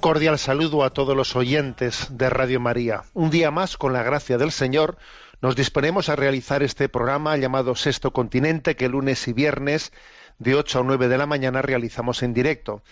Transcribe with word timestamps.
Cordial 0.00 0.38
saludo 0.38 0.82
a 0.82 0.90
todos 0.90 1.16
los 1.16 1.36
oyentes 1.36 2.08
de 2.10 2.30
Radio 2.30 2.58
María. 2.58 3.02
Un 3.12 3.30
día 3.30 3.50
más, 3.50 3.76
con 3.76 3.92
la 3.92 4.02
gracia 4.02 4.38
del 4.38 4.50
Señor, 4.50 4.96
nos 5.42 5.56
disponemos 5.56 6.08
a 6.08 6.16
realizar 6.16 6.62
este 6.62 6.88
programa 6.88 7.36
llamado 7.36 7.74
Sexto 7.74 8.12
Continente, 8.12 8.76
que 8.76 8.88
lunes 8.88 9.28
y 9.28 9.32
viernes 9.32 9.92
de 10.38 10.54
8 10.54 10.80
a 10.80 10.82
9 10.84 11.08
de 11.08 11.18
la 11.18 11.26
mañana 11.26 11.60
realizamos 11.60 12.22
en 12.22 12.32
directo 12.34 12.82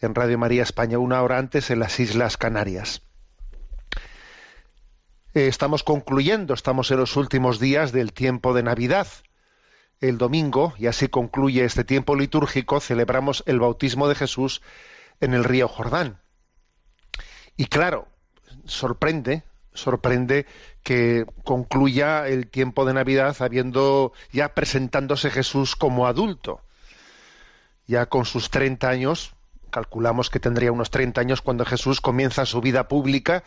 en 0.00 0.14
Radio 0.14 0.38
María 0.38 0.62
España, 0.62 0.98
una 0.98 1.22
hora 1.22 1.38
antes 1.38 1.70
en 1.70 1.80
las 1.80 1.98
Islas 1.98 2.36
Canarias. 2.36 3.02
Eh, 5.34 5.48
Estamos 5.48 5.82
concluyendo, 5.82 6.54
estamos 6.54 6.90
en 6.90 6.98
los 6.98 7.16
últimos 7.16 7.60
días 7.60 7.92
del 7.92 8.12
tiempo 8.12 8.52
de 8.52 8.62
Navidad. 8.62 9.08
El 10.00 10.18
domingo, 10.18 10.74
y 10.76 10.86
así 10.86 11.08
concluye 11.08 11.64
este 11.64 11.82
tiempo 11.82 12.14
litúrgico, 12.14 12.78
celebramos 12.80 13.42
el 13.46 13.58
bautismo 13.58 14.06
de 14.06 14.14
Jesús 14.14 14.62
en 15.20 15.34
el 15.34 15.44
río 15.44 15.66
Jordán. 15.66 16.20
Y 17.58 17.66
claro, 17.66 18.06
sorprende, 18.66 19.42
sorprende 19.74 20.46
que 20.84 21.26
concluya 21.42 22.28
el 22.28 22.46
tiempo 22.46 22.84
de 22.84 22.94
Navidad 22.94 23.36
habiendo 23.40 24.12
ya 24.30 24.54
presentándose 24.54 25.28
Jesús 25.28 25.74
como 25.74 26.06
adulto. 26.06 26.60
Ya 27.88 28.06
con 28.06 28.26
sus 28.26 28.50
30 28.50 28.88
años, 28.88 29.34
calculamos 29.70 30.30
que 30.30 30.38
tendría 30.38 30.70
unos 30.70 30.92
30 30.92 31.20
años 31.20 31.42
cuando 31.42 31.64
Jesús 31.64 32.00
comienza 32.00 32.46
su 32.46 32.60
vida 32.60 32.86
pública 32.86 33.42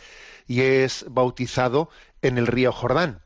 y 0.46 0.60
es 0.60 1.06
bautizado 1.08 1.90
en 2.22 2.38
el 2.38 2.48
río 2.48 2.74
Jordán. 2.74 3.22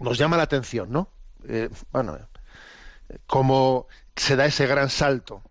Nos 0.00 0.18
llama 0.18 0.36
la 0.36 0.42
atención, 0.42 0.90
¿no? 0.90 1.10
Eh, 1.46 1.68
bueno, 1.92 2.16
eh, 2.16 3.18
cómo 3.28 3.86
se 4.16 4.34
da 4.34 4.46
ese 4.46 4.66
gran 4.66 4.90
salto. 4.90 5.44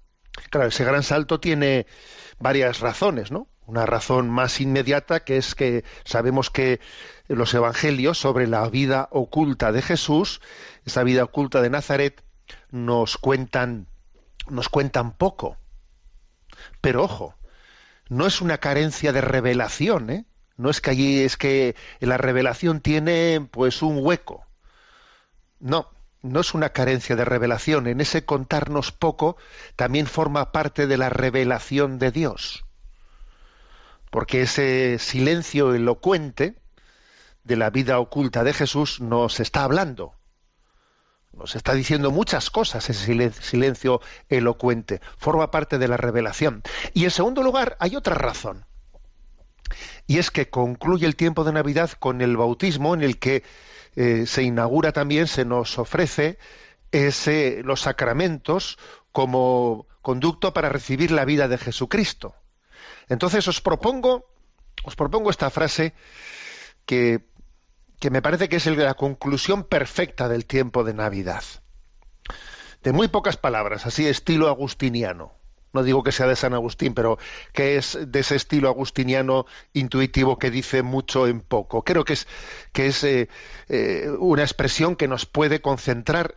Claro, 0.49 0.67
ese 0.67 0.83
gran 0.83 1.03
salto 1.03 1.39
tiene 1.39 1.85
varias 2.37 2.81
razones, 2.81 3.31
¿no? 3.31 3.47
Una 3.71 3.85
razón 3.85 4.29
más 4.29 4.59
inmediata 4.59 5.21
que 5.21 5.37
es 5.37 5.55
que 5.55 5.85
sabemos 6.03 6.49
que 6.49 6.81
los 7.29 7.53
evangelios 7.53 8.17
sobre 8.17 8.45
la 8.45 8.67
vida 8.67 9.07
oculta 9.11 9.71
de 9.71 9.81
Jesús, 9.81 10.41
esa 10.83 11.03
vida 11.03 11.23
oculta 11.23 11.61
de 11.61 11.69
Nazaret, 11.69 12.21
nos 12.69 13.15
cuentan, 13.15 13.87
nos 14.49 14.67
cuentan 14.67 15.13
poco. 15.13 15.55
Pero 16.81 17.01
ojo, 17.03 17.35
no 18.09 18.27
es 18.27 18.41
una 18.41 18.57
carencia 18.57 19.13
de 19.13 19.21
revelación, 19.21 20.09
¿eh? 20.09 20.25
No 20.57 20.69
es 20.69 20.81
que 20.81 20.89
allí 20.89 21.21
es 21.21 21.37
que 21.37 21.77
la 22.01 22.17
revelación 22.17 22.81
tiene 22.81 23.47
pues 23.51 23.81
un 23.81 24.05
hueco. 24.05 24.45
No, 25.61 25.89
no 26.21 26.41
es 26.41 26.53
una 26.53 26.71
carencia 26.71 27.15
de 27.15 27.23
revelación. 27.23 27.87
En 27.87 28.01
ese 28.01 28.25
contarnos 28.25 28.91
poco 28.91 29.37
también 29.77 30.07
forma 30.07 30.51
parte 30.51 30.87
de 30.87 30.97
la 30.97 31.07
revelación 31.07 31.99
de 31.99 32.11
Dios. 32.11 32.65
Porque 34.11 34.43
ese 34.43 34.99
silencio 34.99 35.73
elocuente 35.73 36.61
de 37.43 37.55
la 37.55 37.71
vida 37.71 37.97
oculta 37.99 38.43
de 38.43 38.53
Jesús 38.53 39.01
nos 39.01 39.39
está 39.39 39.63
hablando. 39.63 40.13
Nos 41.33 41.55
está 41.55 41.73
diciendo 41.73 42.11
muchas 42.11 42.49
cosas 42.51 42.87
ese 42.89 43.05
silen- 43.07 43.31
silencio 43.33 44.01
elocuente. 44.29 45.01
Forma 45.17 45.49
parte 45.49 45.79
de 45.79 45.87
la 45.87 45.97
revelación. 45.97 46.61
Y 46.93 47.05
en 47.05 47.11
segundo 47.11 47.41
lugar, 47.41 47.77
hay 47.79 47.95
otra 47.95 48.13
razón. 48.15 48.65
Y 50.07 50.17
es 50.19 50.29
que 50.29 50.49
concluye 50.49 51.07
el 51.07 51.15
tiempo 51.15 51.43
de 51.45 51.53
Navidad 51.53 51.89
con 51.97 52.21
el 52.21 52.35
bautismo 52.35 52.93
en 52.93 53.01
el 53.01 53.17
que 53.17 53.43
eh, 53.95 54.25
se 54.27 54.43
inaugura 54.43 54.91
también, 54.91 55.27
se 55.27 55.45
nos 55.45 55.79
ofrece 55.79 56.37
ese, 56.91 57.61
los 57.63 57.79
sacramentos 57.81 58.77
como 59.13 59.87
conducto 60.01 60.53
para 60.53 60.67
recibir 60.69 61.11
la 61.11 61.23
vida 61.23 61.47
de 61.47 61.57
Jesucristo. 61.57 62.35
Entonces 63.11 63.45
os 63.49 63.59
propongo, 63.59 64.31
os 64.85 64.95
propongo 64.95 65.29
esta 65.29 65.49
frase 65.49 65.93
que, 66.85 67.27
me 68.09 68.21
parece 68.21 68.47
que 68.47 68.55
es 68.55 68.65
la 68.67 68.93
conclusión 68.93 69.65
perfecta 69.65 70.29
del 70.29 70.45
tiempo 70.45 70.85
de 70.85 70.93
Navidad. 70.93 71.43
De 72.81 72.93
muy 72.93 73.09
pocas 73.09 73.35
palabras, 73.35 73.85
así 73.85 74.07
estilo 74.07 74.47
agustiniano. 74.47 75.33
No 75.73 75.83
digo 75.83 76.03
que 76.03 76.13
sea 76.13 76.25
de 76.25 76.37
San 76.37 76.53
Agustín, 76.53 76.93
pero 76.93 77.17
que 77.51 77.75
es 77.75 77.99
de 78.01 78.19
ese 78.21 78.37
estilo 78.37 78.69
agustiniano 78.69 79.45
intuitivo 79.73 80.39
que 80.39 80.49
dice 80.49 80.81
mucho 80.81 81.27
en 81.27 81.41
poco. 81.41 81.83
Creo 81.83 82.05
que 82.05 82.13
es, 82.13 82.27
que 82.71 82.87
es 82.87 83.03
eh, 83.03 83.27
eh, 83.67 84.09
una 84.19 84.43
expresión 84.43 84.95
que 84.95 85.09
nos 85.09 85.25
puede 85.25 85.59
concentrar 85.59 86.35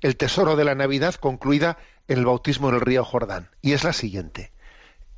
el 0.00 0.16
tesoro 0.16 0.56
de 0.56 0.64
la 0.64 0.74
Navidad 0.74 1.14
concluida 1.14 1.78
en 2.08 2.18
el 2.18 2.26
bautismo 2.26 2.70
en 2.70 2.74
el 2.74 2.80
río 2.80 3.04
Jordán. 3.04 3.50
Y 3.62 3.72
es 3.72 3.84
la 3.84 3.92
siguiente. 3.92 4.52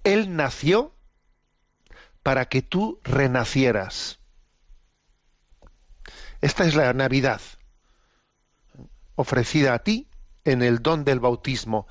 Él 0.04 0.36
nació 0.36 0.94
para 2.22 2.46
que 2.46 2.62
tú 2.62 3.00
renacieras. 3.02 4.18
Esta 6.40 6.64
es 6.64 6.74
la 6.74 6.92
Navidad 6.92 7.40
ofrecida 9.20 9.74
a 9.74 9.80
ti 9.80 10.08
en 10.44 10.62
el 10.62 10.80
don 10.82 11.04
del 11.04 11.20
bautismo, 11.20 11.86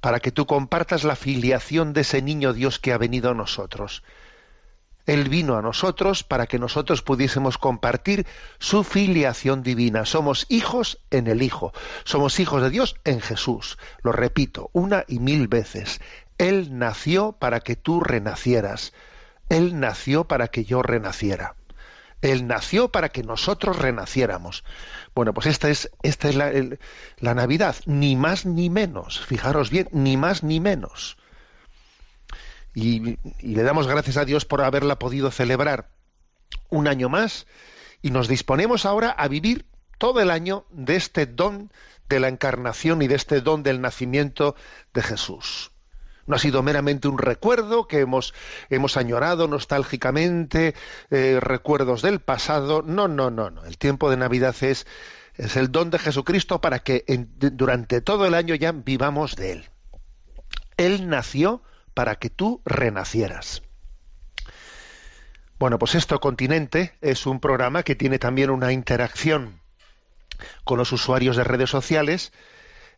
para 0.00 0.20
que 0.20 0.32
tú 0.32 0.46
compartas 0.46 1.04
la 1.04 1.16
filiación 1.16 1.92
de 1.92 2.02
ese 2.02 2.22
niño 2.22 2.52
Dios 2.52 2.78
que 2.78 2.92
ha 2.92 2.98
venido 2.98 3.30
a 3.30 3.34
nosotros. 3.34 4.02
Él 5.06 5.28
vino 5.28 5.56
a 5.56 5.62
nosotros 5.62 6.22
para 6.22 6.46
que 6.46 6.58
nosotros 6.58 7.02
pudiésemos 7.02 7.58
compartir 7.58 8.26
su 8.58 8.84
filiación 8.84 9.62
divina. 9.62 10.04
Somos 10.04 10.46
hijos 10.48 11.00
en 11.10 11.26
el 11.26 11.42
Hijo. 11.42 11.72
Somos 12.04 12.38
hijos 12.38 12.62
de 12.62 12.70
Dios 12.70 12.96
en 13.04 13.20
Jesús. 13.20 13.78
Lo 14.02 14.12
repito 14.12 14.70
una 14.72 15.04
y 15.08 15.18
mil 15.18 15.48
veces. 15.48 16.00
Él 16.40 16.78
nació 16.78 17.32
para 17.32 17.60
que 17.60 17.76
tú 17.76 18.00
renacieras. 18.00 18.94
Él 19.50 19.78
nació 19.78 20.24
para 20.24 20.48
que 20.48 20.64
yo 20.64 20.82
renaciera. 20.82 21.54
Él 22.22 22.46
nació 22.46 22.90
para 22.90 23.10
que 23.10 23.22
nosotros 23.22 23.78
renaciéramos. 23.78 24.64
Bueno, 25.14 25.34
pues 25.34 25.46
esta 25.48 25.68
es, 25.68 25.90
la, 27.18 27.34
Navidad, 27.34 27.76
ni 27.84 28.16
más 28.16 28.46
ni 28.46 28.70
menos. 28.70 29.20
Fijaros 29.20 29.68
bien, 29.68 29.88
ni 29.92 30.16
más 30.16 30.42
ni 30.42 30.60
menos. 30.60 31.18
Y 32.74 33.18
le 33.42 33.62
damos 33.62 33.86
gracias 33.86 34.16
a 34.16 34.24
Dios 34.24 34.46
por 34.46 34.62
haberla 34.62 34.98
podido 34.98 35.30
celebrar 35.30 35.90
un 36.70 36.88
año 36.88 37.10
más 37.10 37.46
y 38.00 38.12
nos 38.12 38.28
disponemos 38.28 38.86
ahora 38.86 39.10
a 39.10 39.28
vivir 39.28 39.66
todo 39.98 40.22
el 40.22 40.30
año 40.30 40.64
de 40.70 40.96
este 40.96 41.26
don 41.26 41.70
de 42.08 42.18
la 42.18 42.28
encarnación 42.28 43.02
y 43.02 43.08
de 43.08 43.16
este 43.16 43.42
don 43.42 43.62
del 43.62 43.82
nacimiento 43.82 44.56
de 44.94 45.02
Jesús. 45.02 45.69
No 46.30 46.36
ha 46.36 46.38
sido 46.38 46.62
meramente 46.62 47.08
un 47.08 47.18
recuerdo 47.18 47.88
que 47.88 47.98
hemos, 47.98 48.34
hemos 48.68 48.96
añorado 48.96 49.48
nostálgicamente, 49.48 50.76
eh, 51.10 51.38
recuerdos 51.40 52.02
del 52.02 52.20
pasado. 52.20 52.82
No, 52.82 53.08
no, 53.08 53.32
no, 53.32 53.50
no. 53.50 53.64
El 53.64 53.78
tiempo 53.78 54.08
de 54.08 54.16
Navidad 54.16 54.54
es, 54.60 54.86
es 55.34 55.56
el 55.56 55.72
don 55.72 55.90
de 55.90 55.98
Jesucristo 55.98 56.60
para 56.60 56.78
que 56.78 57.04
durante 57.34 58.00
todo 58.00 58.26
el 58.26 58.34
año 58.34 58.54
ya 58.54 58.70
vivamos 58.70 59.34
de 59.34 59.52
Él. 59.54 59.70
Él 60.76 61.08
nació 61.08 61.64
para 61.94 62.14
que 62.14 62.30
tú 62.30 62.62
renacieras. 62.64 63.62
Bueno, 65.58 65.80
pues 65.80 65.96
esto 65.96 66.20
Continente 66.20 66.92
es 67.00 67.26
un 67.26 67.40
programa 67.40 67.82
que 67.82 67.96
tiene 67.96 68.20
también 68.20 68.50
una 68.50 68.70
interacción 68.70 69.60
con 70.62 70.78
los 70.78 70.92
usuarios 70.92 71.36
de 71.36 71.42
redes 71.42 71.70
sociales, 71.70 72.32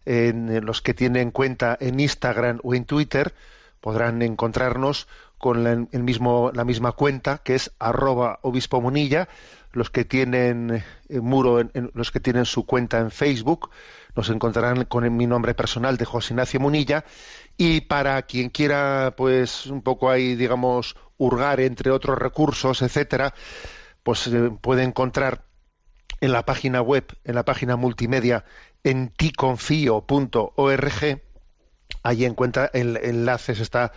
en 0.04 0.64
los 0.64 0.82
que 0.82 0.94
tienen 0.94 1.30
cuenta 1.30 1.76
en 1.80 2.00
Instagram 2.00 2.60
o 2.62 2.74
en 2.74 2.84
Twitter, 2.84 3.34
podrán 3.80 4.22
encontrarnos 4.22 5.08
con 5.42 5.64
la, 5.64 5.74
mismo, 5.98 6.52
la 6.54 6.64
misma 6.64 6.92
cuenta, 6.92 7.38
que 7.38 7.56
es 7.56 7.72
arroba 7.80 8.38
obispo 8.42 8.80
Munilla. 8.80 9.28
Los 9.72 9.90
que 9.90 10.04
tienen 10.04 10.84
eh, 11.08 11.20
muro, 11.20 11.68
los 11.94 12.12
que 12.12 12.20
tienen 12.20 12.44
su 12.44 12.64
cuenta 12.64 13.00
en 13.00 13.10
Facebook, 13.10 13.70
nos 14.14 14.28
encontrarán 14.28 14.84
con 14.84 15.16
mi 15.16 15.26
nombre 15.26 15.54
personal 15.54 15.96
de 15.96 16.04
José 16.04 16.34
Ignacio 16.34 16.60
Munilla. 16.60 17.04
Y 17.56 17.82
para 17.82 18.22
quien 18.22 18.50
quiera, 18.50 19.14
pues, 19.16 19.66
un 19.66 19.82
poco 19.82 20.10
ahí, 20.10 20.36
digamos, 20.36 20.96
hurgar 21.18 21.60
entre 21.60 21.90
otros 21.90 22.18
recursos, 22.18 22.80
etcétera, 22.82 23.34
pues 24.02 24.28
eh, 24.28 24.50
puede 24.60 24.84
encontrar 24.84 25.44
en 26.22 26.32
la 26.32 26.46
página 26.46 26.80
web, 26.80 27.04
en 27.24 27.34
la 27.34 27.44
página 27.44 27.76
multimedia, 27.76 28.44
en 28.84 29.10
ticonfio.org, 29.10 30.02
Allí 32.02 32.24
encuentra 32.24 32.70
el 32.72 32.96
enlaces, 32.96 33.60
está, 33.60 33.92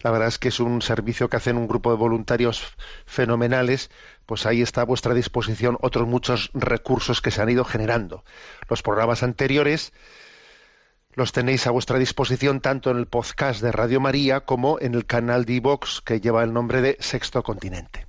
la 0.00 0.10
verdad 0.10 0.28
es 0.28 0.38
que 0.38 0.48
es 0.48 0.60
un 0.60 0.82
servicio 0.82 1.28
que 1.28 1.36
hacen 1.36 1.56
un 1.56 1.68
grupo 1.68 1.90
de 1.90 1.96
voluntarios 1.96 2.64
fenomenales, 3.06 3.90
pues 4.26 4.44
ahí 4.44 4.60
está 4.60 4.82
a 4.82 4.84
vuestra 4.84 5.14
disposición 5.14 5.78
otros 5.80 6.06
muchos 6.06 6.50
recursos 6.52 7.22
que 7.22 7.30
se 7.30 7.40
han 7.40 7.48
ido 7.48 7.64
generando. 7.64 8.24
Los 8.68 8.82
programas 8.82 9.22
anteriores 9.22 9.92
los 11.14 11.32
tenéis 11.32 11.66
a 11.68 11.70
vuestra 11.70 11.98
disposición 11.98 12.60
tanto 12.60 12.90
en 12.90 12.98
el 12.98 13.06
podcast 13.06 13.62
de 13.62 13.72
Radio 13.72 14.00
María 14.00 14.40
como 14.40 14.78
en 14.80 14.94
el 14.94 15.06
canal 15.06 15.44
de 15.44 15.54
iVox 15.54 16.00
que 16.00 16.20
lleva 16.20 16.42
el 16.42 16.52
nombre 16.52 16.82
de 16.82 16.96
Sexto 16.98 17.44
Continente. 17.44 18.07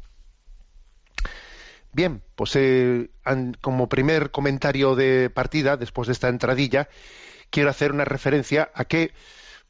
Bien, 1.91 2.21
pues 2.35 2.55
eh, 2.55 3.09
como 3.61 3.89
primer 3.89 4.31
comentario 4.31 4.95
de 4.95 5.29
partida, 5.29 5.75
después 5.75 6.07
de 6.07 6.13
esta 6.13 6.29
entradilla, 6.29 6.87
quiero 7.49 7.69
hacer 7.69 7.91
una 7.91 8.05
referencia 8.05 8.71
a 8.75 8.85
que, 8.85 9.11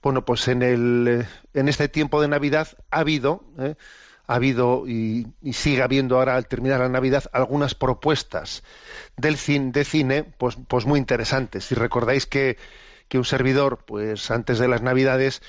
bueno, 0.02 0.26
pues 0.26 0.48
en, 0.50 0.62
el, 0.62 1.26
en 1.54 1.70
este 1.70 1.88
tiempo 1.88 2.22
de 2.22 2.28
Navidad 2.28 2.68
ha 2.92 3.00
habido, 3.00 3.46
eh, 3.58 3.76
ha 4.28 4.36
habido 4.36 4.86
y, 4.86 5.28
sigue 5.54 5.82
habiendo 5.82 6.18
ahora 6.18 6.36
al 6.36 6.48
terminar 6.48 6.82
la 6.82 6.90
Navidad 6.90 7.24
algunas 7.32 7.74
propuestas 7.74 8.64
del 9.16 9.38
cine, 9.38 9.72
de 9.72 9.86
cine, 9.86 10.24
pues, 10.24 10.58
pues 10.68 10.86
muy 10.86 11.00
interesantes. 11.00 11.66
Si 11.66 11.76
recordáis 11.76 12.26
que 12.26 12.58
un 13.14 13.26
servidor, 13.26 13.86
pues 13.86 14.30
antes 14.30 14.60
de 14.60 14.68
las 14.68 14.82
Navidades, 14.82 15.42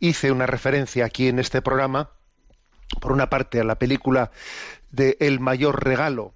hice 0.00 0.32
una 0.32 0.46
referencia 0.46 1.06
aquí 1.06 1.28
en 1.28 1.38
este 1.38 1.62
programa, 1.62 2.10
por 3.00 3.12
una 3.12 3.28
parte 3.28 3.60
a 3.60 3.64
la 3.64 3.78
película 3.78 4.30
de 4.90 5.16
El 5.20 5.40
mayor 5.40 5.84
regalo 5.84 6.34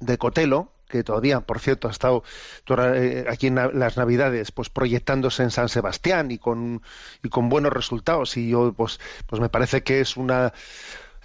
de 0.00 0.18
Cotelo, 0.18 0.72
que 0.88 1.04
todavía, 1.04 1.40
por 1.40 1.58
cierto, 1.58 1.88
ha 1.88 1.90
estado 1.90 2.22
eh, 2.68 3.24
aquí 3.30 3.46
en 3.46 3.54
las 3.54 3.96
Navidades, 3.96 4.52
pues 4.52 4.68
proyectándose 4.68 5.42
en 5.42 5.50
San 5.50 5.68
Sebastián 5.70 6.30
y 6.30 6.38
con, 6.38 6.82
y 7.22 7.28
con 7.30 7.48
buenos 7.48 7.72
resultados. 7.72 8.36
Y 8.36 8.50
yo, 8.50 8.74
pues, 8.74 9.00
pues 9.26 9.40
me 9.40 9.48
parece 9.48 9.82
que 9.82 10.00
es 10.00 10.16
una, 10.18 10.52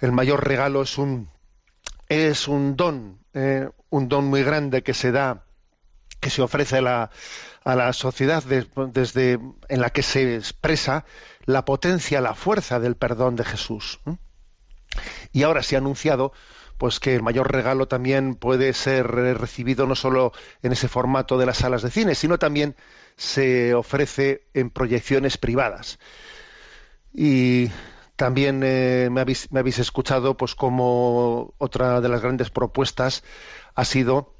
el 0.00 0.12
mayor 0.12 0.46
regalo 0.46 0.82
es 0.82 0.96
un, 0.96 1.28
es 2.08 2.48
un 2.48 2.76
don, 2.76 3.18
eh, 3.34 3.68
un 3.90 4.08
don 4.08 4.24
muy 4.26 4.42
grande 4.42 4.82
que 4.82 4.94
se 4.94 5.12
da, 5.12 5.44
que 6.20 6.30
se 6.30 6.40
ofrece 6.40 6.78
a 6.78 6.82
la, 6.82 7.10
a 7.62 7.74
la 7.76 7.92
sociedad 7.92 8.42
des- 8.42 8.68
desde 8.92 9.38
en 9.68 9.80
la 9.80 9.90
que 9.90 10.02
se 10.02 10.36
expresa 10.36 11.04
la 11.44 11.66
potencia, 11.66 12.22
la 12.22 12.34
fuerza 12.34 12.80
del 12.80 12.96
perdón 12.96 13.36
de 13.36 13.44
Jesús. 13.44 14.00
Y 15.32 15.42
ahora 15.42 15.62
se 15.62 15.76
ha 15.76 15.78
anunciado 15.78 16.32
pues 16.78 17.00
que 17.00 17.16
el 17.16 17.22
mayor 17.22 17.50
regalo 17.52 17.88
también 17.88 18.36
puede 18.36 18.72
ser 18.72 19.06
recibido 19.08 19.86
no 19.86 19.96
solo 19.96 20.32
en 20.62 20.72
ese 20.72 20.86
formato 20.86 21.36
de 21.36 21.46
las 21.46 21.58
salas 21.58 21.82
de 21.82 21.90
cine, 21.90 22.14
sino 22.14 22.38
también 22.38 22.76
se 23.16 23.74
ofrece 23.74 24.46
en 24.54 24.70
proyecciones 24.70 25.38
privadas. 25.38 25.98
Y 27.12 27.68
también 28.14 28.62
eh, 28.64 29.08
me, 29.10 29.20
habéis, 29.20 29.50
me 29.50 29.60
habéis 29.60 29.80
escuchado 29.80 30.36
pues 30.36 30.54
como 30.54 31.54
otra 31.58 32.00
de 32.00 32.08
las 32.08 32.22
grandes 32.22 32.50
propuestas 32.50 33.24
ha 33.74 33.84
sido 33.84 34.37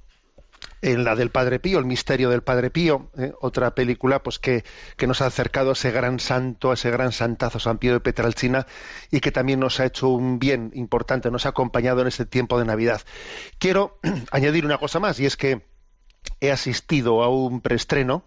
en 0.80 1.04
la 1.04 1.16
del 1.16 1.30
Padre 1.30 1.58
Pío, 1.58 1.78
el 1.78 1.84
misterio 1.84 2.30
del 2.30 2.42
Padre 2.42 2.70
Pío, 2.70 3.10
¿eh? 3.18 3.32
otra 3.40 3.74
película 3.74 4.22
pues 4.22 4.38
que, 4.38 4.64
que 4.96 5.06
nos 5.06 5.20
ha 5.20 5.26
acercado 5.26 5.70
a 5.70 5.72
ese 5.72 5.90
gran 5.90 6.20
santo, 6.20 6.70
a 6.70 6.74
ese 6.74 6.90
gran 6.90 7.12
santazo 7.12 7.58
San 7.58 7.78
Pío 7.78 7.92
de 7.92 8.00
Petralcina 8.00 8.66
y 9.10 9.20
que 9.20 9.32
también 9.32 9.60
nos 9.60 9.80
ha 9.80 9.86
hecho 9.86 10.08
un 10.08 10.38
bien 10.38 10.70
importante, 10.74 11.30
nos 11.30 11.46
ha 11.46 11.50
acompañado 11.50 12.00
en 12.02 12.06
este 12.06 12.26
tiempo 12.26 12.58
de 12.58 12.64
Navidad. 12.64 13.02
Quiero 13.58 13.98
añadir 14.30 14.64
una 14.64 14.78
cosa 14.78 15.00
más 15.00 15.18
y 15.18 15.26
es 15.26 15.36
que 15.36 15.62
he 16.40 16.52
asistido 16.52 17.22
a 17.22 17.28
un 17.28 17.60
preestreno, 17.60 18.24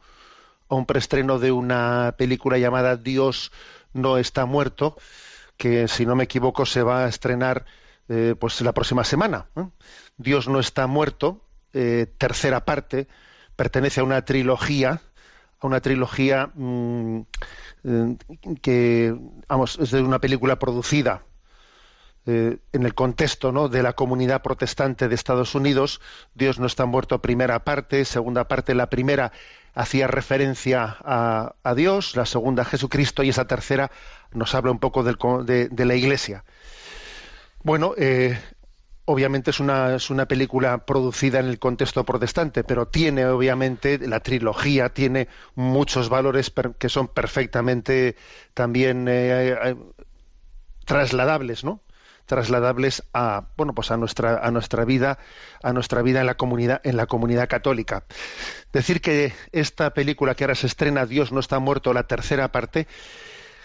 a 0.67 0.75
un 0.75 0.85
preestreno 0.85 1.39
de 1.39 1.51
una 1.51 2.15
película 2.17 2.57
llamada 2.57 2.97
Dios 2.97 3.51
no 3.93 4.17
está 4.17 4.45
muerto, 4.45 4.97
que 5.57 5.87
si 5.87 6.05
no 6.05 6.15
me 6.15 6.25
equivoco 6.25 6.65
se 6.65 6.83
va 6.83 7.05
a 7.05 7.07
estrenar 7.07 7.65
eh, 8.09 8.35
pues 8.39 8.59
la 8.61 8.73
próxima 8.73 9.03
semana. 9.03 9.47
¿eh? 9.55 9.65
Dios 10.17 10.47
no 10.47 10.59
está 10.59 10.87
muerto, 10.87 11.45
eh, 11.73 12.07
tercera 12.17 12.65
parte, 12.65 13.07
pertenece 13.55 14.01
a 14.01 14.03
una 14.03 14.23
trilogía, 14.25 15.01
a 15.59 15.67
una 15.67 15.81
trilogía 15.81 16.51
mm, 16.53 17.21
eh, 17.83 18.17
que, 18.61 19.15
vamos, 19.47 19.77
es 19.79 19.91
de 19.91 20.01
una 20.01 20.19
película 20.19 20.57
producida 20.57 21.23
eh, 22.25 22.57
en 22.73 22.83
el 22.83 22.93
contexto 22.93 23.51
¿no? 23.51 23.69
de 23.69 23.81
la 23.81 23.93
comunidad 23.93 24.41
protestante 24.41 25.07
de 25.07 25.15
Estados 25.15 25.55
Unidos. 25.55 26.01
Dios 26.35 26.59
no 26.59 26.67
está 26.67 26.85
muerto, 26.85 27.21
primera 27.21 27.63
parte, 27.63 28.05
segunda 28.05 28.47
parte, 28.47 28.75
la 28.75 28.89
primera 28.89 29.31
hacía 29.73 30.07
referencia 30.07 30.97
a, 30.99 31.73
Dios, 31.75 32.15
la 32.15 32.25
segunda 32.25 32.63
a 32.63 32.65
Jesucristo 32.65 33.23
y 33.23 33.29
esa 33.29 33.45
tercera 33.45 33.89
nos 34.33 34.53
habla 34.53 34.71
un 34.71 34.79
poco 34.79 35.03
del 35.03 35.17
de, 35.45 35.69
de 35.69 35.85
la 35.85 35.95
Iglesia. 35.95 36.43
Bueno, 37.63 37.93
obviamente 39.11 39.51
es 39.51 39.59
una, 39.59 40.25
película 40.27 40.85
producida 40.85 41.39
en 41.39 41.47
el 41.47 41.59
contexto 41.59 42.05
protestante, 42.05 42.63
pero 42.63 42.87
tiene 42.87 43.25
obviamente 43.25 43.99
la 44.07 44.21
trilogía, 44.21 44.89
tiene 44.89 45.27
muchos 45.55 46.09
valores 46.09 46.51
que 46.77 46.89
son 46.89 47.07
perfectamente 47.07 48.15
también 48.53 49.07
eh, 49.07 49.49
eh, 49.51 49.75
trasladables, 50.85 51.63
¿no? 51.63 51.81
trasladables 52.25 53.03
a 53.13 53.47
bueno 53.57 53.73
pues 53.73 53.91
a 53.91 53.97
nuestra 53.97 54.37
a 54.37 54.51
nuestra 54.51 54.85
vida 54.85 55.17
a 55.63 55.73
nuestra 55.73 56.01
vida 56.01 56.21
en 56.21 56.27
la 56.27 56.35
comunidad 56.35 56.79
en 56.85 56.95
la 56.95 57.07
comunidad 57.07 57.49
católica 57.49 58.05
decir 58.71 59.01
que 59.01 59.33
esta 59.51 59.89
película 59.93 60.35
que 60.35 60.45
ahora 60.45 60.55
se 60.55 60.67
estrena 60.67 61.05
Dios 61.05 61.33
no 61.33 61.41
está 61.41 61.59
muerto 61.59 61.93
la 61.93 62.03
tercera 62.03 62.51
parte 62.51 62.87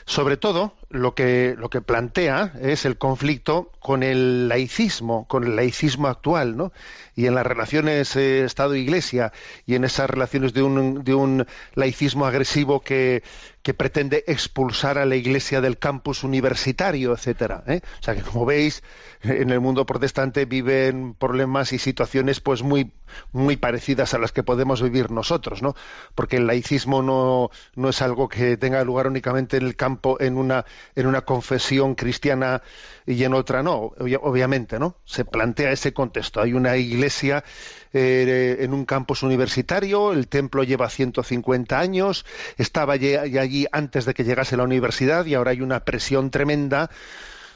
sobre 0.06 0.36
todo 0.36 0.74
lo 0.88 1.14
que 1.14 1.56
lo 1.58 1.68
que 1.68 1.80
plantea 1.80 2.52
es 2.60 2.84
el 2.84 2.96
conflicto 2.96 3.72
con 3.80 4.02
el 4.02 4.48
laicismo 4.48 5.26
con 5.26 5.44
el 5.44 5.56
laicismo 5.56 6.06
actual 6.06 6.56
no 6.56 6.72
y 7.16 7.26
en 7.26 7.34
las 7.34 7.46
relaciones 7.46 8.14
eh, 8.14 8.44
Estado 8.44 8.76
Iglesia 8.76 9.32
y 9.66 9.74
en 9.74 9.84
esas 9.84 10.08
relaciones 10.08 10.54
de 10.54 10.62
un 10.62 11.02
de 11.02 11.14
un 11.14 11.46
laicismo 11.74 12.26
agresivo 12.26 12.80
que 12.80 13.24
que 13.66 13.74
pretende 13.74 14.22
expulsar 14.28 14.96
a 14.96 15.06
la 15.06 15.16
Iglesia 15.16 15.60
del 15.60 15.76
campus 15.76 16.22
universitario, 16.22 17.12
etcétera. 17.12 17.64
¿eh? 17.66 17.80
O 17.98 18.02
sea 18.04 18.14
que 18.14 18.22
como 18.22 18.46
veis 18.46 18.84
en 19.24 19.50
el 19.50 19.58
mundo 19.58 19.84
protestante 19.84 20.44
viven 20.44 21.14
problemas 21.14 21.72
y 21.72 21.80
situaciones 21.80 22.40
pues 22.40 22.62
muy 22.62 22.92
muy 23.32 23.56
parecidas 23.56 24.14
a 24.14 24.18
las 24.18 24.30
que 24.30 24.44
podemos 24.44 24.82
vivir 24.82 25.10
nosotros, 25.10 25.62
¿no? 25.62 25.74
Porque 26.14 26.36
el 26.36 26.46
laicismo 26.46 27.02
no, 27.02 27.50
no 27.74 27.88
es 27.88 28.02
algo 28.02 28.28
que 28.28 28.56
tenga 28.56 28.84
lugar 28.84 29.08
únicamente 29.08 29.56
en 29.56 29.66
el 29.66 29.74
campo 29.74 30.20
en 30.20 30.36
una 30.36 30.64
en 30.94 31.06
una 31.06 31.22
confesión 31.22 31.94
cristiana 31.94 32.62
y 33.06 33.22
en 33.24 33.34
otra 33.34 33.62
no, 33.62 33.92
obvia- 33.98 34.20
obviamente, 34.22 34.78
¿no? 34.78 34.96
Se 35.04 35.24
plantea 35.24 35.70
ese 35.72 35.92
contexto. 35.92 36.40
Hay 36.40 36.52
una 36.54 36.76
iglesia 36.76 37.44
eh, 37.92 38.58
en 38.60 38.72
un 38.74 38.84
campus 38.84 39.22
universitario, 39.22 40.12
el 40.12 40.28
templo 40.28 40.64
lleva 40.64 40.88
150 40.90 41.78
años, 41.78 42.24
estaba 42.56 42.94
allí 42.94 43.66
antes 43.72 44.04
de 44.04 44.14
que 44.14 44.24
llegase 44.24 44.56
la 44.56 44.64
universidad 44.64 45.24
y 45.26 45.34
ahora 45.34 45.52
hay 45.52 45.60
una 45.60 45.84
presión 45.84 46.30
tremenda. 46.30 46.90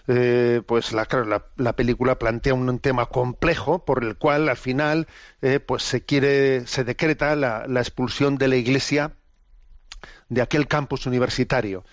Eh, 0.09 0.63
pues 0.67 0.93
la, 0.93 1.07
claro, 1.07 1.27
la, 1.27 1.45
la 1.57 1.77
película 1.77 2.19
plantea 2.19 2.55
un, 2.55 2.79
tema 2.81 3.07
complejo 3.07 3.85
por 3.85 4.03
el 4.03 4.17
cual 4.17 4.49
al 4.49 4.57
final 4.57 5.07
eh, 5.43 5.61
pues 5.61 5.83
se 5.85 6.03
quiere 6.05 6.67
se 6.67 6.83
decreta 6.85 7.37
la, 7.37 7.67
la 7.69 7.81
expulsión 7.81 8.37
de 8.39 8.49
la 8.49 8.57
iglesia 8.57 9.13
de 10.29 10.43
aquel 10.43 10.67
campus 10.67 11.07
universitario 11.07 11.85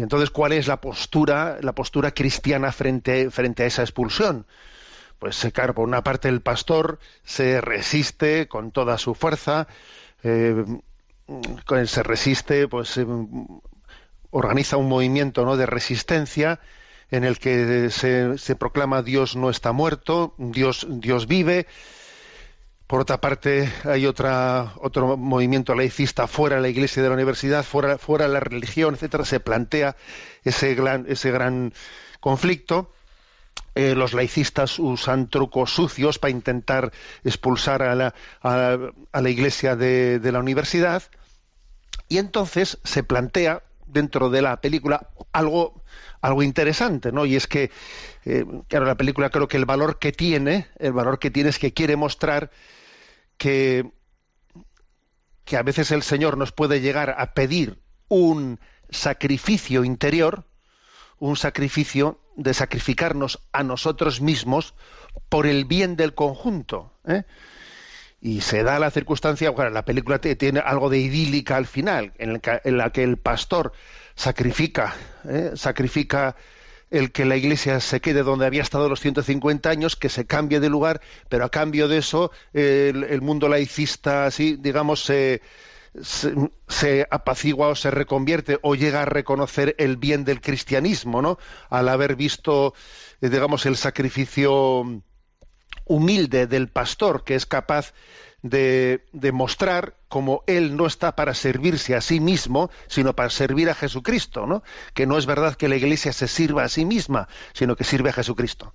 y 0.00 0.02
entonces 0.02 0.30
cuál 0.30 0.52
es 0.52 0.66
la 0.66 0.80
postura 0.80 1.58
la 1.60 1.74
postura 1.74 2.12
cristiana 2.12 2.72
frente 2.72 3.30
frente 3.30 3.64
a 3.64 3.66
esa 3.66 3.82
expulsión 3.82 4.46
pues 5.18 5.44
eh, 5.44 5.52
claro 5.52 5.74
por 5.74 5.86
una 5.86 6.02
parte 6.02 6.28
el 6.28 6.40
pastor 6.40 6.98
se 7.22 7.60
resiste 7.60 8.48
con 8.48 8.70
toda 8.70 8.96
su 8.96 9.14
fuerza 9.14 9.68
eh, 10.22 10.64
se 11.84 12.02
resiste 12.02 12.66
pues 12.66 12.96
eh, 12.96 13.06
organiza 14.30 14.78
un 14.78 14.88
movimiento 14.88 15.44
¿no? 15.44 15.58
de 15.58 15.66
resistencia 15.66 16.60
en 17.10 17.24
el 17.24 17.38
que 17.38 17.90
se, 17.90 18.38
se 18.38 18.56
proclama 18.56 19.02
Dios 19.02 19.36
no 19.36 19.50
está 19.50 19.72
muerto, 19.72 20.34
Dios, 20.38 20.86
Dios 20.88 21.26
vive, 21.26 21.66
Por 22.90 23.02
otra 23.02 23.20
parte, 23.20 23.72
hay 23.84 24.04
otra, 24.04 24.72
otro 24.80 25.16
movimiento 25.16 25.76
laicista 25.76 26.26
fuera 26.26 26.56
de 26.56 26.62
la 26.62 26.68
iglesia 26.70 27.00
de 27.04 27.08
la 27.08 27.14
universidad, 27.14 27.62
fuera, 27.62 27.98
fuera 27.98 28.26
de 28.26 28.32
la 28.32 28.40
religión, 28.40 28.94
etcétera. 28.94 29.24
Se 29.24 29.38
plantea 29.38 29.94
ese 30.42 30.74
gran, 30.74 31.06
ese 31.08 31.30
gran 31.30 31.72
conflicto. 32.18 32.92
Eh, 33.76 33.94
los 33.94 34.12
laicistas 34.12 34.80
usan 34.80 35.28
trucos 35.28 35.72
sucios 35.72 36.18
para 36.18 36.32
intentar 36.32 36.90
expulsar 37.22 37.82
a 37.84 37.94
la, 37.94 38.12
a, 38.42 38.76
a 39.12 39.20
la 39.20 39.30
iglesia 39.30 39.76
de, 39.76 40.18
de 40.18 40.32
la 40.32 40.40
universidad. 40.40 41.04
Y 42.08 42.18
entonces 42.18 42.78
se 42.82 43.04
plantea 43.04 43.62
dentro 43.86 44.30
de 44.30 44.42
la 44.42 44.60
película 44.60 45.10
algo, 45.30 45.80
algo 46.22 46.42
interesante, 46.42 47.12
¿no? 47.12 47.24
Y 47.24 47.36
es 47.36 47.46
que, 47.46 47.70
eh, 48.24 48.44
claro, 48.66 48.86
la 48.86 48.96
película 48.96 49.30
creo 49.30 49.46
que 49.46 49.58
el 49.58 49.64
valor 49.64 50.00
que 50.00 50.10
tiene, 50.10 50.66
el 50.80 50.92
valor 50.92 51.20
que 51.20 51.30
tiene 51.30 51.50
es 51.50 51.60
que 51.60 51.72
quiere 51.72 51.94
mostrar 51.94 52.50
que, 53.40 53.90
que 55.46 55.56
a 55.56 55.62
veces 55.62 55.90
el 55.92 56.02
Señor 56.02 56.36
nos 56.36 56.52
puede 56.52 56.82
llegar 56.82 57.14
a 57.16 57.32
pedir 57.32 57.80
un 58.08 58.60
sacrificio 58.90 59.82
interior, 59.82 60.44
un 61.18 61.36
sacrificio 61.36 62.20
de 62.36 62.52
sacrificarnos 62.52 63.40
a 63.50 63.62
nosotros 63.62 64.20
mismos 64.20 64.74
por 65.30 65.46
el 65.46 65.64
bien 65.64 65.96
del 65.96 66.14
conjunto. 66.14 66.92
¿eh? 67.06 67.22
Y 68.20 68.42
se 68.42 68.62
da 68.62 68.78
la 68.78 68.90
circunstancia, 68.90 69.48
bueno, 69.48 69.70
la 69.70 69.86
película 69.86 70.20
tiene 70.20 70.60
algo 70.60 70.90
de 70.90 70.98
idílica 70.98 71.56
al 71.56 71.66
final, 71.66 72.12
en, 72.18 72.32
el 72.32 72.40
en 72.44 72.76
la 72.76 72.92
que 72.92 73.04
el 73.04 73.16
pastor 73.16 73.72
sacrifica, 74.16 74.94
¿eh? 75.26 75.52
sacrifica 75.54 76.36
el 76.90 77.12
que 77.12 77.24
la 77.24 77.36
iglesia 77.36 77.80
se 77.80 78.00
quede 78.00 78.22
donde 78.22 78.46
había 78.46 78.62
estado 78.62 78.88
los 78.88 79.00
150 79.00 79.70
años, 79.70 79.96
que 79.96 80.08
se 80.08 80.26
cambie 80.26 80.60
de 80.60 80.68
lugar, 80.68 81.00
pero 81.28 81.44
a 81.44 81.50
cambio 81.50 81.88
de 81.88 81.98
eso 81.98 82.32
el, 82.52 83.20
mundo 83.22 83.48
laicista, 83.48 84.26
así, 84.26 84.56
digamos, 84.58 85.04
se, 85.04 85.40
se, 86.02 86.34
se, 86.68 87.06
apacigua 87.10 87.68
o 87.68 87.74
se 87.74 87.90
reconvierte 87.90 88.58
o 88.62 88.74
llega 88.74 89.02
a 89.02 89.06
reconocer 89.06 89.74
el 89.78 89.96
bien 89.96 90.24
del 90.24 90.40
cristianismo, 90.40 91.22
¿no? 91.22 91.38
Al 91.68 91.88
haber 91.88 92.16
visto, 92.16 92.74
eh, 93.20 93.28
digamos, 93.28 93.66
el 93.66 93.76
sacrificio 93.76 95.02
humilde 95.84 96.46
del 96.46 96.68
pastor 96.68 97.24
que 97.24 97.34
es 97.34 97.46
capaz 97.46 97.92
de, 98.42 99.02
mostrar 99.32 99.94
cómo 100.08 100.42
él 100.46 100.76
no 100.76 100.86
está 100.86 101.14
para 101.14 101.34
servirse 101.34 101.94
a 101.94 102.00
sí 102.00 102.20
mismo, 102.20 102.70
sino 102.86 103.14
para 103.14 103.30
servir 103.30 103.70
a 103.70 103.74
Jesucristo, 103.74 104.46
¿no? 104.46 104.62
Que 104.94 105.06
no 105.06 105.18
es 105.18 105.26
verdad 105.26 105.56
que 105.56 105.68
la 105.68 105.76
Iglesia 105.76 106.12
se 106.12 106.28
sirva 106.28 106.64
a 106.64 106.68
sí 106.68 106.84
misma, 106.84 107.28
sino 107.52 107.76
que 107.76 107.84
sirve 107.84 108.10
a 108.10 108.14
Jesucristo. 108.14 108.74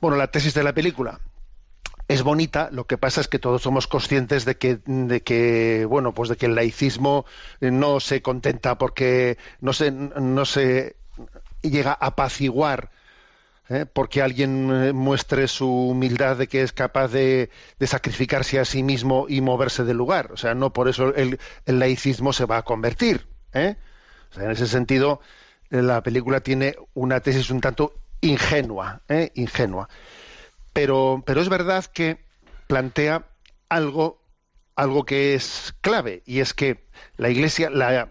Bueno, 0.00 0.16
la 0.16 0.28
tesis 0.28 0.54
de 0.54 0.64
la 0.64 0.72
película 0.72 1.20
es 2.08 2.22
bonita, 2.22 2.68
lo 2.72 2.86
que 2.86 2.98
pasa 2.98 3.20
es 3.20 3.28
que 3.28 3.38
todos 3.38 3.62
somos 3.62 3.86
conscientes 3.86 4.44
de 4.44 4.56
que, 4.56 4.80
de 4.84 5.22
que 5.22 5.86
bueno, 5.88 6.12
pues 6.12 6.28
de 6.28 6.36
que 6.36 6.46
el 6.46 6.54
laicismo 6.54 7.24
no 7.60 8.00
se 8.00 8.20
contenta 8.22 8.76
porque 8.76 9.38
no 9.60 9.72
se, 9.72 9.90
no 9.90 10.44
se 10.44 10.96
llega 11.62 11.92
a 11.92 12.06
apaciguar 12.06 12.90
¿eh? 13.72 13.86
porque 13.86 14.22
alguien 14.22 14.94
muestre 14.94 15.48
su 15.48 15.68
humildad 15.68 16.36
de 16.36 16.46
que 16.46 16.62
es 16.62 16.72
capaz 16.72 17.08
de, 17.08 17.50
sacrificarse 17.80 18.58
a 18.58 18.64
sí 18.64 18.82
mismo 18.82 19.26
y 19.28 19.40
moverse 19.40 19.84
del 19.84 19.96
lugar. 19.96 20.32
O 20.32 20.36
sea, 20.36 20.54
no 20.54 20.72
por 20.72 20.88
eso 20.88 21.14
el, 21.14 21.38
laicismo 21.66 22.32
se 22.32 22.44
va 22.44 22.58
a 22.58 22.62
convertir. 22.62 23.26
¿eh? 23.52 23.76
O 24.30 24.34
sea, 24.34 24.44
en 24.44 24.50
ese 24.50 24.66
sentido, 24.66 25.20
la 25.70 26.02
película 26.02 26.40
tiene 26.40 26.76
una 26.94 27.20
tesis 27.20 27.50
un 27.50 27.60
tanto 27.60 27.94
ingenua, 28.20 29.02
¿eh? 29.08 29.30
ingenua. 29.34 29.88
Pero, 30.72 31.22
pero 31.26 31.40
es 31.40 31.48
verdad 31.48 31.84
que 31.86 32.24
plantea 32.66 33.26
algo, 33.68 34.22
algo 34.76 35.04
que 35.04 35.34
es 35.34 35.74
clave, 35.80 36.22
y 36.24 36.40
es 36.40 36.54
que 36.54 36.86
la 37.16 37.28
iglesia, 37.30 37.68
la, 37.68 38.08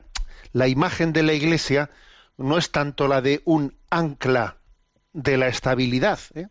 la 0.54 0.68
imagen 0.68 1.14
de 1.14 1.24
la 1.24 1.34
iglesia 1.34 1.90
no 2.38 2.58
es 2.58 2.72
tanto 2.72 3.08
la 3.08 3.22
de 3.22 3.42
un 3.46 3.76
ancla 3.90 4.61
de 5.14 5.38
la 5.38 5.48
estabilidad. 5.48 6.20
¿eh? 6.34 6.48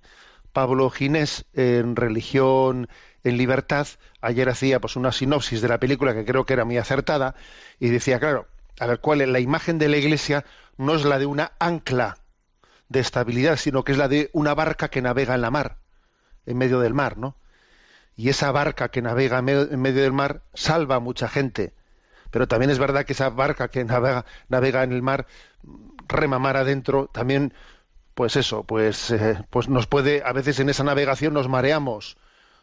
Pablo 0.52 0.90
Ginés, 0.90 1.44
en 1.54 1.96
Religión 1.96 2.88
en 3.22 3.36
Libertad, 3.36 3.86
ayer 4.20 4.48
hacía 4.48 4.80
pues 4.80 4.96
una 4.96 5.12
sinopsis 5.12 5.60
de 5.60 5.68
la 5.68 5.78
película 5.78 6.14
que 6.14 6.24
creo 6.24 6.46
que 6.46 6.54
era 6.54 6.64
muy 6.64 6.78
acertada 6.78 7.34
y 7.78 7.90
decía, 7.90 8.18
claro, 8.18 8.46
a 8.78 8.86
ver, 8.86 9.00
¿cuál 9.00 9.20
es 9.20 9.28
la 9.28 9.40
imagen 9.40 9.78
de 9.78 9.88
la 9.88 9.98
Iglesia? 9.98 10.44
No 10.78 10.94
es 10.94 11.04
la 11.04 11.18
de 11.18 11.26
una 11.26 11.52
ancla 11.58 12.16
de 12.88 13.00
estabilidad, 13.00 13.56
sino 13.56 13.84
que 13.84 13.92
es 13.92 13.98
la 13.98 14.08
de 14.08 14.30
una 14.32 14.54
barca 14.54 14.88
que 14.88 15.02
navega 15.02 15.34
en 15.34 15.42
la 15.42 15.50
mar, 15.50 15.76
en 16.46 16.56
medio 16.56 16.80
del 16.80 16.94
mar, 16.94 17.18
¿no? 17.18 17.36
Y 18.16 18.30
esa 18.30 18.50
barca 18.52 18.88
que 18.88 19.02
navega 19.02 19.38
en 19.38 19.44
medio, 19.80 20.02
del 20.02 20.12
mar 20.12 20.42
salva 20.54 20.96
a 20.96 21.00
mucha 21.00 21.28
gente, 21.28 21.74
pero 22.30 22.48
también 22.48 22.70
es 22.70 22.78
verdad 22.78 23.04
que 23.04 23.12
esa 23.12 23.30
barca 23.30 23.68
que 23.68 23.84
navega, 23.84 24.24
navega 24.48 24.82
en 24.82 24.92
el 24.92 25.02
mar, 25.02 25.26
rema 26.08 26.38
mar 26.38 26.56
adentro, 26.56 27.06
también 27.12 27.54
pues 28.20 28.36
eso, 28.36 28.64
pues, 28.64 29.10
eh, 29.12 29.42
pues 29.48 29.70
nos 29.70 29.86
puede, 29.86 30.22
a 30.22 30.34
veces 30.34 30.60
en 30.60 30.68
esa 30.68 30.84
navegación 30.84 31.32
nos 31.32 31.48
mareamos, 31.48 32.18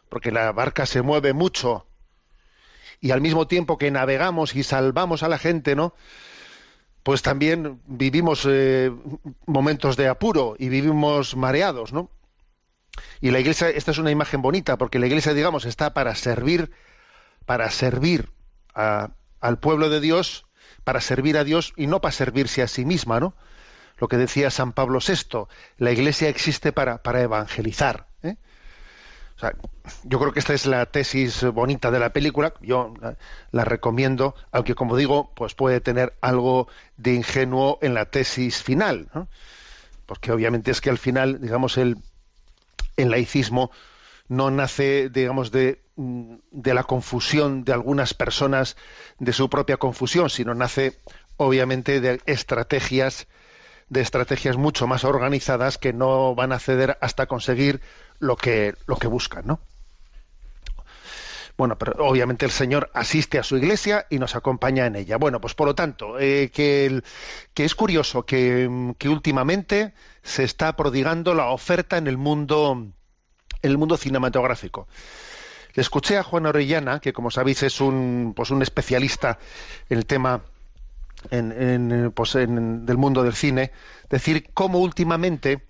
porque 0.08 0.30
la 0.30 0.52
barca 0.52 0.86
se 0.86 1.02
mueve 1.02 1.32
mucho. 1.32 1.84
Y 3.00 3.10
al 3.10 3.20
mismo 3.20 3.48
tiempo 3.48 3.76
que 3.76 3.90
navegamos 3.90 4.54
y 4.54 4.62
salvamos 4.62 5.24
a 5.24 5.28
la 5.28 5.36
gente, 5.36 5.74
¿no? 5.74 5.94
Pues 7.02 7.22
también 7.22 7.80
vivimos 7.88 8.46
eh, 8.48 8.92
momentos 9.46 9.96
de 9.96 10.06
apuro 10.06 10.54
y 10.60 10.68
vivimos 10.68 11.34
mareados, 11.34 11.92
¿no? 11.92 12.08
Y 13.20 13.32
la 13.32 13.40
iglesia, 13.40 13.68
esta 13.68 13.90
es 13.90 13.98
una 13.98 14.12
imagen 14.12 14.42
bonita, 14.42 14.78
porque 14.78 15.00
la 15.00 15.08
iglesia, 15.08 15.34
digamos, 15.34 15.64
está 15.64 15.92
para 15.92 16.14
servir, 16.14 16.70
para 17.46 17.68
servir 17.72 18.30
a, 18.76 19.10
al 19.40 19.58
pueblo 19.58 19.90
de 19.90 19.98
Dios, 19.98 20.46
para 20.84 21.00
servir 21.00 21.36
a 21.36 21.42
Dios 21.42 21.72
y 21.74 21.88
no 21.88 22.00
para 22.00 22.12
servirse 22.12 22.62
a 22.62 22.68
sí 22.68 22.84
misma, 22.84 23.18
¿no? 23.18 23.34
Lo 23.98 24.08
que 24.08 24.16
decía 24.16 24.50
San 24.50 24.72
Pablo 24.72 25.00
VI, 25.06 25.46
la 25.76 25.90
Iglesia 25.90 26.28
existe 26.28 26.72
para, 26.72 27.02
para 27.02 27.22
evangelizar. 27.22 28.06
¿eh? 28.22 28.36
O 29.36 29.40
sea, 29.40 29.54
yo 30.04 30.18
creo 30.18 30.32
que 30.32 30.40
esta 30.40 30.54
es 30.54 30.66
la 30.66 30.86
tesis 30.86 31.44
bonita 31.44 31.90
de 31.90 32.00
la 32.00 32.12
película, 32.12 32.54
yo 32.60 32.94
la, 33.52 33.64
recomiendo, 33.64 34.34
aunque 34.50 34.74
como 34.74 34.96
digo, 34.96 35.32
pues 35.34 35.54
puede 35.54 35.80
tener 35.80 36.14
algo 36.20 36.68
de 36.96 37.14
ingenuo 37.14 37.78
en 37.82 37.94
la 37.94 38.06
tesis 38.06 38.62
final, 38.62 39.08
porque 40.06 40.32
obviamente 40.32 40.70
es 40.70 40.80
que 40.80 40.90
al 40.90 40.98
final, 40.98 41.40
digamos, 41.40 41.76
el, 41.78 41.98
el 42.96 43.10
laicismo 43.10 43.70
no 44.26 44.50
nace, 44.50 45.08
digamos, 45.08 45.52
de, 45.52 45.82
de 45.96 46.74
la 46.74 46.84
confusión 46.84 47.64
de 47.64 47.72
algunas 47.72 48.14
personas, 48.14 48.76
de 49.18 49.32
su 49.32 49.48
propia 49.48 49.76
confusión, 49.76 50.30
sino 50.30 50.54
nace 50.54 50.98
obviamente 51.36 52.00
de 52.00 52.20
estrategias 52.26 53.28
de 53.88 54.00
estrategias 54.00 54.56
mucho 54.56 54.86
más 54.86 55.04
organizadas 55.04 55.78
que 55.78 55.92
no 55.92 56.34
van 56.34 56.52
a 56.52 56.58
ceder 56.58 56.98
hasta 57.00 57.26
conseguir 57.26 57.80
lo 58.18 58.36
que, 58.36 58.74
lo 58.86 58.96
que 58.96 59.06
buscan, 59.06 59.46
¿no? 59.46 59.60
Bueno, 61.56 61.76
pero 61.76 61.94
obviamente 62.06 62.44
el 62.44 62.52
Señor 62.52 62.88
asiste 62.94 63.36
a 63.36 63.42
su 63.42 63.56
iglesia 63.56 64.06
y 64.10 64.20
nos 64.20 64.36
acompaña 64.36 64.86
en 64.86 64.94
ella. 64.94 65.16
Bueno, 65.16 65.40
pues 65.40 65.54
por 65.54 65.66
lo 65.66 65.74
tanto, 65.74 66.16
eh, 66.20 66.52
que, 66.54 66.86
el, 66.86 67.02
que, 67.52 67.64
es 67.64 67.74
curioso 67.74 68.24
que, 68.24 68.94
que, 68.96 69.08
últimamente 69.08 69.92
se 70.22 70.44
está 70.44 70.76
prodigando 70.76 71.34
la 71.34 71.46
oferta 71.46 71.98
en 71.98 72.06
el 72.06 72.16
mundo, 72.16 72.86
en 73.60 73.70
el 73.70 73.76
mundo 73.76 73.96
cinematográfico. 73.96 74.86
Le 75.74 75.82
escuché 75.82 76.16
a 76.16 76.22
Juan 76.22 76.46
Orellana, 76.46 77.00
que 77.00 77.12
como 77.12 77.32
sabéis 77.32 77.64
es 77.64 77.80
un, 77.80 78.34
pues 78.36 78.50
un 78.50 78.62
especialista 78.62 79.40
en 79.88 79.98
el 79.98 80.06
tema 80.06 80.42
en, 81.30 81.52
en, 81.52 82.12
pues 82.12 82.34
en, 82.34 82.86
del 82.86 82.96
mundo 82.96 83.22
del 83.22 83.34
cine, 83.34 83.72
decir 84.08 84.50
cómo 84.54 84.78
últimamente 84.78 85.68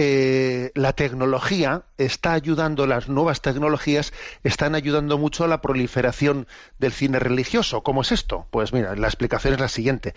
eh, 0.00 0.70
la 0.74 0.92
tecnología 0.92 1.82
está 1.98 2.32
ayudando, 2.32 2.86
las 2.86 3.08
nuevas 3.08 3.42
tecnologías 3.42 4.12
están 4.44 4.76
ayudando 4.76 5.18
mucho 5.18 5.42
a 5.42 5.48
la 5.48 5.60
proliferación 5.60 6.46
del 6.78 6.92
cine 6.92 7.18
religioso. 7.18 7.82
¿Cómo 7.82 8.02
es 8.02 8.12
esto? 8.12 8.46
Pues 8.50 8.72
mira, 8.72 8.94
la 8.94 9.08
explicación 9.08 9.54
es 9.54 9.60
la 9.60 9.68
siguiente. 9.68 10.14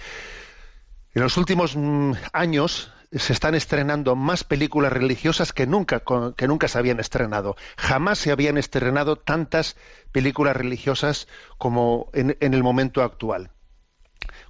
En 1.16 1.24
los 1.24 1.36
últimos 1.36 1.76
mm, 1.76 2.12
años 2.32 2.94
se 3.12 3.34
están 3.34 3.56
estrenando 3.56 4.16
más 4.16 4.44
películas 4.44 4.94
religiosas 4.94 5.52
que 5.52 5.66
nunca, 5.66 6.04
que 6.38 6.48
nunca 6.48 6.68
se 6.68 6.78
habían 6.78 7.00
estrenado. 7.00 7.58
Jamás 7.76 8.20
se 8.20 8.32
habían 8.32 8.60
estrenado 8.60 9.16
tantas 9.16 9.76
películas 10.12 10.56
religiosas 10.56 11.28
como 11.58 12.10
en, 12.14 12.38
en 12.40 12.54
el 12.54 12.62
momento 12.62 13.02
actual. 13.02 13.52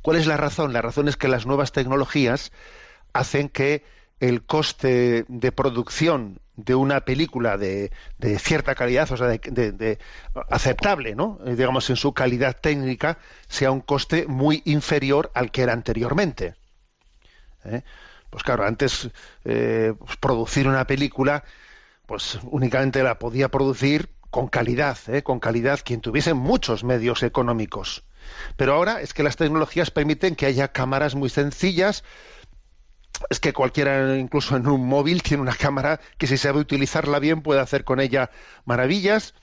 ¿Cuál 0.01 0.17
es 0.17 0.27
la 0.27 0.38
razón? 0.38 0.74
La 0.74 0.81
razón 0.81 1.08
es 1.08 1.17
que 1.17 1.27
las 1.27 1.46
nuevas 1.46 1.72
tecnologías 1.72 2.51
hacen 3.13 3.50
que 3.50 3.84
el 4.20 4.43
coste 4.43 5.25
de 5.27 5.51
producción 5.51 6.39
de 6.55 6.75
una 6.75 7.01
película 7.01 7.58
de, 7.58 7.91
cierta 8.39 8.75
calidad, 8.75 9.12
o 9.12 9.17
sea, 9.17 9.27
de, 9.27 9.39
de, 9.39 9.72
de, 9.72 10.00
aceptable, 10.50 11.15
¿no? 11.15 11.39
Eh, 11.46 11.55
digamos, 11.55 11.89
en 11.89 11.96
su 11.96 12.13
calidad 12.13 12.55
técnica, 12.60 13.17
sea 13.48 13.72
un 13.72 13.81
coste 13.81 14.27
muy 14.27 14.62
inferior 14.65 15.31
al 15.34 15.51
que 15.51 15.63
era 15.63 15.74
anteriormente. 15.74 16.55
¿Eh? 17.65 17.81
Pues 18.29 18.43
claro, 18.43 18.65
antes 18.65 19.10
eh, 19.43 19.93
pues 19.98 20.17
producir 20.17 20.67
una 20.67 20.86
película, 20.86 21.43
pues 22.05 22.39
únicamente 22.43 23.03
la 23.03 23.20
podía 23.20 23.50
producir 23.50 24.10
con 24.29 24.48
calidad, 24.48 24.98
con 25.24 25.39
calidad, 25.39 25.81
quien 25.84 26.00
tuviese 26.00 26.34
muchos 26.34 26.84
medios 26.84 27.24
económicos. 27.24 28.03
Pero 28.55 28.73
ahora 28.73 29.01
es 29.01 29.13
que 29.13 29.23
las 29.23 29.35
tecnologías 29.35 29.91
permiten 29.91 30.35
que 30.35 30.45
haya 30.45 30.69
cámaras 30.69 31.15
muy 31.15 31.29
sencillas. 31.29 32.03
Es 33.29 33.39
que 33.39 33.53
cualquiera, 33.53 34.17
incluso 34.17 34.55
en 34.55 34.67
un 34.67 34.88
móvil, 34.88 35.21
tiene 35.23 35.43
una 35.43 35.55
cámara 35.55 36.00
que 36.17 36.27
si 36.27 36.38
sabe 36.38 36.59
utilizarla 36.59 37.19
bien 37.19 37.41
puede 37.41 37.59
hacer 37.59 37.83
con 37.83 38.00
ella 38.00 38.31
maravillas. 38.65 39.33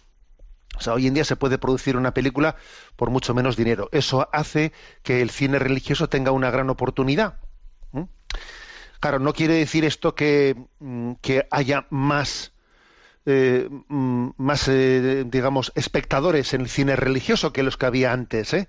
O 0.77 0.81
sea, 0.81 0.95
hoy 0.95 1.07
en 1.07 1.15
día 1.15 1.25
se 1.25 1.37
puede 1.37 1.59
producir 1.59 1.97
una 1.97 2.15
película 2.15 2.57
por 2.97 3.11
mucho 3.11 3.35
menos 3.35 3.57
dinero. 3.57 3.89
Eso 3.93 4.29
hace 4.33 4.73
que 5.03 5.23
el 5.23 5.31
cine 5.31 5.59
religioso 5.59 6.09
tenga 6.09 6.31
una 6.31 6.51
gran 6.51 6.71
oportunidad. 6.71 7.39
Claro, 9.01 9.21
no 9.21 9.33
quiere 9.33 9.55
decir 9.55 9.85
esto 9.85 10.15
que, 10.15 10.57
mm, 10.81 11.13
que 11.21 11.47
haya 11.51 11.87
más, 11.91 12.53
eh, 13.31 13.69
mm, 13.89 14.31
más 14.39 14.69
eh, 14.69 15.25
digamos, 15.27 15.71
espectadores 15.75 16.55
en 16.55 16.63
el 16.63 16.71
cine 16.71 16.97
religioso 16.97 17.53
que 17.53 17.63
los 17.63 17.77
que 17.77 17.85
había 17.85 18.13
antes. 18.13 18.55
¿eh? 18.55 18.69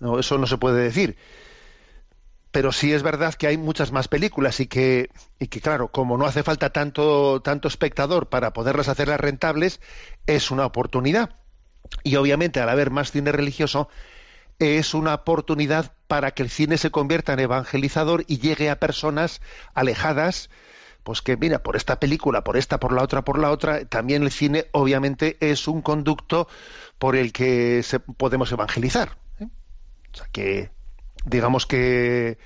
No, 0.00 0.18
eso 0.18 0.36
no 0.36 0.46
se 0.46 0.58
puede 0.58 0.82
decir. 0.82 1.16
Pero 2.50 2.72
sí 2.72 2.92
es 2.92 3.02
verdad 3.02 3.32
que 3.32 3.46
hay 3.46 3.56
muchas 3.56 3.92
más 3.92 4.08
películas 4.08 4.60
y 4.60 4.66
que, 4.66 5.08
y 5.38 5.46
que 5.46 5.62
claro, 5.62 5.88
como 5.88 6.18
no 6.18 6.26
hace 6.26 6.42
falta 6.42 6.70
tanto, 6.70 7.40
tanto 7.40 7.68
espectador 7.68 8.28
para 8.28 8.52
poderlas 8.52 8.88
hacerlas 8.88 9.18
rentables, 9.20 9.80
es 10.26 10.50
una 10.50 10.66
oportunidad. 10.66 11.36
Y 12.02 12.16
obviamente 12.16 12.60
al 12.60 12.68
haber 12.68 12.90
más 12.90 13.12
cine 13.12 13.32
religioso, 13.32 13.88
es 14.58 14.92
una 14.92 15.14
oportunidad 15.14 15.92
para 16.06 16.32
que 16.32 16.42
el 16.42 16.50
cine 16.50 16.76
se 16.76 16.90
convierta 16.90 17.32
en 17.32 17.40
evangelizador 17.40 18.24
y 18.26 18.38
llegue 18.38 18.68
a 18.68 18.78
personas 18.78 19.40
alejadas, 19.72 20.50
pues 21.06 21.22
que 21.22 21.36
mira, 21.36 21.62
por 21.62 21.76
esta 21.76 22.00
película, 22.00 22.42
por 22.42 22.56
esta, 22.56 22.80
por 22.80 22.92
la 22.92 23.04
otra, 23.04 23.22
por 23.22 23.38
la 23.38 23.52
otra, 23.52 23.84
también 23.84 24.24
el 24.24 24.32
cine 24.32 24.66
obviamente 24.72 25.36
es 25.38 25.68
un 25.68 25.80
conducto 25.80 26.48
por 26.98 27.14
el 27.14 27.32
que 27.32 27.84
se, 27.84 28.00
podemos 28.00 28.50
evangelizar. 28.50 29.16
¿eh? 29.38 29.46
O 30.12 30.16
sea 30.16 30.26
que, 30.32 30.70
digamos 31.24 31.64
que 31.64 32.38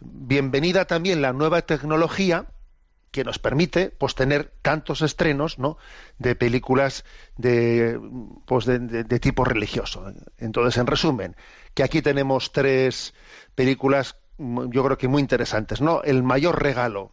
bienvenida 0.00 0.86
también 0.86 1.20
la 1.20 1.34
nueva 1.34 1.60
tecnología 1.60 2.46
que 3.10 3.22
nos 3.22 3.38
permite 3.38 3.90
pues 3.90 4.14
tener 4.14 4.50
tantos 4.62 5.02
estrenos 5.02 5.58
¿no? 5.58 5.76
de 6.16 6.34
películas 6.36 7.04
de, 7.36 8.00
pues 8.46 8.64
de, 8.64 8.78
de, 8.78 9.04
de, 9.04 9.20
tipo 9.20 9.44
religioso. 9.44 10.10
Entonces, 10.38 10.78
en 10.78 10.86
resumen, 10.86 11.36
que 11.74 11.82
aquí 11.82 12.00
tenemos 12.00 12.50
tres 12.50 13.12
películas 13.54 14.16
yo 14.38 14.84
creo 14.84 14.96
que 14.96 15.08
muy 15.08 15.20
interesantes. 15.20 15.82
¿no? 15.82 16.02
El 16.02 16.22
mayor 16.22 16.62
regalo 16.62 17.12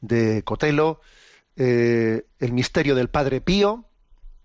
de 0.00 0.42
Cotelo, 0.42 1.00
eh, 1.56 2.26
El 2.38 2.52
misterio 2.52 2.94
del 2.94 3.08
Padre 3.08 3.40
Pío, 3.40 3.84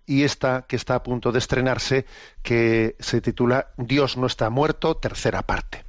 y 0.06 0.24
esta 0.24 0.66
que 0.68 0.76
está 0.76 0.96
a 0.96 1.04
punto 1.04 1.32
de 1.32 1.40
estrenarse, 1.40 2.06
que 2.44 2.96
se 3.00 3.22
titula 3.22 3.72
Dios 3.78 4.18
no 4.18 4.28
está 4.28 4.50
muerto, 4.50 4.98
tercera 4.98 5.42
parte. 5.42 5.86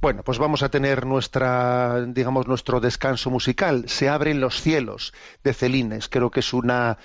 Bueno, 0.00 0.22
pues 0.22 0.38
vamos 0.38 0.62
a 0.62 0.68
tener 0.68 1.06
nuestra, 1.06 2.04
digamos, 2.06 2.46
nuestro 2.46 2.80
descanso 2.80 3.30
musical. 3.30 3.88
Se 3.88 4.08
abren 4.08 4.40
los 4.40 4.60
cielos 4.60 5.14
de 5.42 5.54
Celines. 5.54 6.08
Creo 6.08 6.30
que 6.30 6.40
es 6.40 6.52
una, 6.52 6.98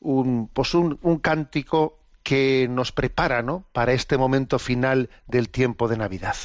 un, 0.00 0.48
pues 0.48 0.74
un, 0.74 0.98
un 1.02 1.18
cántico 1.18 1.98
que 2.22 2.66
nos 2.70 2.92
prepara, 2.92 3.42
¿no? 3.42 3.66
Para 3.72 3.92
este 3.92 4.16
momento 4.16 4.58
final 4.58 5.10
del 5.26 5.50
tiempo 5.50 5.86
de 5.86 5.98
Navidad. 5.98 6.36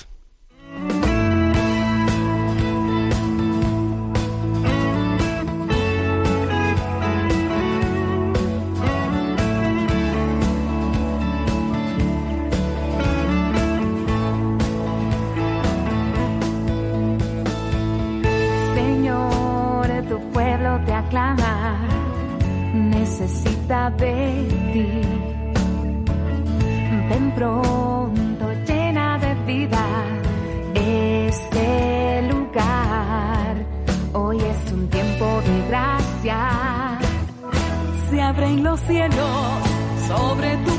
De 23.97 24.47
ti. 24.73 25.01
Ven 27.09 27.31
pronto, 27.35 28.45
llena 28.67 29.17
de 29.17 29.33
vida 29.45 29.85
este 30.75 32.21
lugar. 32.31 33.65
Hoy 34.13 34.37
es 34.37 34.71
un 34.71 34.87
tiempo 34.89 35.41
de 35.41 35.67
gracia. 35.67 36.99
Se 38.09 38.21
abren 38.21 38.63
los 38.63 38.79
cielos 38.81 39.39
sobre 40.07 40.57
tu 40.57 40.78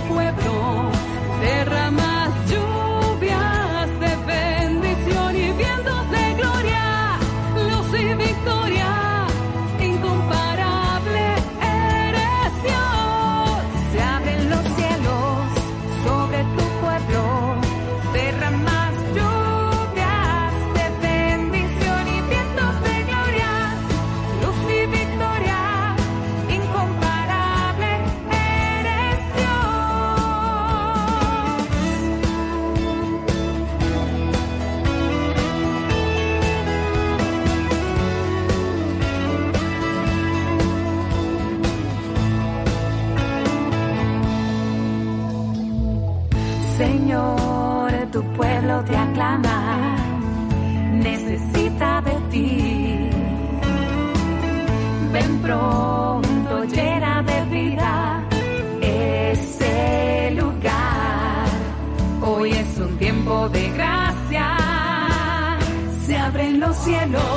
tu 48.21 48.27
pueblo 48.33 48.83
te 48.85 48.97
aclama, 48.97 49.97
necesita 50.93 52.03
de 52.03 52.17
ti. 52.31 53.11
Ven 55.13 55.33
pronto, 55.43 56.65
llena 56.65 57.23
de 57.23 57.39
vida 57.57 58.23
ese 58.83 60.33
lugar. 60.41 61.47
Hoy 62.21 62.51
es 62.51 62.79
un 62.79 62.99
tiempo 62.99 63.49
de 63.49 63.71
gracia. 63.71 64.47
Se 66.05 66.19
abren 66.19 66.61
los 66.61 66.77
cielos 66.77 67.30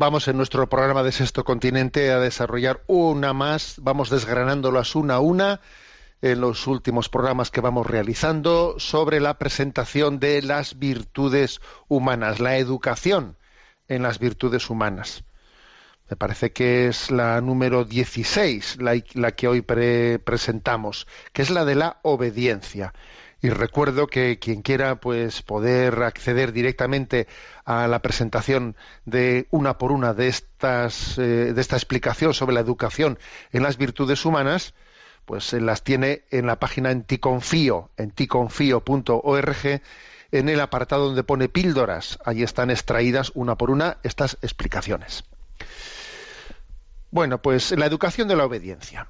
Vamos 0.00 0.28
en 0.28 0.38
nuestro 0.38 0.66
programa 0.66 1.02
de 1.02 1.12
Sexto 1.12 1.44
Continente 1.44 2.10
a 2.10 2.20
desarrollar 2.20 2.82
una 2.86 3.34
más, 3.34 3.74
vamos 3.82 4.08
desgranándolas 4.08 4.94
una 4.94 5.16
a 5.16 5.20
una 5.20 5.60
en 6.22 6.40
los 6.40 6.66
últimos 6.66 7.10
programas 7.10 7.50
que 7.50 7.60
vamos 7.60 7.86
realizando 7.86 8.76
sobre 8.78 9.20
la 9.20 9.36
presentación 9.36 10.18
de 10.18 10.40
las 10.40 10.78
virtudes 10.78 11.60
humanas, 11.86 12.40
la 12.40 12.56
educación 12.56 13.36
en 13.88 14.02
las 14.02 14.18
virtudes 14.18 14.70
humanas. 14.70 15.22
Me 16.08 16.16
parece 16.16 16.50
que 16.50 16.88
es 16.88 17.10
la 17.10 17.38
número 17.42 17.84
16 17.84 18.78
la, 18.80 19.32
que 19.32 19.48
hoy 19.48 19.60
pre 19.60 20.18
presentamos, 20.18 21.06
que 21.34 21.42
es 21.42 21.50
la 21.50 21.66
de 21.66 21.74
la 21.74 21.98
obediencia. 22.00 22.94
Y 23.42 23.48
recuerdo 23.48 24.06
que 24.06 24.38
quien 24.38 24.60
quiera 24.60 25.00
pues 25.00 25.40
poder 25.42 26.02
acceder 26.02 26.52
directamente 26.52 27.26
a 27.64 27.88
la 27.88 28.00
presentación 28.00 28.76
de 29.06 29.46
una 29.50 29.78
por 29.78 29.92
una 29.92 30.12
de 30.12 30.28
estas 30.28 31.16
eh, 31.18 31.54
de 31.54 31.60
esta 31.60 31.76
explicación 31.76 32.34
sobre 32.34 32.54
la 32.54 32.60
educación 32.60 33.18
en 33.52 33.62
las 33.62 33.78
virtudes 33.78 34.26
humanas, 34.26 34.74
pues 35.24 35.54
las 35.54 35.84
tiene 35.84 36.24
en 36.30 36.46
la 36.46 36.58
página 36.58 36.90
en 36.90 37.04
ticonfío, 37.04 37.90
en 37.96 38.10
ticonfío.org, 38.10 39.80
en 40.32 40.48
el 40.48 40.60
apartado 40.60 41.06
donde 41.06 41.24
pone 41.24 41.48
píldoras. 41.48 42.18
Ahí 42.24 42.42
están 42.42 42.70
extraídas 42.70 43.32
una 43.34 43.56
por 43.56 43.70
una 43.70 43.98
estas 44.02 44.36
explicaciones. 44.42 45.24
Bueno, 47.10 47.40
pues 47.40 47.72
la 47.72 47.86
educación 47.86 48.28
de 48.28 48.36
la 48.36 48.44
obediencia. 48.44 49.08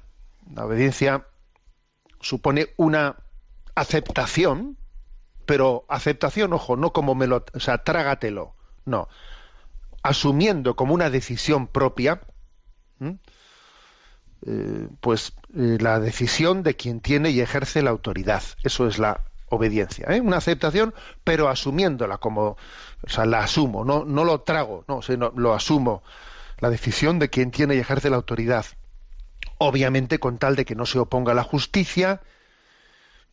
La 0.55 0.65
obediencia 0.65 1.25
supone 2.19 2.69
una 2.77 3.17
aceptación, 3.75 4.77
pero 5.45 5.85
aceptación, 5.89 6.53
ojo, 6.53 6.75
no 6.77 6.93
como 6.93 7.15
me 7.15 7.27
lo, 7.27 7.45
o 7.53 7.59
sea, 7.59 7.79
trágatelo, 7.79 8.55
no, 8.85 9.07
asumiendo 10.03 10.75
como 10.75 10.93
una 10.93 11.09
decisión 11.09 11.67
propia, 11.67 12.21
eh, 14.43 14.87
pues 14.99 15.33
eh, 15.55 15.77
la 15.79 15.99
decisión 15.99 16.63
de 16.63 16.75
quien 16.75 16.99
tiene 16.99 17.29
y 17.29 17.41
ejerce 17.41 17.81
la 17.81 17.91
autoridad. 17.91 18.41
Eso 18.63 18.87
es 18.87 18.97
la 18.97 19.21
obediencia, 19.49 20.07
¿eh? 20.09 20.21
una 20.21 20.37
aceptación, 20.37 20.93
pero 21.23 21.49
asumiéndola 21.49 22.17
como, 22.17 22.57
o 23.03 23.09
sea, 23.09 23.25
la 23.25 23.39
asumo, 23.39 23.83
no, 23.83 24.05
no 24.05 24.23
lo 24.23 24.41
trago, 24.41 24.85
no, 24.87 25.01
sino 25.01 25.31
lo 25.35 25.53
asumo. 25.53 26.01
La 26.59 26.69
decisión 26.69 27.19
de 27.19 27.29
quien 27.29 27.51
tiene 27.51 27.75
y 27.75 27.79
ejerce 27.79 28.09
la 28.09 28.15
autoridad. 28.15 28.65
Obviamente 29.57 30.19
con 30.19 30.37
tal 30.37 30.55
de 30.55 30.65
que 30.65 30.75
no 30.75 30.85
se 30.85 30.99
oponga 30.99 31.33
a 31.33 31.35
la 31.35 31.43
justicia, 31.43 32.21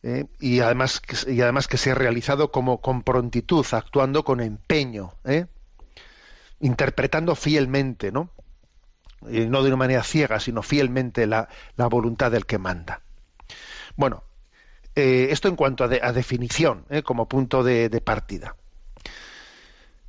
¿eh? 0.03 0.25
y 0.39 0.59
además 0.61 0.99
que- 0.99 1.31
y 1.33 1.41
además 1.41 1.67
que 1.67 1.77
sea 1.77 1.95
realizado 1.95 2.51
como 2.51 2.79
con 2.81 3.03
prontitud 3.03 3.65
actuando 3.71 4.23
con 4.23 4.39
empeño 4.39 5.13
¿eh? 5.25 5.45
interpretando 6.59 7.35
fielmente 7.35 8.11
no 8.11 8.29
Y 9.29 9.45
no 9.47 9.61
de 9.63 9.67
una 9.69 9.77
manera 9.77 10.03
ciega 10.03 10.39
sino 10.39 10.61
fielmente 10.61 11.27
la, 11.27 11.49
la 11.75 11.87
voluntad 11.87 12.31
del 12.31 12.45
que 12.45 12.57
manda 12.57 13.01
bueno 13.95 14.23
eh, 14.95 15.27
esto 15.31 15.47
en 15.47 15.55
cuanto 15.55 15.83
a, 15.83 15.87
de- 15.87 15.99
a 16.01 16.11
definición 16.13 16.85
¿eh? 16.89 17.03
como 17.03 17.27
punto 17.27 17.63
de 17.63 18.01
partida 18.01 18.55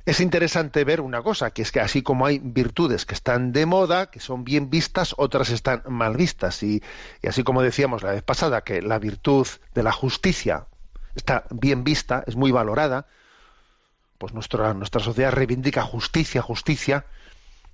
es 0.05 0.19
interesante 0.19 0.83
ver 0.83 1.01
una 1.01 1.21
cosa, 1.21 1.51
que 1.51 1.61
es 1.61 1.71
que 1.71 1.79
así 1.79 2.01
como 2.01 2.25
hay 2.25 2.39
virtudes 2.39 3.05
que 3.05 3.13
están 3.13 3.51
de 3.51 3.65
moda, 3.65 4.09
que 4.09 4.19
son 4.19 4.43
bien 4.43 4.69
vistas, 4.69 5.13
otras 5.17 5.49
están 5.49 5.83
mal 5.87 6.17
vistas. 6.17 6.63
Y, 6.63 6.81
así 7.27 7.43
como 7.43 7.61
decíamos 7.61 8.03
la 8.03 8.11
vez 8.11 8.23
pasada, 8.23 8.61
que 8.61 8.81
la 8.81 8.99
virtud 8.99 9.47
de 9.73 9.83
la 9.83 9.91
justicia 9.91 10.65
está 11.15 11.43
bien 11.51 11.83
vista, 11.83 12.23
es 12.25 12.35
muy 12.35 12.51
valorada, 12.51 13.05
pues 14.17 14.33
nuestra, 14.33 14.73
nuestra 14.73 15.01
sociedad 15.01 15.31
reivindica 15.31 15.83
justicia, 15.83 16.41
justicia. 16.41 17.05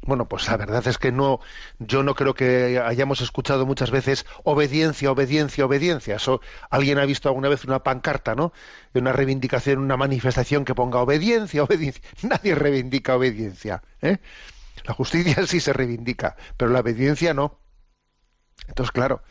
Bueno, 0.01 0.27
pues 0.29 0.47
la 0.47 0.57
verdad 0.57 0.87
es 0.87 0.97
que 0.97 1.11
no, 1.11 1.39
yo 1.79 2.03
no 2.03 2.15
creo 2.15 2.33
que 2.33 2.79
hayamos 2.83 3.19
escuchado 3.21 3.65
muchas 3.65 3.91
veces 3.91 4.25
obediencia, 4.43 5.11
obediencia, 5.11 5.65
obediencia. 5.65 6.15
Eso, 6.15 6.39
alguien 6.69 6.97
ha 6.99 7.05
visto 7.05 7.27
alguna 7.27 7.49
vez 7.49 7.65
una 7.65 7.83
pancarta, 7.83 8.35
¿no? 8.35 8.53
Una 8.93 9.11
reivindicación, 9.11 9.79
una 9.79 9.97
manifestación 9.97 10.65
que 10.65 10.75
ponga 10.75 10.99
obediencia, 10.99 11.63
obediencia. 11.63 12.03
Nadie 12.21 12.55
reivindica 12.55 13.15
obediencia. 13.15 13.83
¿eh? 14.01 14.17
La 14.85 14.93
justicia 14.93 15.45
sí 15.45 15.59
se 15.59 15.73
reivindica, 15.73 16.37
pero 16.55 16.71
la 16.71 16.79
obediencia 16.79 17.33
no. 17.33 17.59
Entonces, 18.67 18.91
claro, 18.91 19.21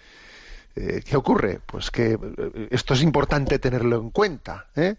eh, 0.75 1.03
¿qué 1.05 1.17
ocurre? 1.17 1.61
Pues 1.65 1.91
que 1.91 2.13
eh, 2.13 2.69
esto 2.71 2.95
es 2.95 3.03
importante 3.03 3.59
tenerlo 3.59 3.97
en 3.97 4.11
cuenta. 4.11 4.69
¿eh? 4.77 4.97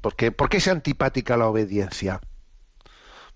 Porque, 0.00 0.32
¿Por 0.32 0.48
qué 0.48 0.56
es 0.56 0.68
antipática 0.68 1.36
la 1.36 1.48
obediencia? 1.48 2.20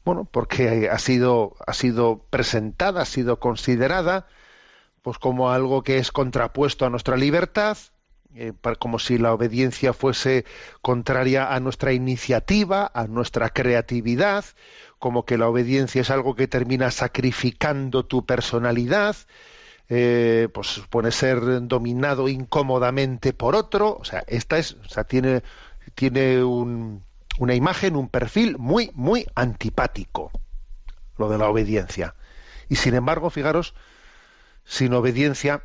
Bueno, 0.04 0.28
porque 0.30 0.88
ha 0.90 0.98
sido, 0.98 1.56
ha 1.66 1.72
sido 1.72 2.24
presentada, 2.30 3.02
ha 3.02 3.06
sido 3.06 3.40
considerada 3.40 4.26
pues 5.02 5.18
como 5.18 5.50
algo 5.50 5.82
que 5.82 5.98
es 5.98 6.10
contrapuesto 6.12 6.86
a 6.86 6.90
nuestra 6.90 7.16
libertad, 7.16 7.76
eh, 8.34 8.52
como 8.78 8.98
si 8.98 9.18
la 9.18 9.34
obediencia 9.34 9.92
fuese 9.92 10.46
contraria 10.80 11.54
a 11.54 11.60
nuestra 11.60 11.92
iniciativa, 11.92 12.90
a 12.92 13.06
nuestra 13.06 13.50
creatividad, 13.50 14.44
como 14.98 15.24
que 15.26 15.36
la 15.38 15.48
obediencia 15.48 16.00
es 16.00 16.10
algo 16.10 16.34
que 16.34 16.48
termina 16.48 16.90
sacrificando 16.90 18.06
tu 18.06 18.24
personalidad, 18.24 19.14
eh, 19.90 20.48
pues 20.54 20.68
supone 20.68 21.12
ser 21.12 21.66
dominado 21.68 22.28
incómodamente 22.28 23.34
por 23.34 23.54
otro, 23.54 23.98
o 24.00 24.04
sea, 24.04 24.24
esta 24.26 24.56
es, 24.56 24.72
o 24.84 24.88
sea, 24.88 25.04
tiene, 25.04 25.42
tiene 25.94 26.42
un, 26.42 27.02
una 27.38 27.54
imagen, 27.54 27.96
un 27.96 28.08
perfil 28.08 28.58
muy, 28.58 28.90
muy 28.94 29.26
antipático, 29.34 30.30
lo 31.16 31.28
de 31.28 31.38
la 31.38 31.48
obediencia. 31.48 32.14
Y 32.68 32.76
sin 32.76 32.94
embargo, 32.94 33.30
fijaros, 33.30 33.74
sin 34.64 34.94
obediencia 34.94 35.62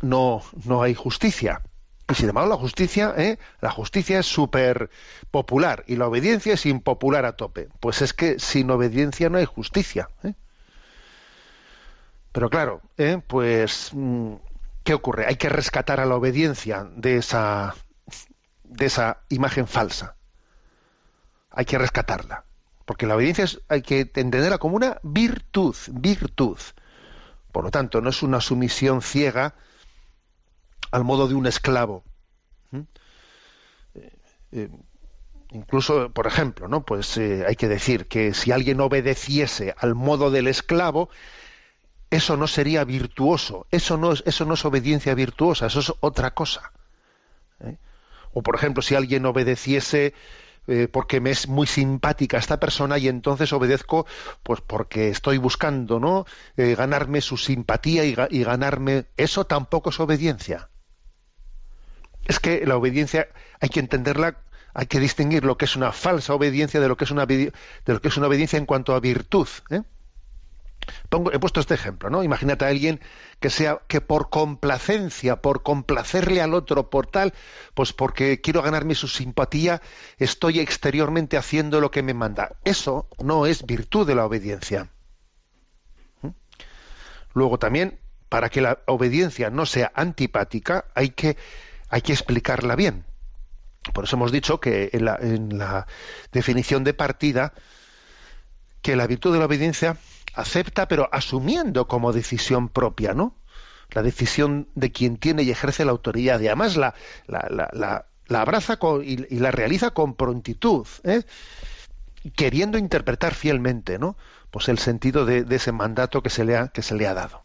no, 0.00 0.42
no 0.64 0.82
hay 0.82 0.94
justicia. 0.94 1.62
Y 2.08 2.14
sin 2.14 2.28
embargo, 2.28 2.50
la 2.50 2.56
justicia, 2.56 3.14
¿eh? 3.16 3.38
la 3.60 3.70
justicia 3.70 4.18
es 4.18 4.26
súper 4.26 4.90
popular 5.30 5.84
y 5.86 5.96
la 5.96 6.08
obediencia 6.08 6.54
es 6.54 6.66
impopular 6.66 7.24
a 7.24 7.36
tope. 7.36 7.68
Pues 7.80 8.02
es 8.02 8.12
que 8.12 8.38
sin 8.38 8.70
obediencia 8.70 9.30
no 9.30 9.38
hay 9.38 9.46
justicia. 9.46 10.08
¿eh? 10.24 10.34
Pero 12.32 12.50
claro, 12.50 12.82
¿eh? 12.98 13.20
pues 13.26 13.90
mm, 13.92 14.34
¿qué 14.84 14.94
ocurre? 14.94 15.26
Hay 15.26 15.36
que 15.36 15.48
rescatar 15.48 16.00
a 16.00 16.06
la 16.06 16.16
obediencia 16.16 16.86
de 16.96 17.16
esa, 17.16 17.74
de 18.64 18.86
esa 18.86 19.22
imagen 19.28 19.66
falsa. 19.66 20.16
Hay 21.52 21.64
que 21.64 21.78
rescatarla. 21.78 22.44
Porque 22.84 23.06
la 23.06 23.16
obediencia 23.16 23.46
hay 23.68 23.82
que 23.82 24.00
entenderla 24.00 24.58
como 24.58 24.76
una 24.76 24.98
virtud, 25.02 25.76
virtud. 25.92 26.58
Por 27.52 27.64
lo 27.64 27.70
tanto, 27.70 28.00
no 28.00 28.10
es 28.10 28.22
una 28.22 28.40
sumisión 28.40 29.02
ciega 29.02 29.54
al 30.90 31.04
modo 31.04 31.28
de 31.28 31.34
un 31.34 31.46
esclavo. 31.46 32.04
¿Mm? 32.70 32.80
Eh, 33.94 34.12
eh, 34.52 34.68
incluso, 35.52 36.10
por 36.10 36.26
ejemplo, 36.26 36.68
¿no? 36.68 36.84
Pues 36.84 37.16
eh, 37.18 37.44
hay 37.46 37.56
que 37.56 37.68
decir 37.68 38.08
que 38.08 38.34
si 38.34 38.52
alguien 38.52 38.80
obedeciese 38.80 39.74
al 39.78 39.94
modo 39.94 40.30
del 40.30 40.48
esclavo, 40.48 41.08
eso 42.10 42.36
no 42.36 42.46
sería 42.46 42.84
virtuoso, 42.84 43.66
eso 43.70 43.96
no 43.96 44.12
es, 44.12 44.22
eso 44.26 44.44
no 44.44 44.54
es 44.54 44.64
obediencia 44.64 45.14
virtuosa, 45.14 45.66
eso 45.66 45.80
es 45.80 45.92
otra 46.00 46.32
cosa. 46.32 46.72
O 48.34 48.42
por 48.42 48.54
ejemplo, 48.54 48.82
si 48.82 48.94
alguien 48.94 49.26
obedeciese 49.26 50.14
eh, 50.68 50.88
porque 50.88 51.20
me 51.20 51.30
es 51.30 51.48
muy 51.48 51.66
simpática 51.66 52.38
esta 52.38 52.60
persona 52.60 52.98
y 52.98 53.08
entonces 53.08 53.52
obedezco 53.52 54.06
pues 54.42 54.60
porque 54.60 55.08
estoy 55.08 55.38
buscando 55.38 55.98
no 56.00 56.24
Eh, 56.56 56.74
ganarme 56.76 57.20
su 57.20 57.36
simpatía 57.36 58.04
y, 58.04 58.14
y 58.30 58.44
ganarme 58.44 59.06
eso 59.16 59.44
tampoco 59.46 59.90
es 59.90 60.00
obediencia 60.00 60.68
es 62.24 62.38
que 62.38 62.64
la 62.66 62.76
obediencia 62.76 63.28
hay 63.60 63.68
que 63.68 63.80
entenderla 63.80 64.36
hay 64.74 64.86
que 64.86 65.00
distinguir 65.00 65.44
lo 65.44 65.56
que 65.56 65.66
es 65.66 65.76
una 65.76 65.92
falsa 65.92 66.34
obediencia 66.34 66.80
de 66.80 66.88
lo 66.88 66.96
que 66.96 67.04
es 67.04 67.10
una 67.10 67.26
de 67.26 67.52
lo 67.86 68.00
que 68.00 68.08
es 68.08 68.16
una 68.16 68.26
obediencia 68.28 68.58
en 68.58 68.66
cuanto 68.66 68.94
a 68.94 69.00
virtud 69.00 69.48
¿eh? 69.70 69.82
Pongo, 71.08 71.32
he 71.32 71.38
puesto 71.38 71.60
este 71.60 71.74
ejemplo, 71.74 72.10
¿no? 72.10 72.22
Imagínate 72.22 72.64
a 72.64 72.68
alguien 72.68 73.00
que 73.40 73.50
sea 73.50 73.80
que 73.86 74.00
por 74.00 74.30
complacencia, 74.30 75.36
por 75.36 75.62
complacerle 75.62 76.40
al 76.40 76.54
otro, 76.54 76.90
por 76.90 77.06
tal, 77.06 77.34
pues 77.74 77.92
porque 77.92 78.40
quiero 78.40 78.62
ganarme 78.62 78.94
su 78.94 79.08
simpatía, 79.08 79.82
estoy 80.18 80.60
exteriormente 80.60 81.36
haciendo 81.36 81.80
lo 81.80 81.90
que 81.90 82.02
me 82.02 82.14
manda. 82.14 82.56
Eso 82.64 83.08
no 83.22 83.46
es 83.46 83.64
virtud 83.66 84.06
de 84.06 84.14
la 84.14 84.26
obediencia. 84.26 84.90
¿Mm? 86.22 86.28
Luego 87.34 87.58
también, 87.58 87.98
para 88.28 88.48
que 88.48 88.60
la 88.60 88.80
obediencia 88.86 89.50
no 89.50 89.66
sea 89.66 89.92
antipática, 89.94 90.86
hay 90.94 91.10
que, 91.10 91.36
hay 91.88 92.02
que 92.02 92.12
explicarla 92.12 92.76
bien. 92.76 93.04
Por 93.92 94.04
eso 94.04 94.16
hemos 94.16 94.32
dicho 94.32 94.60
que 94.60 94.90
en 94.92 95.04
la, 95.04 95.18
en 95.20 95.58
la 95.58 95.86
definición 96.30 96.84
de 96.84 96.94
partida, 96.94 97.52
que 98.80 98.96
la 98.96 99.06
virtud 99.06 99.32
de 99.32 99.38
la 99.38 99.46
obediencia 99.46 99.96
acepta, 100.34 100.88
pero 100.88 101.08
asumiendo 101.12 101.86
como 101.88 102.12
decisión 102.12 102.68
propia, 102.68 103.14
¿no? 103.14 103.36
La 103.90 104.02
decisión 104.02 104.68
de 104.74 104.90
quien 104.90 105.18
tiene 105.18 105.42
y 105.42 105.50
ejerce 105.50 105.84
la 105.84 105.92
autoridad. 105.92 106.40
Y 106.40 106.46
además 106.46 106.76
la, 106.76 106.94
la, 107.26 108.06
abraza 108.30 108.78
y, 109.04 109.38
la 109.38 109.50
realiza 109.50 109.90
con 109.90 110.14
prontitud, 110.14 110.86
¿eh? 111.04 111.22
queriendo 112.36 112.78
interpretar 112.78 113.34
fielmente, 113.34 113.98
¿no? 113.98 114.16
Pues 114.50 114.68
el 114.68 114.78
sentido 114.78 115.24
de, 115.26 115.44
de 115.44 115.56
ese 115.56 115.72
mandato 115.72 116.22
que 116.22 116.30
se 116.30 116.44
le 116.44 116.56
ha, 116.56 116.68
que 116.68 116.82
se 116.82 116.94
le 116.94 117.06
ha 117.06 117.14
dado. 117.14 117.44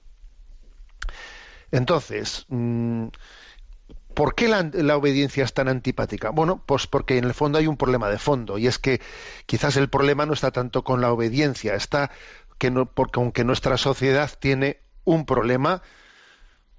Entonces, 1.71 2.45
mm, 2.47 3.08
¿Por 4.17 4.34
qué 4.34 4.47
la, 4.47 4.67
la 4.73 4.97
obediencia 4.97 5.43
es 5.43 5.54
tan 5.54 5.67
antipática? 5.67 6.32
Bueno, 6.32 6.63
pues 6.65 6.88
porque 6.88 7.19
en 7.19 7.23
el 7.26 7.36
fondo 7.36 7.60
hay 7.60 7.67
un 7.67 7.78
problema 7.78 8.10
de 8.10 8.17
fondo 8.17 8.58
y 8.58 8.65
es 8.65 8.80
que 8.80 9.00
quizás 9.45 9.78
el 9.78 9.89
problema 9.89 10.26
no 10.26 10.34
está 10.34 10.50
tanto 10.50 10.84
con 10.84 11.02
la 11.02 11.12
obediencia, 11.12 11.76
está 11.76 12.10
que 12.58 12.72
no, 12.72 12.86
porque 12.86 13.20
aunque 13.20 13.43
nuestra 13.43 13.78
sociedad 13.78 14.32
tiene 14.39 14.82
un 15.04 15.26
problema 15.26 15.82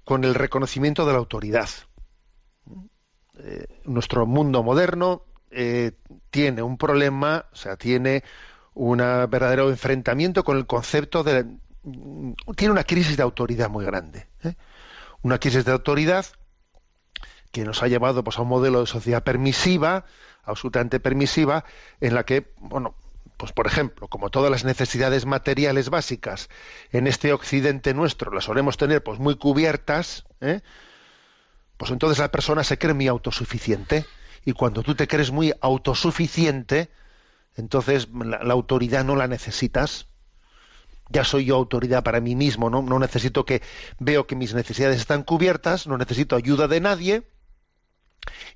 con 0.03 0.23
el 0.23 0.35
reconocimiento 0.35 1.05
de 1.05 1.13
la 1.13 1.19
autoridad. 1.19 1.69
Eh, 3.39 3.81
nuestro 3.85 4.25
mundo 4.25 4.63
moderno 4.63 5.23
eh, 5.51 5.93
tiene 6.29 6.61
un 6.61 6.77
problema, 6.77 7.45
o 7.51 7.55
sea, 7.55 7.77
tiene 7.77 8.23
un 8.73 8.97
verdadero 8.97 9.69
enfrentamiento 9.69 10.43
con 10.43 10.57
el 10.57 10.65
concepto 10.65 11.23
de 11.23 11.45
tiene 12.55 12.73
una 12.73 12.83
crisis 12.83 13.15
de 13.17 13.23
autoridad 13.23 13.69
muy 13.69 13.85
grande. 13.85 14.27
¿eh? 14.43 14.55
una 15.21 15.39
crisis 15.39 15.65
de 15.65 15.71
autoridad 15.71 16.25
que 17.51 17.63
nos 17.63 17.81
ha 17.83 17.87
llevado 17.87 18.23
pues, 18.23 18.37
a 18.37 18.41
un 18.41 18.49
modelo 18.49 18.81
de 18.81 18.87
sociedad 18.87 19.23
permisiva, 19.23 20.05
absolutamente 20.43 20.99
permisiva, 20.99 21.65
en 21.99 22.13
la 22.13 22.23
que, 22.23 22.53
bueno, 22.59 22.95
pues 23.39 23.53
por 23.53 23.67
ejemplo, 23.67 24.09
como 24.09 24.29
todas 24.29 24.51
las 24.51 24.65
necesidades 24.65 25.25
materiales 25.25 25.89
básicas 25.89 26.49
en 26.91 27.07
este 27.07 27.31
occidente 27.31 27.93
nuestro 27.93 28.33
las 28.33 28.43
solemos 28.43 28.75
tener 28.75 29.01
pues 29.01 29.17
muy 29.17 29.37
cubiertas, 29.37 30.25
¿eh? 30.41 30.59
pues 31.77 31.89
entonces 31.91 32.19
la 32.19 32.31
persona 32.31 32.65
se 32.65 32.77
cree 32.77 32.93
muy 32.93 33.07
autosuficiente. 33.07 34.05
Y 34.43 34.51
cuando 34.51 34.83
tú 34.83 34.93
te 34.93 35.07
crees 35.07 35.31
muy 35.31 35.53
autosuficiente, 35.61 36.89
entonces 37.55 38.09
la, 38.13 38.39
autoridad 38.51 39.05
no 39.05 39.15
la 39.15 39.29
necesitas. 39.29 40.07
Ya 41.07 41.23
soy 41.23 41.45
yo 41.45 41.55
autoridad 41.55 42.03
para 42.03 42.19
mí 42.19 42.35
mismo. 42.35 42.69
No 42.69 42.99
necesito 42.99 43.45
que 43.45 43.61
veo 43.99 44.27
que 44.27 44.35
mis 44.35 44.53
necesidades 44.53 44.99
están 44.99 45.23
cubiertas, 45.23 45.87
no 45.87 45.97
necesito 45.97 46.35
ayuda 46.35 46.67
de 46.67 46.81
nadie. 46.81 47.23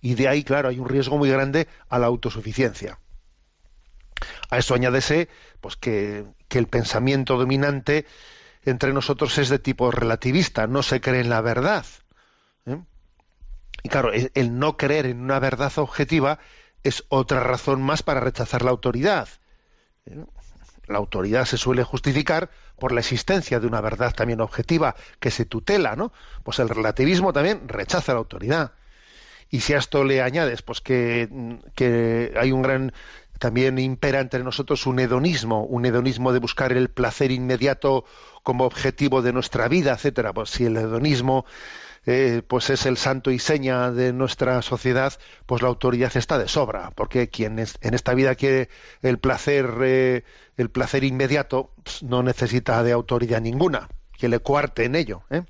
Y 0.01 0.15
de 0.15 0.27
ahí, 0.27 0.43
claro, 0.43 0.67
hay 0.67 0.79
un 0.79 0.89
riesgo 0.89 1.17
muy 1.17 1.29
grande 1.29 1.69
a 1.87 1.99
la 1.99 2.07
autosuficiencia. 2.07 2.99
A 4.49 4.57
eso 4.57 4.75
añádese 4.75 5.29
pues 5.61 5.77
que, 5.77 6.25
el 6.49 6.67
pensamiento 6.67 7.37
dominante 7.37 8.05
entre 8.63 8.93
nosotros 8.93 9.37
es 9.39 9.49
de 9.49 9.57
tipo 9.57 9.89
relativista, 9.89 10.67
no 10.67 10.83
se 10.83 11.01
cree 11.01 11.21
en 11.21 11.29
la 11.29 11.41
verdad. 11.41 11.85
¿eh? 12.67 12.79
Y 13.81 13.89
claro, 13.89 14.11
el, 14.13 14.59
no 14.59 14.77
creer 14.77 15.07
en 15.07 15.21
una 15.21 15.39
verdad 15.39 15.71
objetiva 15.77 16.37
es 16.83 17.05
otra 17.09 17.39
razón 17.39 17.81
más 17.81 18.03
para 18.03 18.19
rechazar 18.19 18.63
la 18.63 18.71
autoridad. 18.71 19.27
¿eh? 20.05 20.25
La 20.85 20.97
autoridad 20.99 21.45
se 21.45 21.57
suele 21.57 21.83
justificar 21.83 22.51
por 22.77 22.91
la 22.91 22.99
existencia 22.99 23.59
de 23.59 23.67
una 23.67 23.81
verdad 23.81 24.13
también 24.13 24.41
objetiva 24.41 24.95
que 25.19 25.31
se 25.31 25.45
tutela, 25.45 25.95
¿no? 25.95 26.11
Pues 26.43 26.59
el 26.59 26.69
relativismo 26.69 27.33
también 27.33 27.67
rechaza 27.67 28.11
la 28.13 28.19
autoridad. 28.19 28.73
Y 29.49 29.61
si 29.61 29.73
a 29.73 29.77
esto 29.77 30.03
le 30.03 30.21
añades, 30.21 30.61
pues 30.61 30.81
que 30.81 31.29
hay 32.35 32.51
un 32.51 32.61
gran 32.61 32.91
también 33.43 33.77
impera 33.77 34.21
entre 34.21 34.41
nosotros 34.41 34.85
un 34.87 34.99
hedonismo, 34.99 35.65
un 35.65 35.85
hedonismo 35.85 36.31
de 36.31 36.39
buscar 36.39 36.71
el 36.71 36.87
placer 36.89 37.29
inmediato 37.29 38.05
como 38.41 38.63
objetivo 38.63 39.21
de 39.21 39.33
nuestra 39.33 39.67
vida, 39.67 39.91
etcétera. 39.91 40.31
Pues 40.31 40.49
si 40.49 40.63
el 40.63 40.77
hedonismo 40.77 41.45
eh, 42.05 42.41
pues 42.47 42.69
es 42.69 42.85
el 42.85 42.95
santo 42.95 43.31
y 43.31 43.39
seña 43.39 43.91
de 43.91 44.13
nuestra 44.13 44.61
sociedad, 44.61 45.11
pues 45.45 45.61
la 45.61 45.67
autoridad 45.67 46.15
está 46.15 46.37
de 46.37 46.47
sobra, 46.47 46.91
porque 46.95 47.27
quien 47.27 47.59
es- 47.59 47.75
en 47.81 47.93
esta 47.93 48.13
vida 48.13 48.35
quiere 48.35 48.69
el 49.01 49.17
placer, 49.19 49.69
eh, 49.81 50.23
el 50.55 50.69
placer 50.69 51.03
inmediato, 51.03 51.73
pues, 51.83 52.01
no 52.01 52.23
necesita 52.23 52.81
de 52.81 52.93
autoridad 52.93 53.41
ninguna, 53.41 53.89
que 54.17 54.29
le 54.29 54.39
cuarte 54.39 54.85
en 54.85 54.95
ello. 54.95 55.23
¿eh? 55.31 55.43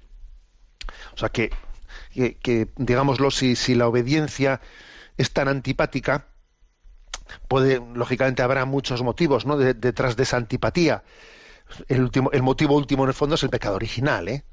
O 1.14 1.18
sea 1.18 1.30
que, 1.30 1.52
que, 2.12 2.38
que, 2.38 2.70
digámoslo, 2.78 3.30
si, 3.30 3.56
si 3.56 3.76
la 3.76 3.88
obediencia 3.88 4.62
es 5.18 5.32
tan 5.32 5.48
antipática, 5.48 6.26
puede, 7.48 7.82
lógicamente 7.94 8.42
habrá 8.42 8.66
muchos 8.66 9.02
motivos 9.02 9.46
¿no? 9.46 9.58
de- 9.58 9.74
detrás 9.74 10.16
de 10.16 10.24
esa 10.24 10.38
antipatía. 10.38 11.04
El, 11.88 12.12
motivo 12.42 12.76
último 12.76 13.04
en 13.04 13.10
el 13.10 13.14
fondo 13.16 13.36
es 13.36 13.44
el 13.44 13.50
pecado 13.50 13.76
original, 13.76 14.28
¿eh? 14.28 14.44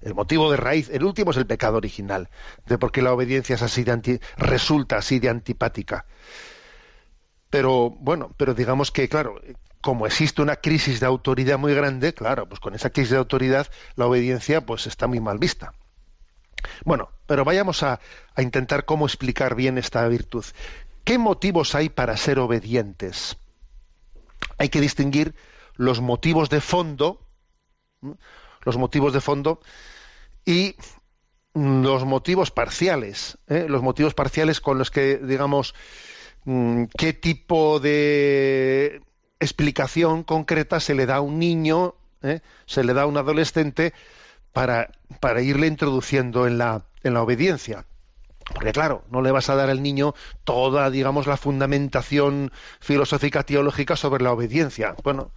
El 0.00 0.14
motivo 0.14 0.50
de 0.50 0.56
raíz, 0.56 0.88
el 0.90 1.02
último 1.02 1.32
es 1.32 1.36
el 1.36 1.46
pecado 1.46 1.76
original, 1.76 2.28
de 2.66 2.78
por 2.78 2.92
qué 2.92 3.02
la 3.02 3.12
obediencia 3.12 3.56
es 3.56 3.62
así 3.62 3.82
de 3.82 3.92
anti- 3.92 4.20
resulta 4.36 4.98
así 4.98 5.18
de 5.18 5.28
antipática. 5.28 6.06
Pero 7.50 7.90
bueno, 7.90 8.32
pero 8.36 8.54
digamos 8.54 8.90
que 8.90 9.08
claro, 9.08 9.40
como 9.80 10.06
existe 10.06 10.42
una 10.42 10.56
crisis 10.56 11.00
de 11.00 11.06
autoridad 11.06 11.58
muy 11.58 11.74
grande, 11.74 12.12
claro, 12.14 12.48
pues 12.48 12.60
con 12.60 12.74
esa 12.74 12.90
crisis 12.90 13.10
de 13.10 13.16
autoridad 13.18 13.66
la 13.96 14.06
obediencia 14.06 14.60
pues 14.64 14.86
está 14.86 15.06
muy 15.06 15.20
mal 15.20 15.38
vista. 15.38 15.72
Bueno, 16.84 17.10
pero 17.26 17.44
vayamos 17.44 17.82
a 17.82 18.00
intentar 18.36 18.84
cómo 18.84 19.06
explicar 19.06 19.54
bien 19.54 19.78
esta 19.78 20.06
virtud. 20.08 20.44
¿Qué 21.08 21.16
motivos 21.16 21.74
hay 21.74 21.88
para 21.88 22.18
ser 22.18 22.38
obedientes? 22.38 23.38
Hay 24.58 24.68
que 24.68 24.78
distinguir 24.78 25.34
los 25.74 26.02
motivos 26.02 26.50
de 26.50 26.60
fondo, 26.60 27.26
los 28.62 28.76
motivos 28.76 29.14
de 29.14 29.22
fondo 29.22 29.62
y 30.44 30.76
los 31.54 32.04
motivos 32.04 32.50
parciales, 32.50 33.38
¿eh? 33.46 33.64
los 33.70 33.80
motivos 33.80 34.12
parciales 34.12 34.60
con 34.60 34.76
los 34.76 34.90
que, 34.90 35.16
digamos, 35.16 35.74
qué 36.98 37.14
tipo 37.14 37.80
de 37.80 39.00
explicación 39.40 40.24
concreta 40.24 40.78
se 40.78 40.94
le 40.94 41.06
da 41.06 41.16
a 41.16 41.20
un 41.22 41.38
niño, 41.38 41.94
¿eh? 42.20 42.40
se 42.66 42.84
le 42.84 42.92
da 42.92 43.04
a 43.04 43.06
un 43.06 43.16
adolescente 43.16 43.94
para, 44.52 44.90
irle 45.40 45.68
introduciendo 45.68 46.46
en 46.46 46.58
la 46.58 46.82
obediencia. 47.22 47.86
Porque 48.54 48.72
claro, 48.72 49.04
no 49.10 49.20
le 49.20 49.30
vas 49.30 49.50
a 49.50 49.54
dar 49.54 49.70
al 49.70 49.82
niño 49.82 50.14
toda, 50.44 50.90
digamos, 50.90 51.26
la 51.26 51.36
fundamentación 51.36 52.50
filosófica 52.80 53.42
teológica 53.42 53.96
sobre 53.96 54.24
la 54.24 54.32
obediencia. 54.32 54.94
Bueno, 55.02 55.32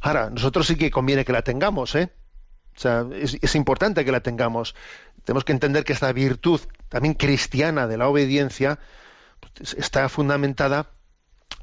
ahora, 0.00 0.30
nosotros 0.30 0.66
sí 0.66 0.76
que 0.76 0.90
conviene 0.90 1.24
que 1.24 1.32
la 1.32 1.42
tengamos, 1.42 1.94
¿eh? 1.94 2.10
O 2.76 2.78
sea, 2.78 3.06
es, 3.12 3.54
importante 3.54 4.04
que 4.04 4.12
la 4.12 4.20
tengamos. 4.20 4.74
Tenemos 5.24 5.44
que 5.44 5.52
entender 5.52 5.84
que 5.84 5.94
esta 5.94 6.12
virtud 6.12 6.60
también 6.88 7.14
cristiana 7.14 7.86
de 7.86 7.96
la 7.96 8.08
obediencia 8.08 8.78
pues, 9.40 9.74
está 9.74 10.08
fundamentada 10.08 10.90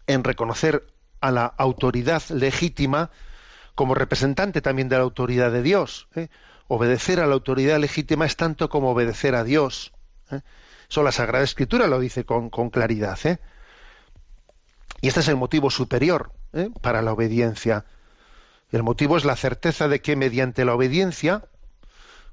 en 0.07 0.23
reconocer 0.23 0.87
a 1.21 1.31
la 1.31 1.45
autoridad 1.45 2.23
legítima 2.29 3.11
como 3.75 3.95
representante 3.95 4.61
también 4.61 4.89
de 4.89 4.97
la 4.97 5.03
autoridad 5.03 5.51
de 5.51 5.61
Dios. 5.61 6.07
¿eh? 6.15 6.29
Obedecer 6.67 7.19
a 7.19 7.27
la 7.27 7.33
autoridad 7.33 7.79
legítima 7.79 8.25
es 8.25 8.35
tanto 8.35 8.69
como 8.69 8.91
obedecer 8.91 9.35
a 9.35 9.43
Dios. 9.43 9.93
¿eh? 10.31 10.41
Eso 10.89 11.03
la 11.03 11.11
Sagrada 11.11 11.43
Escritura 11.43 11.87
lo 11.87 11.99
dice 11.99 12.25
con, 12.25 12.49
claridad. 12.69 13.17
¿eh? 13.25 13.39
Y 15.01 15.07
este 15.07 15.21
es 15.21 15.27
el 15.27 15.35
motivo 15.35 15.69
superior 15.69 16.31
¿eh? 16.53 16.69
para 16.81 17.01
la 17.01 17.13
obediencia. 17.13 17.85
El 18.71 18.83
motivo 18.83 19.17
es 19.17 19.25
la 19.25 19.35
certeza 19.35 19.87
de 19.87 20.01
que 20.01 20.15
mediante 20.15 20.65
la 20.65 20.73
obediencia 20.73 21.43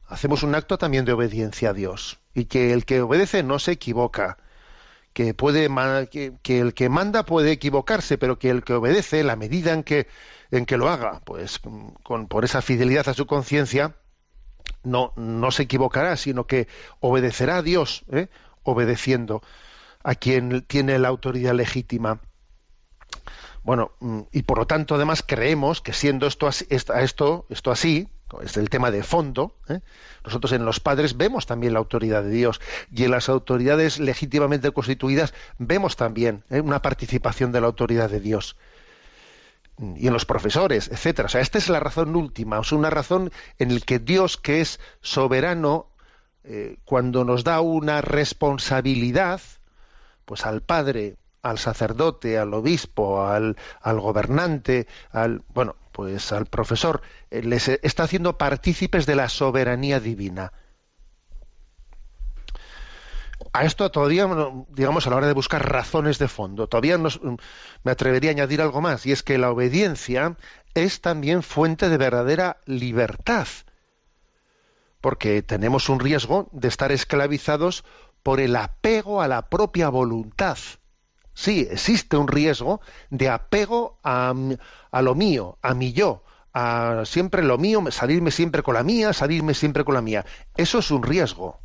hacemos 0.07 0.43
un 0.43 0.55
acto 0.55 0.79
también 0.79 1.05
de 1.05 1.13
obediencia 1.13 1.71
a 1.71 1.73
Dios. 1.73 2.19
Y 2.35 2.47
que 2.47 2.73
el 2.73 2.85
que 2.85 3.01
obedece 3.03 3.43
no 3.43 3.59
se 3.59 3.73
equivoca. 3.73 4.39
Que, 5.13 5.35
puede, 5.35 5.69
que 6.43 6.61
el 6.61 6.73
que 6.73 6.89
manda 6.89 7.25
puede 7.25 7.51
equivocarse, 7.51 8.17
pero 8.17 8.39
que 8.39 8.51
el 8.51 8.63
que 8.63 8.75
obedece, 8.75 9.25
la 9.25 9.35
medida 9.35 9.73
en 9.73 9.83
que, 9.83 10.07
en 10.51 10.67
que 10.67 10.77
lo 10.77 10.89
haga, 10.89 11.21
pues 11.25 11.59
con, 11.59 12.29
por 12.29 12.45
esa 12.45 12.63
fidelidad 12.63 13.09
a 13.09 13.15
su 13.15 13.27
conciencia, 13.27 13.97
no, 14.83 15.13
no 15.17 15.51
se 15.51 15.65
equivocará, 15.65 16.17
sino 16.17 16.47
que 16.47 16.69
obedecerá 17.01 17.59
a 17.59 17.63
Dios, 17.63 18.05
¿eh? 18.11 18.29
obedeciendo 18.63 19.43
a 20.03 20.15
quien 20.15 20.63
tiene 20.63 20.99
la 20.99 21.09
autoridad 21.09 21.55
legítima. 21.55 22.21
Bueno, 23.63 23.93
mm, 24.01 24.21
y 24.33 24.43
por 24.43 24.59
lo 24.59 24.67
tanto, 24.67 24.95
además, 24.95 25.23
creemos 25.27 25.81
que 25.81 25.93
siendo 25.93 26.27
esto 26.27 26.47
así, 26.47 26.67
esto, 26.71 27.47
esto 27.51 27.71
así, 27.71 28.09
es 28.43 28.57
el 28.57 28.71
tema 28.71 28.91
de 28.91 29.03
fondo, 29.03 29.57
¿eh? 29.69 29.81
nosotros 30.25 30.53
en 30.53 30.65
los 30.65 30.81
padres 30.81 31.17
vemos 31.17 31.47
también 31.47 31.73
la 31.73 31.81
autoridad 31.81 32.23
de 32.23 32.31
Dios 32.31 32.61
y 32.93 33.05
en 33.05 33.11
las 33.11 33.29
autoridades 33.29 33.99
legítimamente 33.99 34.71
constituidas 34.71 35.35
vemos 35.59 35.97
también 35.97 36.45
¿eh? 36.49 36.61
una 36.61 36.81
participación 36.81 37.51
de 37.53 37.61
la 37.61 37.67
autoridad 37.67 38.09
de 38.09 38.21
Dios 38.21 38.57
y 39.97 40.07
en 40.07 40.13
los 40.13 40.27
profesores, 40.27 40.89
etcétera. 40.89 41.27
O 41.27 41.29
sea, 41.29 41.41
esta 41.41 41.59
es 41.59 41.69
la 41.69 41.81
razón 41.81 42.15
última, 42.17 42.59
o 42.59 42.65
sea, 42.65 42.79
una 42.79 42.91
razón 42.91 43.31
en 43.59 43.75
la 43.75 43.81
que 43.81 43.99
Dios, 43.99 44.37
que 44.37 44.61
es 44.61 44.81
soberano, 45.01 45.89
eh, 46.45 46.79
cuando 46.85 47.25
nos 47.25 47.45
da 47.45 47.61
una 47.61 48.01
responsabilidad, 48.01 49.41
pues 50.25 50.47
al 50.47 50.63
padre, 50.63 51.17
al 51.43 51.59
sacerdote, 51.59 52.39
al 52.39 52.53
obispo, 52.55 53.27
al, 53.27 53.57
al 53.81 54.01
gobernante, 54.01 54.87
al 55.11 55.43
bueno, 55.49 55.77
pues 55.93 56.33
al 56.33 56.47
profesor, 56.47 57.03
eh, 57.31 57.43
les 57.43 57.69
está 57.69 58.05
haciendo 58.05 58.39
partícipes 58.39 59.07
de 59.07 59.17
la 59.17 59.29
soberanía 59.29 60.01
divina. 60.01 60.53
A 63.53 63.65
esto 63.65 63.91
todavía, 63.91 64.27
digamos, 64.69 65.07
a 65.07 65.11
la 65.11 65.17
hora 65.17 65.27
de 65.27 65.33
buscar 65.41 65.63
razones 65.69 66.19
de 66.19 66.29
fondo, 66.29 66.69
todavía 66.69 66.99
nos- 66.99 67.21
me 67.85 67.91
atrevería 67.93 68.31
a 68.31 68.35
añadir 68.35 68.61
algo 68.63 68.81
más, 68.81 69.07
y 69.07 69.13
es 69.13 69.23
que 69.23 69.39
la 69.39 69.51
obediencia 69.51 70.37
es 70.75 71.01
también 71.01 71.43
fuente 71.43 71.89
de 71.89 71.97
verdadera 71.99 72.59
libertad, 72.67 73.47
porque 75.01 75.43
tenemos 75.43 75.89
un 75.89 76.01
riesgo 76.01 76.49
de 76.53 76.69
estar 76.69 76.93
esclavizados 76.93 77.85
por 78.23 78.41
el 78.41 78.55
apego 78.57 79.23
a 79.23 79.29
la 79.29 79.49
propia 79.49 79.89
voluntad. 79.89 80.59
Sí, 81.33 81.67
existe 81.71 82.17
un 82.17 82.29
riesgo 82.29 82.81
de 83.09 83.31
apego 83.31 83.99
a, 84.05 84.35
a 84.91 85.03
lo 85.03 85.15
mío, 85.15 85.59
a 85.63 85.75
mi 85.75 85.93
yo, 85.93 86.23
a 86.53 87.03
siempre 87.07 87.43
lo 87.43 87.57
mío, 87.57 87.83
salirme 87.91 88.31
siempre 88.31 88.63
con 88.63 88.75
la 88.75 88.83
mía, 88.83 89.13
salirme 89.13 89.55
siempre 89.55 89.85
con 89.85 89.95
la 89.95 90.03
mía. 90.03 90.27
Eso 90.57 90.81
es 90.81 90.91
un 90.91 91.03
riesgo. 91.03 91.61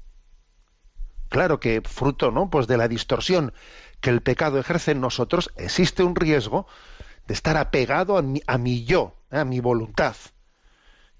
Claro 1.35 1.59
que 1.59 1.81
fruto, 1.81 2.31
¿no? 2.31 2.49
Pues 2.49 2.65
de 2.65 2.77
la 2.77 2.87
distorsión 2.87 3.51
que 3.99 4.09
el 4.09 4.21
pecado 4.21 4.57
ejerce 4.57 4.91
en 4.91 5.01
nosotros, 5.01 5.51
existe 5.57 6.01
un 6.01 6.15
riesgo 6.15 6.65
de 7.27 7.33
estar 7.33 7.57
apegado 7.57 8.17
a 8.17 8.57
mi, 8.57 8.85
yo, 8.85 9.17
¿eh? 9.31 9.39
a 9.39 9.43
mi 9.43 9.59
voluntad. 9.59 10.15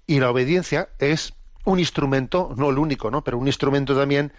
Y 0.06 0.18
la 0.18 0.30
obediencia 0.30 0.88
es 1.00 1.34
un 1.66 1.80
instrumento, 1.80 2.54
no 2.56 2.70
el 2.70 2.78
único, 2.78 3.10
¿no? 3.10 3.24
Pero 3.24 3.36
un 3.36 3.46
instrumento 3.46 3.94
también, 3.94 4.32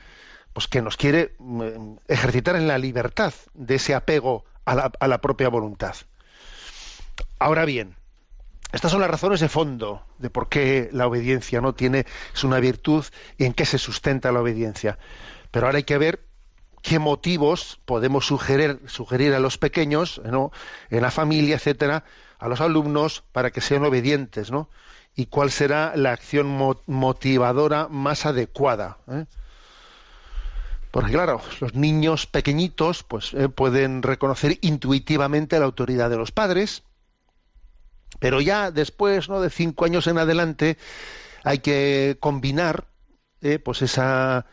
pues 0.52 0.68
que 0.68 0.82
nos 0.82 0.98
quiere 0.98 1.36
mm, 1.38 1.98
ejercitar 2.08 2.56
en 2.56 2.68
la 2.68 2.80
libertad 2.80 3.36
de 3.54 3.76
ese 3.76 3.94
apego 3.94 4.46
a 4.66 4.74
la, 4.74 4.92
a 5.00 5.08
la 5.08 5.22
propia 5.22 5.50
voluntad. 5.50 5.94
Ahora 7.38 7.66
bien, 7.66 7.98
estas 8.74 8.92
son 8.92 9.02
las 9.02 9.12
razones 9.12 9.42
de 9.42 9.48
fondo 9.48 10.04
de 10.18 10.32
por 10.32 10.50
qué 10.50 10.90
la 10.92 11.06
obediencia 11.06 11.62
no 11.62 11.76
tiene 11.76 12.08
es 12.34 12.44
una 12.44 12.60
virtud 12.60 13.06
y 13.38 13.46
en 13.46 13.54
qué 13.54 13.66
se 13.66 13.78
sustenta 13.78 14.32
la 14.32 14.42
obediencia. 14.42 14.98
Pero 15.58 15.65
ahora 15.65 15.78
hay 15.78 15.86
que 15.86 15.98
ver 15.98 16.24
qué 16.84 17.00
motivos 17.00 17.80
podemos 17.86 18.28
sugerir, 18.28 18.80
sugerir 18.86 19.34
a 19.34 19.39
los 19.39 19.58
pequeños, 19.58 20.22
¿no? 20.24 20.52
en 20.91 21.02
la 21.02 21.10
familia, 21.10 21.56
etcétera, 21.56 22.04
a 22.38 22.48
los 22.48 22.62
alumnos 22.62 23.24
para 23.32 23.50
que 23.50 23.60
sean 23.60 23.84
obedientes, 23.84 24.52
¿no? 24.52 24.70
Y 25.15 25.26
cuál 25.26 25.50
será 25.50 25.93
la 25.96 26.12
acción 26.12 26.46
mo- 26.46 26.84
motivadora 26.86 27.88
más 27.89 28.28
adecuada. 28.28 29.00
¿eh? 29.08 29.26
Porque 30.91 31.13
claro, 31.13 31.41
los 31.60 31.74
niños 31.74 32.28
pequeñitos 32.28 33.02
pues 33.02 33.34
eh, 33.34 33.50
pueden 33.50 34.04
reconocer 34.04 34.60
intuitivamente 34.62 35.58
la 35.58 35.65
autoridad 35.65 36.12
de 36.12 36.17
los 36.17 36.32
padres, 36.32 36.84
pero 38.20 38.41
ya 38.41 38.70
después, 38.70 39.28
¿no? 39.28 39.41
De 39.41 39.50
cinco 39.50 39.86
años 39.86 40.06
en 40.06 40.20
adelante, 40.20 40.78
hay 41.43 41.58
que 41.58 42.17
combinar, 42.20 42.86
eh, 43.41 43.58
pues 43.58 43.82
esa, 43.82 44.46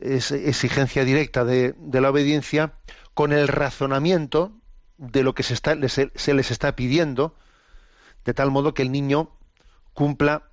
esa 0.00 0.36
exigencia 0.36 1.04
directa 1.04 1.44
de, 1.44 1.74
la 1.92 2.10
obediencia 2.10 2.74
con 3.14 3.32
el 3.32 3.48
razonamiento 3.48 4.52
de 4.98 5.22
lo 5.22 5.34
que 5.34 5.42
se, 5.42 5.54
está, 5.54 5.76
se, 5.88 6.34
les 6.34 6.50
está 6.50 6.76
pidiendo, 6.76 7.34
de 8.24 8.34
tal 8.34 8.50
modo 8.50 8.74
que 8.74 8.82
el 8.82 8.92
niño 8.92 9.30
cumpla, 9.94 10.44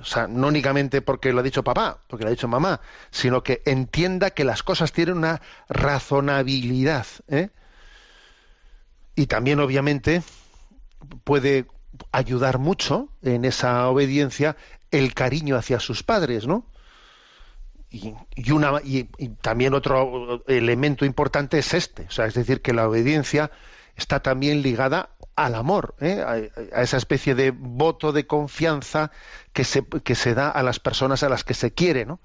o 0.00 0.04
sea, 0.04 0.26
no 0.26 0.48
únicamente 0.48 1.02
porque 1.02 1.32
lo 1.32 1.40
ha 1.40 1.44
dicho 1.44 1.64
papá, 1.64 2.00
porque 2.08 2.24
lo 2.24 2.28
ha 2.28 2.32
dicho 2.32 2.48
mamá, 2.48 2.80
sino 3.10 3.42
que 3.42 3.62
entienda 3.64 4.30
que 4.30 4.44
las 4.44 4.62
cosas 4.62 4.92
tienen 4.92 5.18
una 5.18 5.40
razonabilidad. 5.68 7.06
¿eh? 7.28 7.50
Y 9.14 9.26
también, 9.26 9.60
obviamente, 9.60 10.22
puede 11.24 11.66
ayudar 12.12 12.58
mucho 12.58 13.08
en 13.22 13.44
esa 13.44 13.88
obediencia 13.88 14.56
el 14.90 15.14
cariño 15.14 15.56
hacia 15.56 15.80
sus 15.80 16.02
padres, 16.02 16.46
¿no? 16.46 16.66
Y, 17.90 18.14
y 18.34 18.50
una, 18.50 18.80
y, 18.84 19.04
también 19.40 19.72
otro 19.74 20.44
elemento 20.46 21.04
importante 21.04 21.58
es 21.58 21.72
este, 21.72 22.02
o 22.02 22.10
sea, 22.10 22.26
es 22.26 22.34
decir, 22.34 22.60
que 22.60 22.74
la 22.74 22.86
obediencia 22.86 23.50
está 23.96 24.20
también 24.20 24.62
ligada 24.62 25.10
al 25.36 25.54
amor, 25.54 25.94
¿eh? 26.00 26.22
a, 26.24 26.78
a, 26.78 26.82
esa 26.82 26.98
especie 26.98 27.34
de 27.34 27.50
voto 27.50 28.12
de 28.12 28.26
confianza 28.26 29.10
que 29.52 29.64
se, 29.64 29.84
que 29.84 30.14
se 30.14 30.34
da 30.34 30.50
a 30.50 30.62
las 30.62 30.80
personas 30.80 31.22
a 31.22 31.28
las 31.28 31.44
que 31.44 31.54
se 31.54 31.72
quiere, 31.72 32.04
¿no? 32.04 32.20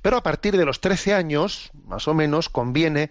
Pero 0.00 0.16
a 0.16 0.22
partir 0.22 0.56
de 0.56 0.64
los 0.64 0.80
13 0.80 1.14
años, 1.14 1.70
más 1.86 2.08
o 2.08 2.14
menos, 2.14 2.48
conviene 2.48 3.10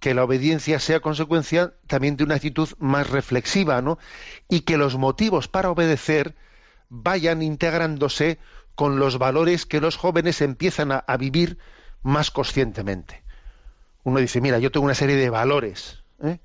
que 0.00 0.14
la 0.14 0.24
obediencia 0.24 0.80
sea 0.80 0.98
consecuencia 0.98 1.74
también 1.86 2.16
de 2.16 2.24
una 2.24 2.34
actitud 2.34 2.68
más 2.78 3.08
reflexiva, 3.08 3.80
¿no? 3.82 3.98
Y 4.48 4.62
que 4.62 4.76
los 4.76 4.96
motivos 4.96 5.46
para 5.46 5.70
obedecer 5.70 6.34
vayan 6.88 7.40
integrándose 7.40 8.38
con 8.82 8.98
los 8.98 9.16
valores 9.16 9.64
que 9.64 9.80
los 9.80 9.96
jóvenes 9.96 10.40
empiezan 10.40 10.90
a, 10.90 10.98
a 10.98 11.16
vivir 11.16 11.56
más 12.02 12.32
conscientemente. 12.32 13.22
Uno 14.02 14.18
dice, 14.18 14.40
mira, 14.40 14.58
yo 14.58 14.72
tengo 14.72 14.86
una 14.86 14.96
serie 14.96 15.14
de 15.14 15.30
valores. 15.30 16.02
¿eh? 16.20 16.40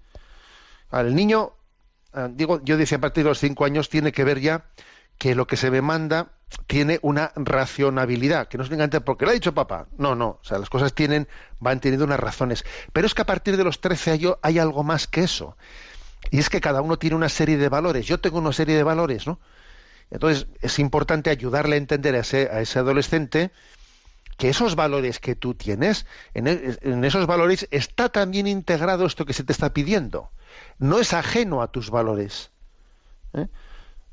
Al 0.92 1.16
niño, 1.16 1.54
digo, 2.34 2.62
yo 2.64 2.78
decía 2.78 3.00
a 3.00 3.02
partir 3.02 3.24
de 3.24 3.32
los 3.32 3.40
cinco 3.40 3.66
años 3.66 3.90
tiene 3.90 4.12
que 4.12 4.24
ver 4.24 4.40
ya 4.40 4.66
que 5.18 5.34
lo 5.34 5.48
que 5.48 5.58
se 5.58 5.72
me 5.72 5.82
manda 5.82 6.28
tiene 6.68 7.00
una 7.02 7.32
racionabilidad, 7.36 8.50
que 8.50 8.60
no 8.60 8.64
es 8.64 8.70
únicamente 8.70 9.02
porque 9.02 9.26
lo 9.26 9.32
ha 9.32 9.34
dicho 9.34 9.56
papá. 9.56 9.88
No, 9.98 10.14
no, 10.14 10.38
o 10.40 10.44
sea, 10.44 10.60
las 10.60 10.70
cosas 10.70 10.94
tienen, 10.94 11.28
van 11.60 11.80
teniendo 11.80 12.06
unas 12.06 12.20
razones. 12.20 12.66
Pero 12.94 13.08
es 13.08 13.16
que 13.16 13.24
a 13.24 13.26
partir 13.26 13.58
de 13.58 13.64
los 13.64 13.82
13 13.82 14.12
años 14.12 14.36
hay 14.44 14.60
algo 14.60 14.84
más 14.84 15.08
que 15.08 15.22
eso. 15.22 15.58
Y 16.30 16.38
es 16.38 16.52
que 16.52 16.62
cada 16.62 16.84
uno 16.84 17.00
tiene 17.00 17.16
una 17.16 17.30
serie 17.30 17.58
de 17.58 17.68
valores. 17.68 18.06
Yo 18.06 18.20
tengo 18.20 18.38
una 18.38 18.54
serie 18.54 18.76
de 18.76 18.84
valores, 18.84 19.26
¿no? 19.26 19.40
Entonces, 20.12 20.48
es 20.62 20.80
importante 20.80 21.30
ayudarle 21.30 21.76
a 21.76 21.78
entender 21.78 22.16
a 22.16 22.20
ese, 22.20 22.50
a 22.52 22.62
ese 22.62 22.80
adolescente 22.80 23.52
que 24.38 24.50
esos 24.50 24.76
valores 24.76 25.20
que 25.20 25.36
tú 25.36 25.56
tienes, 25.56 26.06
en, 26.34 26.48
en, 26.48 27.04
esos 27.04 27.26
valores 27.26 27.68
está 27.72 28.10
también 28.10 28.48
integrado 28.48 29.06
esto 29.06 29.26
que 29.26 29.34
se 29.34 29.44
te 29.44 29.52
está 29.52 29.74
pidiendo. 29.74 30.30
No 30.78 31.00
es 31.00 31.14
ajeno 31.14 31.62
a 31.62 31.72
tus 31.72 31.90
valores. 31.90 32.52
¿eh? 33.34 33.48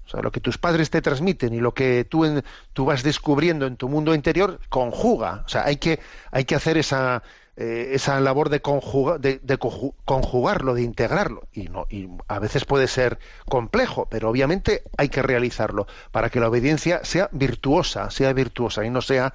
O 0.06 0.08
sea, 0.08 0.22
lo 0.22 0.32
que 0.32 0.40
tus 0.40 0.58
padres 0.58 0.90
te 0.90 1.02
transmiten 1.02 1.54
y 1.54 1.60
lo 1.60 1.74
que 1.74 2.04
tú, 2.04 2.24
en, 2.24 2.42
tú 2.72 2.86
vas 2.86 3.02
descubriendo 3.02 3.66
en 3.66 3.76
tu 3.76 3.88
mundo 3.88 4.14
interior 4.14 4.60
conjuga. 4.68 5.42
O 5.46 5.48
sea, 5.48 5.64
hay 5.64 5.76
que, 5.76 6.00
hay 6.30 6.44
que 6.44 6.54
hacer 6.54 6.78
esa, 6.78 7.22
eh, 7.56 7.90
esa 7.92 8.18
labor 8.20 8.48
de, 8.48 8.60
conjuga, 8.60 9.18
de, 9.18 9.58
conjugarlo, 10.04 10.74
de 10.74 10.82
integrarlo. 10.82 11.46
Y, 11.52 11.68
no, 11.68 11.86
y 11.88 12.08
a 12.26 12.40
veces 12.40 12.64
puede 12.64 12.88
ser 12.88 13.20
complejo, 13.48 14.08
pero 14.10 14.28
obviamente 14.28 14.82
hay 14.96 15.08
que 15.08 15.22
realizarlo 15.22 15.86
para 16.10 16.30
que 16.30 16.40
la 16.40 16.48
obediencia 16.48 17.04
sea 17.04 17.28
virtuosa, 17.30 18.10
sea 18.10 18.32
virtuosa 18.32 18.84
y 18.84 18.90
no 18.90 19.02
sea 19.02 19.34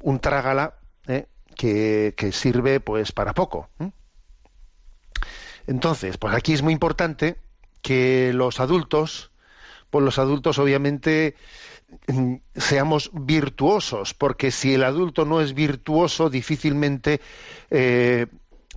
un 0.00 0.20
trágala 0.20 0.74
¿eh? 1.08 1.26
que, 1.56 2.14
que, 2.16 2.30
sirve 2.30 2.78
pues 2.78 3.10
para 3.10 3.34
poco. 3.34 3.68
Entonces, 5.66 6.16
pues 6.16 6.34
aquí 6.34 6.52
es 6.52 6.62
muy 6.62 6.72
importante 6.72 7.36
que 7.82 8.32
los 8.32 8.60
adultos, 8.60 9.32
pues 9.90 10.04
los 10.04 10.20
adultos 10.20 10.60
obviamente 10.60 11.34
seamos 12.54 13.10
virtuosos, 13.12 14.14
porque 14.14 14.50
si 14.50 14.74
el 14.74 14.84
adulto 14.84 15.24
no 15.24 15.40
es 15.40 15.54
virtuoso, 15.54 16.30
difícilmente 16.30 17.20
eh, 17.70 18.26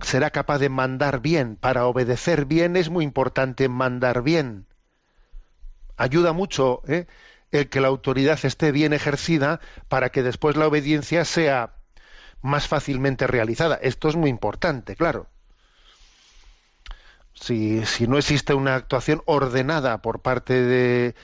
será 0.00 0.30
capaz 0.30 0.58
de 0.58 0.68
mandar 0.68 1.20
bien. 1.20 1.56
Para 1.56 1.86
obedecer 1.86 2.46
bien 2.46 2.76
es 2.76 2.90
muy 2.90 3.04
importante 3.04 3.68
mandar 3.68 4.22
bien. 4.22 4.66
Ayuda 5.96 6.32
mucho 6.32 6.82
¿eh? 6.86 7.06
el 7.50 7.68
que 7.68 7.80
la 7.80 7.88
autoridad 7.88 8.38
esté 8.42 8.72
bien 8.72 8.92
ejercida 8.92 9.60
para 9.88 10.10
que 10.10 10.22
después 10.22 10.56
la 10.56 10.66
obediencia 10.66 11.24
sea 11.24 11.74
más 12.40 12.66
fácilmente 12.66 13.26
realizada. 13.26 13.78
Esto 13.82 14.08
es 14.08 14.16
muy 14.16 14.30
importante, 14.30 14.96
claro. 14.96 15.28
Si, 17.34 17.84
si 17.86 18.06
no 18.06 18.18
existe 18.18 18.54
una 18.54 18.74
actuación 18.74 19.22
ordenada 19.26 20.00
por 20.02 20.20
parte 20.20 20.54
de, 20.54 21.14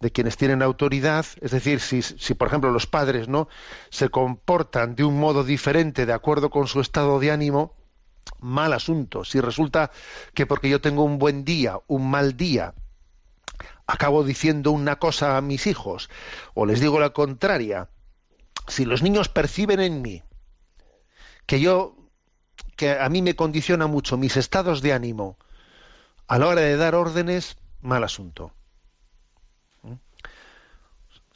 de 0.00 0.12
quienes 0.12 0.36
tienen 0.36 0.62
autoridad, 0.62 1.26
es 1.40 1.50
decir, 1.50 1.80
si, 1.80 2.02
si, 2.02 2.34
por 2.34 2.48
ejemplo 2.48 2.70
los 2.70 2.86
padres 2.86 3.28
no 3.28 3.48
se 3.90 4.08
comportan 4.08 4.94
de 4.94 5.04
un 5.04 5.18
modo 5.18 5.42
diferente 5.42 6.06
de 6.06 6.12
acuerdo 6.12 6.50
con 6.50 6.68
su 6.68 6.80
estado 6.80 7.18
de 7.18 7.30
ánimo, 7.30 7.74
mal 8.38 8.72
asunto. 8.72 9.24
Si 9.24 9.40
resulta 9.40 9.90
que 10.34 10.46
porque 10.46 10.68
yo 10.68 10.80
tengo 10.80 11.02
un 11.02 11.18
buen 11.18 11.44
día, 11.44 11.80
un 11.88 12.10
mal 12.10 12.36
día, 12.36 12.74
acabo 13.86 14.22
diciendo 14.22 14.70
una 14.70 14.96
cosa 14.96 15.36
a 15.36 15.40
mis 15.40 15.66
hijos 15.66 16.10
o 16.54 16.66
les 16.66 16.80
digo 16.80 17.00
la 17.00 17.10
contraria, 17.10 17.88
si 18.68 18.84
los 18.84 19.02
niños 19.02 19.28
perciben 19.28 19.80
en 19.80 20.02
mí 20.02 20.22
que 21.46 21.60
yo 21.60 21.96
que 22.76 22.92
a 22.92 23.08
mí 23.08 23.22
me 23.22 23.34
condiciona 23.34 23.88
mucho 23.88 24.16
mis 24.16 24.36
estados 24.36 24.82
de 24.82 24.92
ánimo 24.92 25.36
a 26.28 26.38
la 26.38 26.46
hora 26.46 26.60
de 26.60 26.76
dar 26.76 26.94
órdenes, 26.94 27.56
mal 27.80 28.04
asunto. 28.04 28.52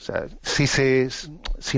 O 0.03 0.05
sea, 0.05 0.27
si, 0.43 0.67
se, 0.67 1.09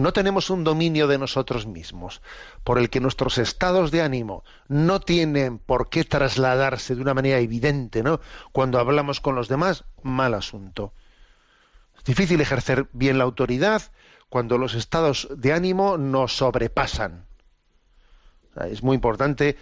no 0.01 0.15
tenemos 0.15 0.49
un 0.49 0.65
dominio 0.65 1.07
de 1.07 1.19
nosotros 1.19 1.67
mismos 1.67 2.23
por 2.65 2.79
el 2.79 2.89
que 2.89 2.99
nuestros 2.99 3.37
estados 3.37 3.91
de 3.91 4.01
ánimo 4.01 4.45
no 4.67 5.01
tienen 5.01 5.59
por 5.59 5.91
qué 5.91 6.05
trasladarse 6.05 6.95
de 6.95 7.03
una 7.03 7.13
manera 7.13 7.39
evidente, 7.39 8.03
¿no? 8.03 8.21
Cuando 8.51 8.79
hablamos 8.79 9.21
con 9.21 9.35
los 9.35 9.49
demás, 9.49 9.85
mal 10.03 10.33
asunto. 10.33 10.95
Es 11.99 12.05
difícil 12.05 12.41
ejercer 12.41 12.89
bien 12.95 13.19
la 13.19 13.25
autoridad 13.25 13.83
cuando 14.31 14.57
los 14.57 14.73
estados 14.73 15.29
de 15.37 15.53
ánimo 15.53 15.99
nos 15.99 16.35
sobrepasan. 16.35 17.27
Es 18.71 18.83
muy 18.83 18.95
importante 18.95 19.59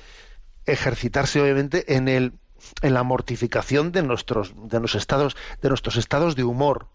ejercitarse, 0.67 1.43
obviamente, 1.43 1.97
en 1.97 2.07
el 2.07 2.35
en 2.81 2.95
la 2.95 3.03
mortificación 3.03 3.91
de 3.91 4.05
nuestros 4.05 4.55
de 4.69 4.79
los 4.79 4.95
estados 4.95 5.37
de 5.61 5.69
nuestros 5.69 5.97
estados 5.97 6.37
de 6.37 6.45
humor 6.45 6.87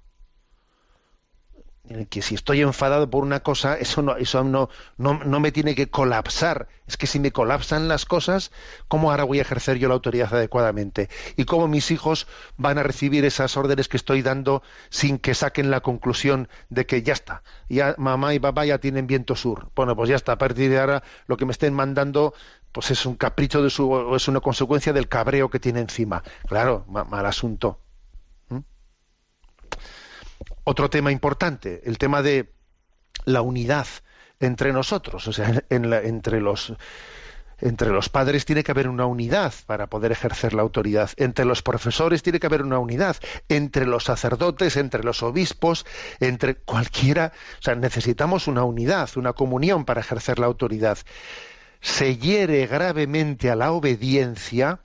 que 2.10 2.22
si 2.22 2.36
estoy 2.36 2.62
enfadado 2.62 3.10
por 3.10 3.24
una 3.24 3.42
cosa, 3.42 3.76
eso 3.78 4.02
no, 4.02 4.16
eso 4.18 4.44
no, 4.44 4.70
no, 4.98 5.20
no, 5.24 5.40
me 5.40 5.52
tiene 5.52 5.76
que 5.76 5.90
colapsar. 5.90 6.68
Es 6.88 6.98
que 6.98 7.08
si 7.08 7.20
me 7.20 7.32
colapsan 7.32 7.88
las 7.88 8.06
cosas, 8.06 8.52
¿cómo 8.88 9.12
ahora 9.12 9.24
voy 9.24 9.40
a 9.40 9.42
ejercer 9.42 9.78
yo 9.78 9.88
la 9.88 9.94
autoridad 9.94 10.34
adecuadamente? 10.34 11.10
¿Y 11.36 11.46
cómo 11.46 11.68
mis 11.68 11.92
hijos 11.92 12.28
van 12.58 12.78
a 12.78 12.84
recibir 12.84 13.26
esas 13.26 13.58
órdenes 13.58 13.88
que 13.88 13.98
estoy 13.98 14.22
dando 14.22 14.64
sin 14.90 15.18
que 15.18 15.34
saquen 15.34 15.72
la 15.72 15.82
conclusión 15.82 16.50
de 16.70 16.86
que 16.86 17.04
ya 17.04 17.14
está, 17.14 17.44
ya 17.70 17.96
mamá 17.98 18.34
y 18.34 18.40
papá 18.40 18.66
ya 18.66 18.80
tienen 18.80 19.08
viento 19.08 19.36
sur? 19.36 19.70
Bueno, 19.76 19.96
pues 19.96 20.10
ya 20.10 20.16
está, 20.16 20.34
a 20.34 20.38
partir 20.38 20.70
de 20.70 20.80
ahora 20.80 21.04
lo 21.28 21.38
que 21.38 21.46
me 21.46 21.52
estén 21.52 21.74
mandando 21.74 22.34
pues 22.72 22.92
es 22.92 23.06
un 23.06 23.16
capricho 23.16 23.64
de 23.64 23.70
su, 23.70 23.90
o 23.92 24.16
es 24.16 24.28
una 24.28 24.40
consecuencia 24.40 24.94
del 24.94 25.08
cabreo 25.08 25.50
que 25.50 25.60
tiene 25.60 25.80
encima. 25.80 26.24
Claro, 26.48 26.86
mal 26.88 27.26
asunto. 27.26 27.80
Otro 30.64 30.90
tema 30.90 31.12
importante, 31.12 31.82
el 31.86 31.98
tema 31.98 32.22
de, 32.22 32.52
la 33.26 33.42
unidad 33.42 33.88
entre 34.40 34.72
nosotros, 34.74 35.28
o 35.28 35.34
sea, 35.34 35.64
en 35.70 35.90
la- 35.90 36.02
entre 36.02 36.42
los 36.42 36.74
entre 37.60 37.90
los 37.90 38.08
padres 38.10 38.46
tiene 38.46 38.64
que 38.64 38.70
haber 38.70 38.88
una 38.88 39.08
unidad 39.08 39.52
para 39.66 39.88
poder 39.88 40.12
ejercer 40.12 40.54
la 40.54 40.62
autoridad, 40.62 41.10
entre 41.18 41.44
los 41.44 41.64
profesores 41.64 42.22
tiene 42.22 42.40
que 42.40 42.46
haber 42.46 42.62
una 42.62 42.78
unidad, 42.78 43.18
entre 43.50 43.88
los 43.88 44.04
sacerdotes, 44.04 44.78
entre 44.78 45.04
los 45.04 45.24
obispos, 45.24 45.84
entre 46.20 46.54
cualquiera, 46.58 47.32
o 47.58 47.62
sea, 47.64 47.74
necesitamos 47.74 48.48
una 48.48 48.64
unidad, 48.64 49.10
una 49.16 49.34
comunión 49.34 49.86
para 49.86 50.02
ejercer 50.02 50.38
la 50.38 50.46
autoridad. 50.46 51.00
Se 51.82 52.18
hiere 52.18 52.68
gravemente 52.68 53.50
a 53.50 53.56
la 53.56 53.72
obediencia 53.72 54.82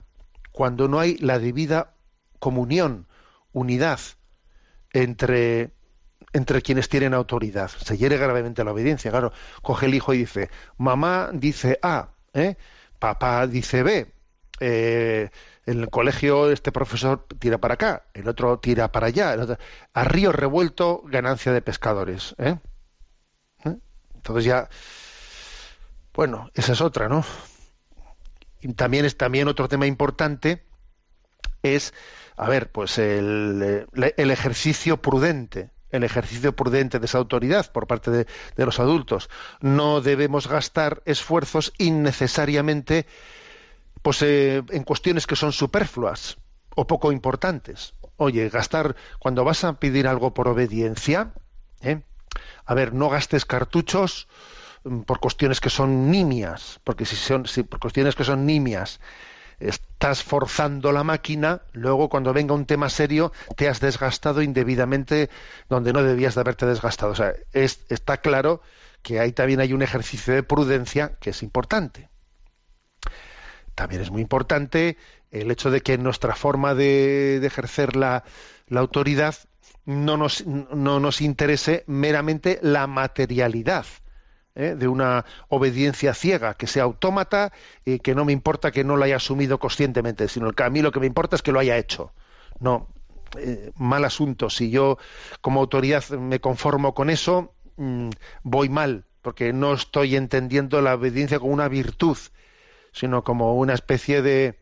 cuando 0.51 0.87
no 0.87 0.99
hay 0.99 1.17
la 1.17 1.37
debida 1.37 1.93
comunión, 2.39 3.05
unidad 3.51 3.99
entre 4.93 5.71
entre 6.31 6.61
quienes 6.63 6.89
tienen 6.89 7.13
autoridad. 7.13 7.69
Se 7.69 7.95
hiere 7.97 8.17
gravemente 8.17 8.63
la 8.63 8.71
obediencia. 8.71 9.11
Claro, 9.11 9.31
coge 9.61 9.85
el 9.85 9.93
hijo 9.93 10.13
y 10.15 10.19
dice, 10.19 10.49
mamá 10.77 11.29
dice 11.31 11.77
A, 11.83 12.09
¿eh? 12.33 12.55
papá 12.97 13.45
dice 13.45 13.83
B. 13.83 14.11
eh, 14.59 15.29
el 15.65 15.89
colegio 15.89 16.51
este 16.51 16.71
profesor 16.71 17.25
tira 17.39 17.57
para 17.59 17.75
acá, 17.75 18.03
el 18.13 18.27
otro 18.27 18.57
tira 18.59 18.91
para 18.91 19.07
allá. 19.07 19.33
el 19.33 19.41
otro- 19.41 19.57
A 19.93 20.03
río 20.05 20.31
revuelto, 20.31 21.03
ganancia 21.05 21.51
de 21.53 21.61
pescadores. 21.61 22.35
¿eh? 22.39 22.57
¿Eh? 23.65 23.77
Entonces 24.15 24.45
ya, 24.45 24.69
bueno, 26.13 26.49
esa 26.55 26.73
es 26.73 26.81
otra, 26.81 27.09
¿no? 27.09 27.23
Y 28.61 28.73
también 28.73 29.05
es 29.05 29.17
también 29.17 29.47
otro 29.47 29.67
tema 29.67 29.85
importante 29.85 30.63
es, 31.61 31.93
a 32.35 32.49
ver, 32.49 32.71
pues 32.71 32.97
el, 32.97 33.87
ejercicio 33.93 35.01
prudente, 35.01 35.69
el 35.91 36.03
ejercicio 36.03 36.55
prudente 36.55 36.99
de 36.99 37.05
esa 37.05 37.19
autoridad 37.19 37.71
por 37.71 37.87
parte 37.87 38.11
de, 38.11 38.27
de 38.55 38.65
los 38.65 38.79
adultos. 38.79 39.29
No 39.61 40.01
debemos 40.01 40.47
gastar 40.47 41.01
esfuerzos 41.05 41.73
innecesariamente 41.77 43.05
pues, 44.01 44.21
eh, 44.21 44.63
en 44.69 44.83
cuestiones 44.83 45.25
que 45.25 45.35
son 45.35 45.51
superfluas 45.51 46.37
o 46.75 46.85
poco 46.85 47.11
importantes. 47.11 47.93
Oye, 48.17 48.49
gastar, 48.49 48.95
cuando 49.19 49.43
vas 49.43 49.63
a 49.63 49.73
pedir 49.79 50.07
algo 50.07 50.33
por 50.33 50.47
obediencia, 50.47 51.33
¿eh? 51.81 52.01
a 52.65 52.73
ver, 52.73 52.93
no 52.93 53.09
gastes 53.09 53.45
cartuchos 53.45 54.27
mm, 54.83 55.01
por 55.01 55.19
cuestiones 55.19 55.59
que 55.59 55.69
son 55.69 56.11
nimias, 56.11 56.79
porque 56.83 57.05
si 57.05 57.15
son 57.15 57.47
si 57.47 57.63
por 57.63 57.79
cuestiones 57.79 58.15
que 58.15 58.23
son 58.23 58.45
nimias 58.45 58.99
estás 59.59 60.23
forzando 60.23 60.91
la 60.91 61.03
máquina, 61.03 61.61
luego 61.73 62.09
cuando 62.09 62.33
venga 62.33 62.53
un 62.53 62.65
tema 62.65 62.89
serio 62.89 63.31
te 63.55 63.69
has 63.69 63.79
desgastado 63.79 64.41
indebidamente 64.41 65.29
donde 65.69 65.93
no 65.93 66.03
debías 66.03 66.35
de 66.35 66.41
haberte 66.41 66.65
desgastado. 66.65 67.11
O 67.11 67.15
sea, 67.15 67.33
es- 67.53 67.85
está 67.89 68.17
claro 68.17 68.61
que 69.01 69.19
ahí 69.19 69.31
también 69.31 69.59
hay 69.59 69.73
un 69.73 69.81
ejercicio 69.81 70.33
de 70.33 70.43
prudencia 70.43 71.13
que 71.19 71.31
es 71.31 71.43
importante. 71.43 72.09
También 73.75 74.01
es 74.01 74.11
muy 74.11 74.21
importante 74.21 74.97
el 75.31 75.49
hecho 75.51 75.71
de 75.71 75.81
que 75.81 75.97
nuestra 75.97 76.35
forma 76.35 76.75
de, 76.75 77.39
de 77.39 77.47
ejercer 77.47 77.95
la, 77.95 78.23
la 78.67 78.79
autoridad 78.81 79.35
no 79.85 80.15
nos, 80.15 80.45
no 80.45 80.99
nos 80.99 81.21
interese 81.21 81.83
meramente 81.87 82.59
la 82.61 82.85
materialidad 82.87 83.85
¿eh? 84.55 84.75
de 84.75 84.87
una 84.87 85.25
obediencia 85.49 86.13
ciega, 86.13 86.53
que 86.53 86.67
sea 86.67 86.83
autómata 86.83 87.51
y 87.85 87.99
que 87.99 88.15
no 88.15 88.25
me 88.25 88.33
importa 88.33 88.71
que 88.71 88.83
no 88.83 88.97
lo 88.97 89.05
haya 89.05 89.17
asumido 89.17 89.59
conscientemente, 89.59 90.27
sino 90.27 90.51
que 90.53 90.63
a 90.63 90.69
mí 90.69 90.81
lo 90.81 90.91
que 90.91 90.99
me 90.99 91.07
importa 91.07 91.35
es 91.35 91.41
que 91.41 91.51
lo 91.51 91.59
haya 91.59 91.77
hecho. 91.77 92.11
No, 92.59 92.87
eh, 93.37 93.71
mal 93.77 94.05
asunto. 94.05 94.49
Si 94.49 94.69
yo 94.69 94.97
como 95.41 95.59
autoridad 95.59 96.07
me 96.09 96.39
conformo 96.39 96.93
con 96.93 97.09
eso, 97.09 97.53
mm, 97.77 98.09
voy 98.43 98.69
mal, 98.69 99.05
porque 99.21 99.53
no 99.53 99.73
estoy 99.73 100.15
entendiendo 100.15 100.81
la 100.81 100.95
obediencia 100.95 101.39
como 101.39 101.53
una 101.53 101.67
virtud, 101.67 102.17
sino 102.91 103.23
como 103.23 103.55
una 103.55 103.73
especie 103.73 104.21
de 104.21 104.59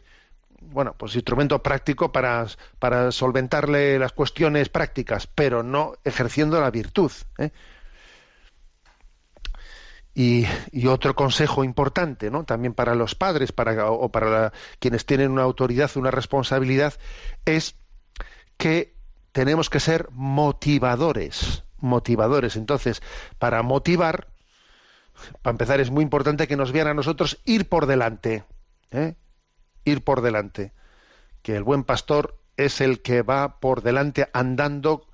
bueno, 0.61 0.93
pues 0.97 1.15
instrumento 1.15 1.63
práctico 1.63 2.11
para, 2.11 2.45
para 2.77 3.11
solventarle 3.11 3.97
las 3.97 4.13
cuestiones 4.13 4.69
prácticas, 4.69 5.25
pero 5.25 5.63
no 5.63 5.93
ejerciendo 6.03 6.61
la 6.61 6.69
virtud. 6.69 7.11
¿eh? 7.39 7.49
Y, 10.13 10.45
otro 10.87 11.15
consejo 11.15 11.63
importante, 11.63 12.29
¿no? 12.29 12.43
También 12.43 12.73
para 12.73 12.95
los 12.95 13.15
padres, 13.15 13.53
para 13.53 13.89
o 13.89 14.09
para 14.09 14.51
quienes 14.79 15.05
tienen 15.05 15.31
una 15.31 15.43
autoridad, 15.43 15.89
una 15.95 16.11
responsabilidad, 16.11 16.95
es 17.45 17.75
que 18.57 18.93
tenemos 19.31 19.69
que 19.69 19.79
ser 19.79 20.09
motivadores, 20.11 21.63
motivadores. 21.79 22.55
Entonces, 22.57 23.01
para 23.39 23.63
motivar, 23.63 24.27
para 25.41 25.51
empezar, 25.51 25.79
es 25.79 25.91
muy 25.91 26.03
importante 26.03 26.47
que 26.47 26.57
nos 26.57 26.71
vean 26.71 26.87
a 26.87 26.93
nosotros 26.93 27.39
ir 27.45 27.69
por 27.69 27.85
delante, 27.85 28.43
¿eh? 28.91 29.15
ir 29.85 30.03
por 30.03 30.21
delante. 30.21 30.73
Que 31.41 31.55
el 31.55 31.63
buen 31.63 31.83
pastor 31.83 32.37
es 32.57 32.81
el 32.81 33.01
que 33.01 33.21
va 33.21 33.59
por 33.59 33.81
delante 33.81 34.29
andando 34.33 35.07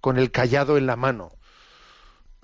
con 0.00 0.18
el 0.18 0.30
callado 0.30 0.76
en 0.76 0.86
la 0.86 0.96
mano. 0.96 1.32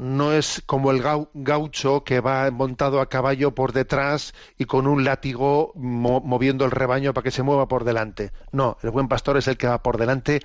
No 0.00 0.32
es 0.32 0.62
como 0.64 0.90
el 0.92 1.02
gau- 1.02 1.28
gaucho 1.34 2.04
que 2.04 2.20
va 2.20 2.50
montado 2.50 3.02
a 3.02 3.10
caballo 3.10 3.54
por 3.54 3.72
detrás 3.74 4.32
y 4.56 4.64
con 4.64 4.86
un 4.86 5.04
látigo 5.04 5.72
mo- 5.76 6.20
moviendo 6.22 6.64
el 6.64 6.70
rebaño 6.70 7.12
para 7.12 7.22
que 7.24 7.30
se 7.30 7.42
mueva 7.42 7.68
por 7.68 7.84
delante. 7.84 8.32
No, 8.50 8.78
el 8.82 8.90
buen 8.92 9.08
pastor 9.08 9.36
es 9.36 9.46
el 9.46 9.58
que 9.58 9.66
va 9.66 9.82
por 9.82 9.98
delante 9.98 10.40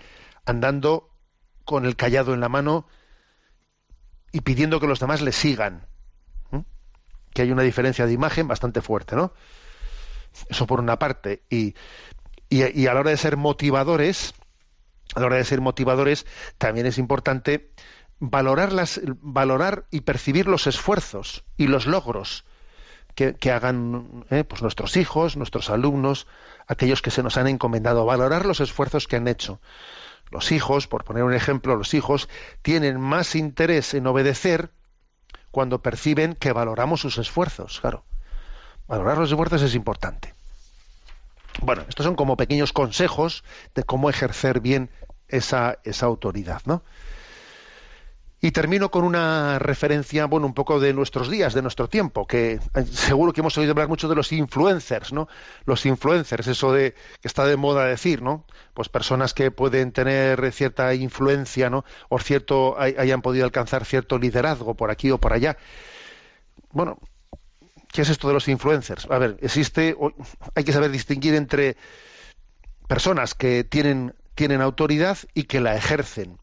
andando 0.45 1.09
con 1.63 1.85
el 1.85 1.95
callado 1.95 2.33
en 2.33 2.41
la 2.41 2.49
mano 2.49 2.85
y 4.33 4.41
pidiendo 4.41 4.81
que 4.81 4.87
los 4.87 4.99
demás 4.99 5.21
le 5.21 5.31
sigan. 5.31 5.87
¿Mm? 6.51 6.59
Que 7.33 7.43
hay 7.43 7.51
una 7.53 7.63
diferencia 7.63 8.05
de 8.05 8.11
imagen 8.11 8.49
bastante 8.49 8.81
fuerte, 8.81 9.15
¿no? 9.15 9.31
Eso 10.49 10.67
por 10.67 10.81
una 10.81 10.99
parte. 10.99 11.43
Y, 11.49 11.75
y, 12.49 12.65
y 12.77 12.87
a 12.87 12.93
la 12.93 12.99
hora 12.99 13.11
de 13.11 13.17
ser 13.17 13.37
motivadores, 13.37 14.33
a 15.15 15.21
la 15.21 15.27
hora 15.27 15.37
de 15.37 15.45
ser 15.45 15.61
motivadores, 15.61 16.25
también 16.57 16.87
es 16.87 16.97
importante 16.97 17.71
valorar, 18.29 18.71
las, 18.71 19.01
valorar 19.21 19.85
y 19.91 20.01
percibir 20.01 20.47
los 20.47 20.67
esfuerzos 20.67 21.43
y 21.57 21.67
los 21.67 21.85
logros 21.85 22.45
que, 23.15 23.35
que 23.35 23.51
hagan 23.51 24.25
eh, 24.29 24.43
pues 24.43 24.61
nuestros 24.61 24.97
hijos, 24.97 25.37
nuestros 25.37 25.69
alumnos, 25.69 26.27
aquellos 26.67 27.01
que 27.01 27.11
se 27.11 27.23
nos 27.23 27.37
han 27.37 27.47
encomendado, 27.47 28.05
valorar 28.05 28.45
los 28.45 28.59
esfuerzos 28.59 29.07
que 29.07 29.15
han 29.15 29.27
hecho. 29.27 29.59
Los 30.31 30.51
hijos, 30.51 30.87
por 30.87 31.03
poner 31.03 31.23
un 31.23 31.33
ejemplo, 31.33 31.75
los 31.75 31.93
hijos 31.93 32.29
tienen 32.61 32.99
más 32.99 33.35
interés 33.35 33.93
en 33.93 34.07
obedecer 34.07 34.71
cuando 35.51 35.81
perciben 35.81 36.33
que 36.33 36.51
valoramos 36.51 37.01
sus 37.01 37.17
esfuerzos, 37.17 37.79
claro. 37.79 38.03
Valorar 38.87 39.17
los 39.17 39.31
esfuerzos 39.31 39.61
es 39.61 39.75
importante. 39.75 40.33
Bueno, 41.61 41.85
estos 41.87 42.05
son 42.05 42.15
como 42.15 42.35
pequeños 42.35 42.73
consejos 42.73 43.43
de 43.73 43.83
cómo 43.83 44.09
ejercer 44.09 44.59
bien 44.59 44.89
esa, 45.27 45.79
esa 45.83 46.05
autoridad, 46.05 46.61
¿no? 46.65 46.83
Y 48.45 48.51
termino 48.51 48.91
con 48.91 49.03
una 49.05 49.57
referencia, 49.57 50.27
bueno, 50.27 50.45
un 50.45 50.53
poco 50.53 50.79
de 50.79 50.93
nuestros 50.93 51.31
días, 51.31 51.55
de 51.55 51.63
nuestro 51.63 51.89
tiempo, 51.89 52.27
que 52.27 52.59
seguro 52.91 53.33
que 53.33 53.41
hemos 53.41 53.57
oído 53.57 53.71
hablar 53.71 53.87
mucho 53.87 54.07
de 54.07 54.13
los 54.13 54.31
influencers, 54.31 55.11
¿no? 55.13 55.27
Los 55.65 55.83
influencers, 55.87 56.45
eso 56.45 56.71
de 56.71 56.93
que 56.93 57.27
está 57.27 57.43
de 57.47 57.57
moda 57.57 57.85
decir, 57.85 58.21
¿no? 58.21 58.45
Pues 58.75 58.87
personas 58.87 59.33
que 59.33 59.49
pueden 59.49 59.91
tener 59.91 60.51
cierta 60.51 60.93
influencia, 60.93 61.71
¿no? 61.71 61.85
O 62.07 62.19
cierto, 62.19 62.79
hay- 62.79 62.93
hayan 62.99 63.23
podido 63.23 63.45
alcanzar 63.45 63.83
cierto 63.83 64.19
liderazgo 64.19 64.75
por 64.75 64.91
aquí 64.91 65.09
o 65.09 65.17
por 65.17 65.33
allá. 65.33 65.57
Bueno, 66.69 66.99
¿qué 67.91 68.03
es 68.03 68.09
esto 68.09 68.27
de 68.27 68.35
los 68.35 68.47
influencers? 68.47 69.07
A 69.09 69.17
ver, 69.17 69.37
existe, 69.41 69.97
hay 70.53 70.63
que 70.63 70.71
saber 70.71 70.91
distinguir 70.91 71.33
entre 71.33 71.77
personas 72.87 73.33
que 73.33 73.63
tienen, 73.63 74.13
tienen 74.35 74.61
autoridad 74.61 75.17
y 75.33 75.45
que 75.45 75.61
la 75.61 75.75
ejercen. 75.75 76.37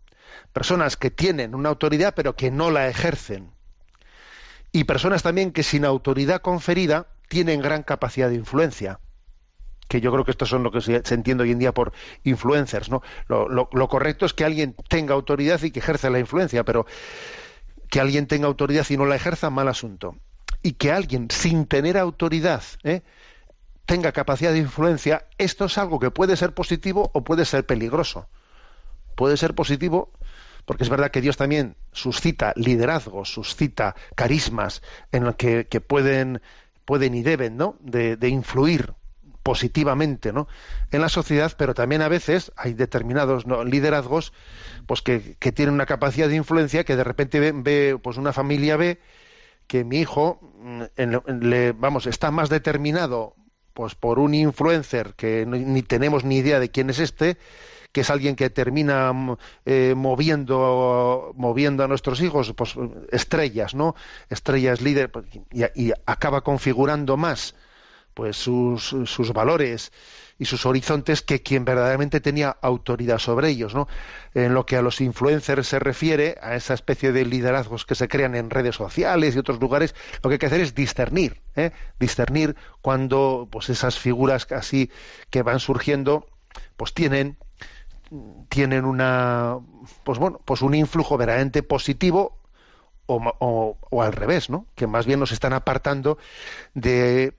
Personas 0.53 0.97
que 0.97 1.11
tienen 1.11 1.55
una 1.55 1.69
autoridad 1.71 2.15
pero 2.15 2.37
que 2.37 2.51
no 2.51 2.71
la 2.71 2.89
ejercen. 2.89 3.51
Y 4.73 4.85
personas 4.85 5.23
también 5.23 5.53
que 5.53 5.63
sin 5.63 5.85
autoridad 5.85 6.41
conferida 6.41 7.07
tienen 7.29 7.61
gran 7.61 7.83
capacidad 7.83 8.29
de 8.29 8.37
influencia. 8.37 9.01
Que 9.89 10.01
yo 10.01 10.11
creo 10.13 10.25
que 10.25 10.31
estos 10.31 10.49
son 10.49 10.63
lo 10.63 10.71
que 10.73 10.81
se, 10.81 11.03
entiende 11.15 11.45
hoy 11.45 11.53
en 11.53 11.59
día 11.59 11.73
por 11.73 11.93
influencers, 12.25 12.89
¿no? 12.91 13.03
Lo, 13.29 13.49
lo- 13.49 13.69
lo 13.73 13.89
correcto 13.89 14.25
es 14.25 14.33
que 14.33 14.45
alguien 14.45 14.75
tenga 14.89 15.15
autoridad 15.15 15.63
y 15.63 15.71
que 15.71 15.81
ejerza 15.81 16.09
la 16.09 16.19
influencia, 16.19 16.65
pero 16.65 16.87
que 17.91 18.01
alguien 18.01 18.27
tenga 18.27 18.47
autoridad 18.47 18.87
y 18.89 18.97
no 18.97 19.05
la 19.05 19.17
ejerza, 19.17 19.51
mal 19.51 19.69
asunto. 19.69 20.17
Y 20.63 20.73
que 20.75 20.93
alguien 20.93 21.29
sin 21.31 21.67
tener 21.67 21.99
autoridad 21.99 22.63
¿eh? 22.85 23.03
tenga 23.85 24.13
capacidad 24.13 24.53
de 24.53 24.59
influencia, 24.61 25.27
esto 25.37 25.67
es 25.67 25.77
algo 25.77 25.99
que 25.99 26.11
puede 26.11 26.37
ser 26.37 26.55
positivo 26.55 27.11
o 27.13 27.25
puede 27.25 27.45
ser 27.45 27.67
peligroso. 27.67 28.29
Puede 29.15 29.37
ser 29.37 29.55
positivo 29.55 30.11
porque 30.65 30.85
es 30.85 30.91
verdad 30.91 31.11
que 31.11 31.21
Dios 31.21 31.37
también 31.37 31.77
suscita 31.93 32.53
liderazgos, 32.57 33.33
suscita 33.33 33.95
carismas 34.15 34.83
en 35.11 35.25
los 35.25 35.37
que, 35.37 35.65
pueden, 35.87 36.41
pueden 36.85 37.15
y 37.15 37.23
deben 37.23 37.57
¿no? 37.57 37.77
de, 37.81 38.17
de 38.17 38.29
influir 38.29 38.95
positivamente 39.43 40.33
¿no? 40.33 40.47
en 40.93 41.01
la 41.01 41.09
sociedad, 41.09 41.53
pero 41.57 41.75
también 41.75 42.03
a 42.03 42.09
veces 42.09 42.53
hay 42.57 42.75
determinados 42.75 43.47
¿no? 43.47 43.65
liderazgos 43.65 44.33
pues 44.87 45.03
que, 45.03 45.19
tienen 45.53 45.75
una 45.75 45.87
capacidad 45.87 46.29
de 46.29 46.37
influencia 46.37 46.85
que 46.85 46.97
de 46.97 47.05
repente 47.05 47.41
ve, 47.41 47.53
ve, 47.53 47.99
pues 48.01 48.17
una 48.17 48.33
familia 48.33 48.77
ve 48.77 49.01
que 49.67 49.85
mi 49.85 49.99
hijo 49.99 50.39
mm, 50.61 50.83
en- 50.97 51.23
en- 51.27 51.51
le, 51.51 51.73
vamos 51.73 52.07
está 52.07 52.31
más 52.31 52.49
determinado 52.49 53.35
pues 53.75 53.95
por 53.95 54.19
un 54.19 54.35
influencer 54.35 55.15
que 55.15 55.47
ni 55.47 55.83
tenemos 55.83 56.25
ni 56.25 56.37
idea 56.37 56.61
de 56.61 56.71
quién 56.71 56.91
es 56.91 56.99
este 56.99 57.39
que 57.93 58.01
es 58.01 58.11
alguien 58.11 58.37
que 58.37 58.51
termina 58.51 59.13
mm, 59.13 59.37
eh, 59.67 59.95
moviendo 59.97 61.33
moviendo 61.37 61.85
a 61.85 61.89
nuestros 61.89 62.21
hijos 62.21 62.53
pues 62.57 62.75
estrellas 63.11 63.75
no 63.75 63.95
estrellas 64.31 64.81
líder 64.81 65.11
pues, 65.11 65.27
y, 65.53 65.93
acaba 66.07 66.43
configurando 66.43 67.17
más 67.17 67.55
pues 68.15 68.37
sus, 68.37 68.95
sus 69.07 69.33
valores 69.33 69.93
y 70.39 70.45
sus 70.45 70.67
horizontes 70.67 71.23
que 71.23 71.41
quien 71.41 71.65
verdaderamente 71.65 72.21
tenía 72.21 72.57
autoridad 72.61 73.19
sobre 73.19 73.49
ellos, 73.49 73.75
¿no? 73.75 73.87
En 74.35 74.55
lo 74.55 74.67
que 74.67 74.77
a 74.77 74.83
los 74.83 75.01
influencers 75.01 75.69
se 75.69 75.79
refiere, 75.79 76.37
a 76.43 76.57
esa 76.57 76.75
especie 76.75 77.13
de 77.13 77.25
liderazgos 77.25 77.87
que 77.87 77.95
se 77.95 78.09
crean 78.09 78.35
en 78.35 78.51
redes 78.51 78.75
sociales 78.75 79.37
y 79.37 79.39
otros 79.39 79.61
lugares, 79.61 79.95
lo 80.23 80.29
que 80.29 80.35
hay 80.35 80.39
que 80.39 80.47
hacer 80.47 80.61
es 80.61 80.75
discernir, 80.75 81.41
¿eh? 81.55 81.71
discernir 82.01 82.57
cuando 82.81 83.47
pues 83.51 83.69
esas 83.71 83.99
figuras 84.01 84.49
así 84.51 84.91
que 85.31 85.43
van 85.43 85.61
surgiendo, 85.61 86.27
pues 86.77 86.93
tienen 86.93 87.39
tienen 88.49 88.85
una 88.85 89.59
pues 90.05 90.19
bueno 90.19 90.41
pues 90.45 90.63
un 90.63 90.75
influjo 90.75 91.17
verdaderamente 91.17 91.63
positivo 91.63 92.39
o, 93.07 93.77
o 93.91 94.03
al 94.03 94.13
revés 94.13 94.51
no 94.51 94.67
que 94.75 94.87
más 94.87 95.07
bien 95.07 95.21
nos 95.21 95.33
están 95.33 95.53
apartando 95.53 96.19
de 96.75 97.35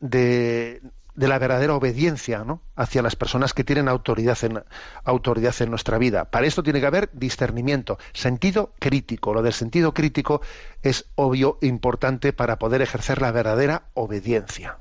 de, 0.00 0.82
de 1.14 1.28
la 1.28 1.38
verdadera 1.38 1.74
obediencia 1.74 2.44
¿no? 2.44 2.62
hacia 2.76 3.02
las 3.02 3.16
personas 3.16 3.54
que 3.54 3.64
tienen 3.64 3.88
autoridad 3.88 4.38
en, 4.42 4.62
autoridad 5.04 5.54
en 5.60 5.70
nuestra 5.70 5.98
vida. 5.98 6.30
Para 6.30 6.46
esto 6.46 6.62
tiene 6.62 6.80
que 6.80 6.86
haber 6.86 7.10
discernimiento, 7.12 7.98
sentido 8.12 8.74
crítico. 8.78 9.34
Lo 9.34 9.42
del 9.42 9.52
sentido 9.52 9.94
crítico 9.94 10.40
es 10.82 11.06
obvio, 11.14 11.58
importante 11.62 12.32
para 12.32 12.58
poder 12.58 12.82
ejercer 12.82 13.20
la 13.20 13.32
verdadera 13.32 13.84
obediencia. 13.94 14.78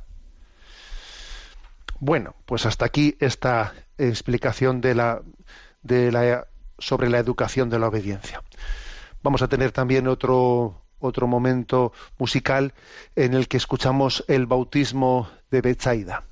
Bueno, 2.00 2.36
pues 2.46 2.66
hasta 2.66 2.86
aquí 2.86 3.18
esta 3.20 3.74
explicación 4.00 4.82
de 4.82 4.96
la, 4.96 5.22
de 5.84 6.12
la, 6.12 6.48
sobre 6.78 7.10
la 7.10 7.20
educación 7.20 7.70
de 7.70 7.80
la 7.80 7.88
obediencia. 7.88 8.42
Vamos 9.22 9.42
a 9.42 9.48
tener 9.48 9.72
también 9.72 10.08
otro, 10.08 10.82
otro 11.00 11.28
momento 11.28 11.92
musical 12.18 12.74
en 13.16 13.34
el 13.34 13.48
que 13.48 13.58
escuchamos 13.58 14.24
el 14.28 14.46
bautismo 14.46 15.30
de 15.52 15.62
Betsaida. 15.62 16.29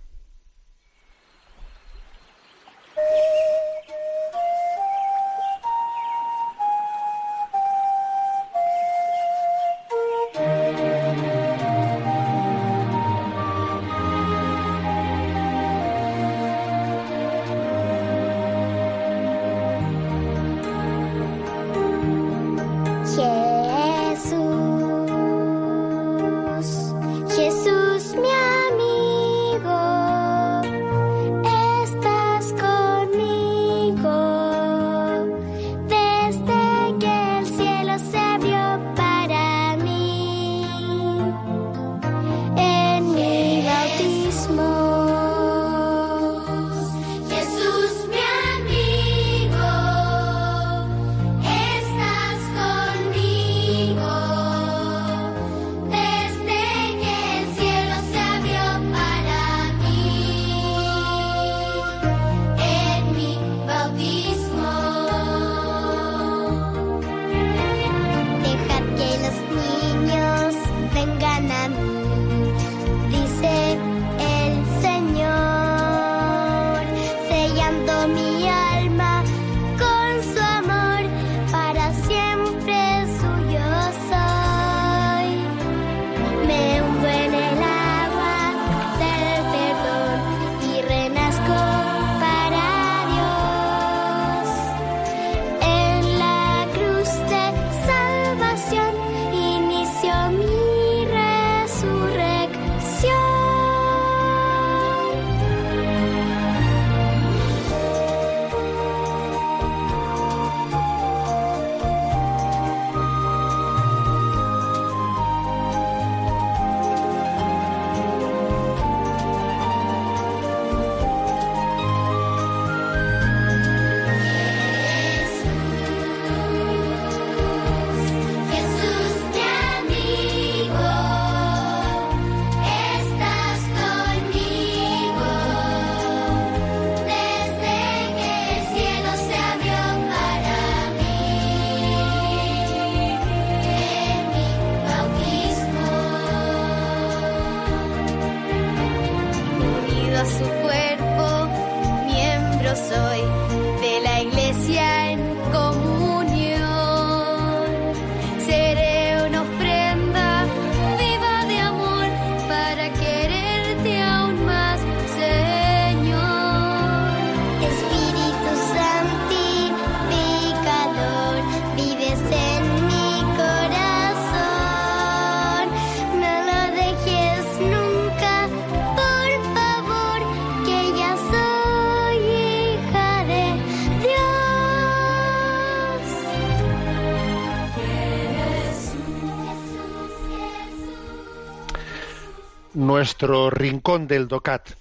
Nuestro 193.07 193.49
rincón 193.49 194.05
del 194.05 194.27
DOCAT. 194.27 194.71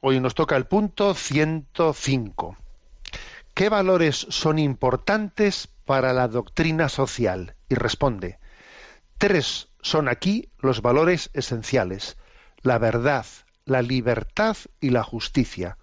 Hoy 0.00 0.18
nos 0.18 0.34
toca 0.34 0.56
el 0.56 0.66
punto 0.66 1.14
105. 1.14 2.56
¿Qué 3.54 3.68
valores 3.68 4.26
son 4.28 4.58
importantes 4.58 5.68
para 5.84 6.12
la 6.12 6.26
doctrina 6.26 6.88
social? 6.88 7.54
Y 7.68 7.76
responde, 7.76 8.40
tres 9.18 9.68
son 9.80 10.08
aquí 10.08 10.48
los 10.58 10.82
valores 10.82 11.30
esenciales. 11.32 12.16
La 12.60 12.78
verdad, 12.78 13.24
la 13.66 13.82
libertad 13.82 14.56
y 14.80 14.90
la 14.90 15.04
justicia. 15.04 15.78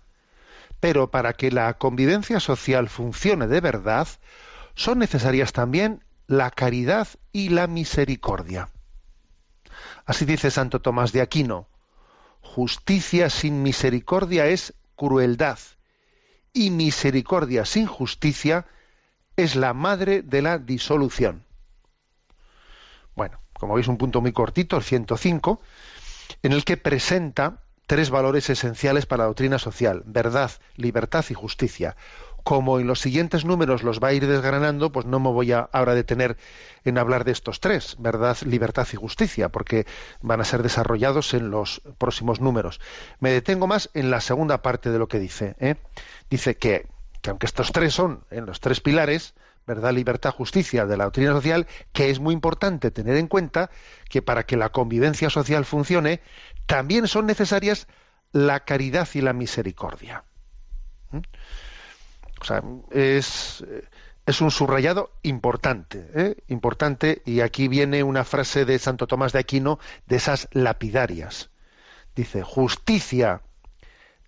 Pero 0.82 1.10
para 1.10 1.32
que 1.32 1.51
la 1.51 1.74
convivencia 1.78 2.41
social 2.41 2.89
funcione 2.89 3.47
de 3.47 3.62
verdad, 3.62 4.10
son 4.76 4.99
necesarias 4.99 5.53
también 5.53 6.03
la 6.28 6.51
caridad 6.51 7.08
y 7.32 7.47
la 7.47 7.68
misericordia. 7.68 8.68
Así 10.08 10.24
dice 10.24 10.51
Santo 10.51 10.80
Tomás 10.80 11.12
de 11.12 11.20
Aquino, 11.20 11.68
justicia 12.41 13.30
sin 13.30 13.62
misericordia 13.62 14.47
es 14.47 14.74
crueldad 14.95 15.60
y 16.53 16.72
misericordia 16.72 17.66
sin 17.66 17.88
justicia 17.88 18.66
es 19.36 19.58
la 19.58 19.74
madre 19.74 20.22
de 20.22 20.41
la 20.41 20.60
disolución. 20.60 21.43
Bueno, 23.16 23.41
como 23.53 23.76
veis, 23.76 23.89
un 23.89 23.97
punto 23.97 24.22
muy 24.22 24.32
cortito, 24.32 24.78
el 24.78 24.84
105, 24.84 25.62
en 26.41 26.53
el 26.53 26.64
que 26.64 26.78
presenta 26.78 27.64
tres 27.86 28.10
valores 28.10 28.49
esenciales 28.49 29.05
para 29.05 29.24
la 29.24 29.28
doctrina 29.28 29.60
social, 29.60 30.03
verdad, 30.05 30.51
libertad 30.78 31.26
y 31.30 31.34
justicia. 31.34 31.97
Como 32.44 32.80
en 32.80 32.88
los 32.88 33.02
siguientes 33.02 33.44
números 33.44 33.84
los 33.84 34.00
va 34.00 34.10
a 34.10 34.14
ir 34.14 34.26
desgranando, 34.26 34.92
pues 34.92 35.06
no 35.06 35.20
me 35.20 35.30
voy 35.30 35.52
a 35.52 35.70
ahora 35.72 35.96
detener 35.96 36.38
en 36.86 36.98
hablar 36.98 37.26
de 37.26 37.32
estos 37.32 37.60
tres, 37.60 37.98
verdad, 38.00 38.38
libertad 38.46 38.88
y 38.94 38.96
justicia, 38.96 39.50
porque 39.50 39.86
van 40.22 40.40
a 40.40 40.46
ser 40.46 40.64
desarrollados 40.64 41.34
en 41.34 41.52
los 41.52 41.82
próximos 41.98 42.40
números. 42.40 42.80
Me 43.20 43.32
detengo 43.32 43.68
más 43.68 43.90
en 43.94 44.10
la 44.10 44.22
segunda 44.22 44.62
parte 44.62 44.90
de 44.90 45.00
lo 45.00 45.08
que 45.08 45.20
dice. 45.20 45.56
¿eh? 45.60 45.76
Dice 46.30 46.56
que, 46.56 46.88
que 47.22 47.30
aunque 47.30 47.46
estos 47.46 47.72
tres 47.72 47.94
son 47.94 48.24
en 48.32 48.46
los 48.46 48.62
tres 48.62 48.80
pilares, 48.80 49.34
verdad, 49.68 49.92
libertad, 49.92 50.32
justicia 50.32 50.86
de 50.86 50.98
la 50.98 51.04
doctrina 51.04 51.34
social, 51.34 51.68
que 51.92 52.10
es 52.10 52.20
muy 52.20 52.34
importante 52.34 52.90
tener 52.90 53.18
en 53.18 53.28
cuenta 53.28 53.70
que 54.10 54.22
para 54.22 54.46
que 54.46 54.56
la 54.56 54.70
convivencia 54.70 55.30
social 55.30 55.66
funcione, 55.66 56.22
también 56.66 57.08
son 57.08 57.26
necesarias 57.26 57.88
la 58.32 58.62
caridad 58.62 59.08
y 59.14 59.22
la 59.22 59.34
misericordia. 59.34 60.24
¿Mm? 61.12 61.20
O 62.40 62.44
sea, 62.44 62.64
es, 62.92 63.66
es 64.26 64.42
un 64.42 64.52
subrayado 64.52 65.12
importante, 65.24 66.10
¿eh? 66.14 66.36
importante, 66.48 67.22
y 67.26 67.42
aquí 67.42 67.68
viene 67.68 68.04
una 68.04 68.24
frase 68.24 68.66
de 68.66 68.78
Santo 68.80 69.08
Tomás 69.08 69.34
de 69.34 69.40
Aquino 69.40 69.80
de 70.06 70.18
esas 70.18 70.48
lapidarias. 70.52 71.50
Dice, 72.16 72.44
justicia 72.44 73.42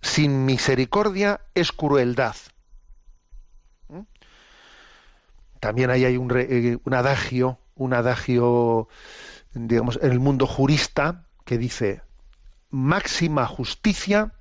sin 0.01 0.45
misericordia 0.45 1.41
es 1.53 1.72
crueldad. 1.72 2.36
¿Mm? 3.89 4.01
También 5.60 5.89
ahí 5.89 6.05
hay 6.05 6.18
un, 6.18 6.30
re- 6.30 6.47
eh, 6.49 6.78
un 6.84 6.93
adagio, 6.93 7.60
un 7.76 7.93
adagio, 7.93 8.88
digamos, 9.53 9.99
en 10.01 10.12
el 10.12 10.20
mundo 10.20 10.47
jurista 10.47 11.26
que 11.45 11.57
dice 11.57 12.01
máxima 12.70 13.45
justicia, 13.47 14.34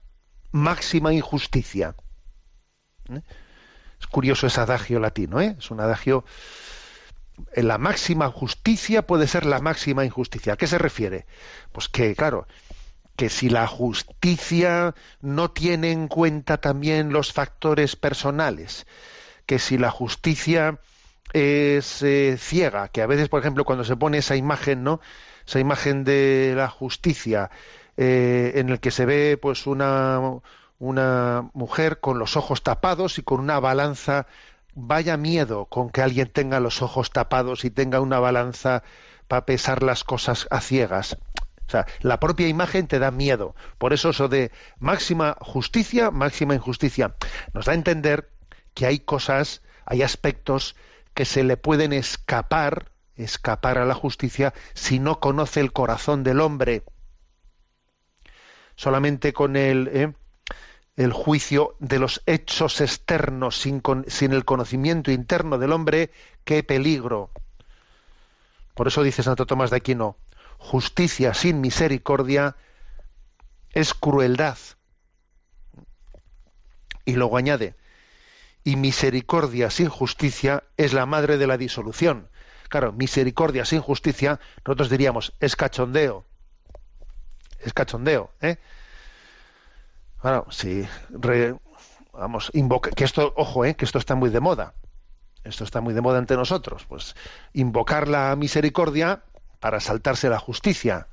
máxima 0.53 1.13
injusticia. 1.13 1.97
¿Eh? 3.09 3.23
Curioso 4.11 4.47
ese 4.47 4.61
adagio 4.61 5.01
latino, 5.01 5.41
¿eh? 5.41 5.57
Es 5.59 5.71
un 5.71 5.81
adagio. 5.81 6.25
En 7.53 7.69
la 7.69 7.79
máxima 7.79 8.31
justicia 8.31 9.07
puede 9.07 9.27
ser 9.27 9.47
la 9.47 9.61
máxima 9.61 10.05
injusticia. 10.05 10.55
¿A 10.55 10.57
qué 10.57 10.67
se 10.67 10.79
refiere? 10.79 11.27
Pues 11.73 11.89
que, 11.89 12.17
claro, 12.17 12.47
que 13.19 13.29
si 13.29 13.49
la 13.49 13.67
justicia 13.67 14.95
no 15.21 15.51
tiene 15.51 15.91
en 15.91 16.09
cuenta 16.09 16.59
también 16.59 17.13
los 17.13 17.33
factores 17.33 17.97
personales, 17.97 18.87
que 19.45 19.59
si 19.59 19.77
la 19.77 19.91
justicia 19.91 20.79
es 21.33 22.03
eh, 22.03 22.37
ciega, 22.39 22.89
que 22.89 23.03
a 23.03 23.07
veces, 23.07 23.29
por 23.29 23.41
ejemplo, 23.41 23.65
cuando 23.65 23.85
se 23.85 23.97
pone 23.97 24.19
esa 24.19 24.37
imagen, 24.37 24.85
¿no? 24.85 25.01
Esa 25.47 25.59
imagen 25.59 26.05
de 26.05 26.55
la 26.57 26.69
justicia 26.69 27.51
eh, 27.97 28.53
en 28.55 28.69
el 28.69 28.79
que 28.79 28.91
se 28.91 29.05
ve, 29.05 29.37
pues, 29.37 29.67
una 29.67 30.21
una 30.79 31.51
mujer 31.55 32.01
con 32.01 32.19
los 32.19 32.37
ojos 32.37 32.63
tapados 32.63 33.19
y 33.19 33.23
con 33.23 33.41
una 33.41 33.61
balanza. 33.61 34.27
Vaya 34.75 35.17
miedo 35.17 35.67
con 35.67 35.91
que 35.91 36.03
alguien 36.03 36.31
tenga 36.31 36.61
los 36.61 36.83
ojos 36.83 37.11
tapados 37.11 37.65
y 37.65 37.71
tenga 37.71 38.01
una 38.01 38.21
balanza 38.21 38.85
para 39.27 39.45
pesar 39.45 39.83
las 39.83 40.05
cosas 40.05 40.47
a 40.51 40.61
ciegas. 40.61 41.19
O 41.67 41.71
sea, 41.71 41.87
la 42.01 42.19
propia 42.19 42.49
imagen 42.49 42.87
te 42.87 42.99
da 42.99 43.11
miedo. 43.11 43.55
Por 43.77 43.93
eso 43.93 44.11
eso 44.11 44.29
de 44.29 44.53
máxima 44.79 45.37
justicia, 45.41 46.11
máxima 46.11 46.55
injusticia, 46.55 47.15
nos 47.53 47.67
da 47.67 47.73
a 47.73 47.75
entender 47.75 48.31
que 48.73 48.87
hay 48.87 49.01
cosas, 49.01 49.63
hay 49.85 50.03
aspectos 50.03 50.77
que 51.13 51.25
se 51.25 51.45
le 51.45 51.57
pueden 51.57 51.93
escapar, 51.93 52.93
escapar 53.17 53.79
a 53.79 53.85
la 53.85 53.95
justicia 53.95 54.55
si 54.73 54.99
no 54.99 55.21
conoce 55.21 55.61
el 55.61 55.73
corazón 55.73 56.23
del 56.23 56.41
hombre. 56.41 56.85
Solamente 58.77 59.33
con 59.33 59.57
el, 59.57 59.89
¿eh? 59.89 60.15
El 60.99 61.13
juicio 61.13 61.77
de 61.79 62.01
los 62.01 62.23
hechos 62.27 62.81
externos 62.81 63.57
sin, 63.57 63.79
con- 63.79 64.05
sin 64.09 64.33
el 64.33 64.45
conocimiento 64.45 65.13
interno 65.13 65.57
del 65.57 65.71
hombre, 65.73 66.11
qué 66.45 66.65
peligro. 66.65 67.31
Por 68.75 68.89
eso 68.89 69.05
dice 69.05 69.23
Santo 69.23 69.47
Tomás 69.47 69.71
de 69.71 69.77
Aquino, 69.77 70.17
justicia 70.59 71.35
sin 71.35 71.61
misericordia 71.61 72.57
es 73.73 73.95
crueldad. 73.95 74.59
Y 77.05 77.13
luego 77.13 77.37
añade, 77.37 77.77
y 78.65 78.75
misericordia 78.75 79.71
sin 79.71 79.89
justicia 79.89 80.65
es 80.77 80.93
la 80.95 81.07
madre 81.07 81.39
de 81.39 81.47
la 81.47 81.57
disolución. 81.57 82.29
Claro, 82.69 82.93
misericordia 82.93 83.65
sin 83.65 83.81
justicia, 83.81 84.41
nosotros 84.67 84.91
diríamos, 84.91 85.33
es 85.39 85.55
cachondeo. 85.55 86.25
Es 87.61 87.73
cachondeo, 87.73 88.33
¿eh? 88.41 88.57
Claro, 90.21 90.47
si 90.51 90.87
vamos, 92.13 92.51
invoca, 92.55 92.91
que 92.91 93.05
esto, 93.05 93.33
ojo, 93.37 93.65
eh, 93.65 93.75
que 93.77 93.85
esto 93.85 93.99
está 93.99 94.15
muy 94.15 94.31
de 94.31 94.41
moda. 94.41 94.75
Esto 95.45 95.65
está 95.65 95.81
muy 95.81 95.95
de 95.95 96.01
moda 96.03 96.19
entre 96.19 96.37
nosotros. 96.37 96.87
Pues 96.89 97.17
invocar 97.55 98.09
la 98.09 98.35
misericordia 98.37 99.23
para 99.61 99.81
saltarse 99.81 100.29
la 100.31 100.39
justicia. 100.39 101.09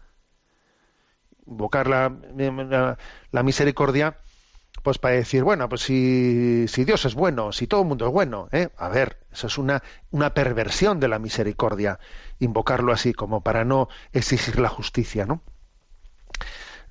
Invocar 1.48 1.88
la, 1.88 2.10
la- 2.38 2.98
la 3.32 3.44
misericordia, 3.44 4.18
pues 4.84 4.98
para 5.00 5.16
decir, 5.16 5.44
bueno, 5.44 5.70
pues 5.70 5.82
si, 5.82 6.68
si 6.68 6.86
Dios 6.86 7.06
es 7.06 7.16
bueno, 7.16 7.52
si 7.52 7.68
todo 7.68 7.82
el 7.82 7.88
mundo 7.88 8.08
es 8.08 8.12
bueno, 8.14 8.50
¿eh? 8.52 8.70
a 8.78 8.90
ver, 8.90 9.20
eso 9.32 9.48
es 9.48 9.58
una, 9.58 9.84
una 10.12 10.34
perversión 10.34 11.00
de 11.00 11.08
la 11.10 11.20
misericordia, 11.20 12.00
invocarlo 12.40 12.94
así, 12.94 13.14
como 13.14 13.42
para 13.42 13.66
no 13.66 13.90
exigir 14.14 14.60
la 14.60 14.70
justicia, 14.70 15.26
¿no? 15.26 15.42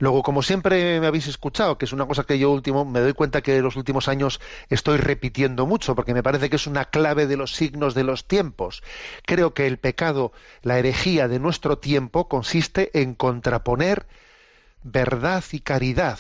Luego, 0.05 0.23
como 0.23 0.43
siempre 0.43 1.01
me 1.01 1.07
habéis 1.07 1.29
escuchado, 1.29 1.79
que 1.79 1.87
es 1.87 1.95
una 1.95 2.05
cosa 2.05 2.25
que 2.25 2.39
yo 2.39 2.51
último 2.51 2.85
me 2.85 3.01
doy 3.01 3.15
cuenta 3.15 3.41
que 3.41 3.57
en 3.57 3.63
los 3.63 3.75
últimos 3.75 4.07
años 4.07 4.39
estoy 4.69 4.99
repitiendo 4.99 5.65
mucho, 5.65 5.95
porque 5.95 6.13
me 6.13 6.23
parece 6.23 6.51
que 6.51 6.57
es 6.57 6.67
una 6.67 6.85
clave 6.85 7.27
de 7.27 7.39
los 7.39 7.55
signos 7.55 7.95
de 7.95 8.05
los 8.05 8.29
tiempos. 8.29 8.83
Creo 9.25 9.55
que 9.55 9.67
el 9.67 9.79
pecado, 9.79 10.33
la 10.61 10.79
herejía 10.79 11.27
de 11.27 11.39
nuestro 11.39 11.79
tiempo 11.79 12.29
consiste 12.29 12.91
en 13.01 13.15
contraponer 13.15 14.07
verdad 14.83 15.43
y 15.53 15.61
caridad, 15.61 16.19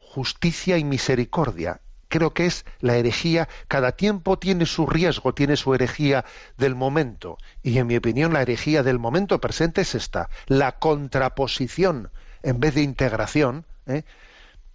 justicia 0.00 0.78
y 0.78 0.84
misericordia. 0.84 1.82
Creo 2.08 2.32
que 2.32 2.46
es 2.46 2.64
la 2.80 2.96
herejía, 2.96 3.50
cada 3.68 3.92
tiempo 3.92 4.38
tiene 4.38 4.64
su 4.64 4.86
riesgo, 4.86 5.34
tiene 5.34 5.56
su 5.58 5.74
herejía 5.74 6.24
del 6.56 6.74
momento. 6.74 7.36
Y 7.62 7.76
en 7.76 7.86
mi 7.86 7.98
opinión 7.98 8.32
la 8.32 8.40
herejía 8.40 8.82
del 8.82 8.98
momento 8.98 9.42
presente 9.42 9.82
es 9.82 9.94
esta, 9.94 10.30
la 10.46 10.78
contraposición 10.78 12.10
en 12.46 12.60
vez 12.60 12.76
de 12.76 12.82
integración 12.82 13.66
¿eh? 13.86 14.04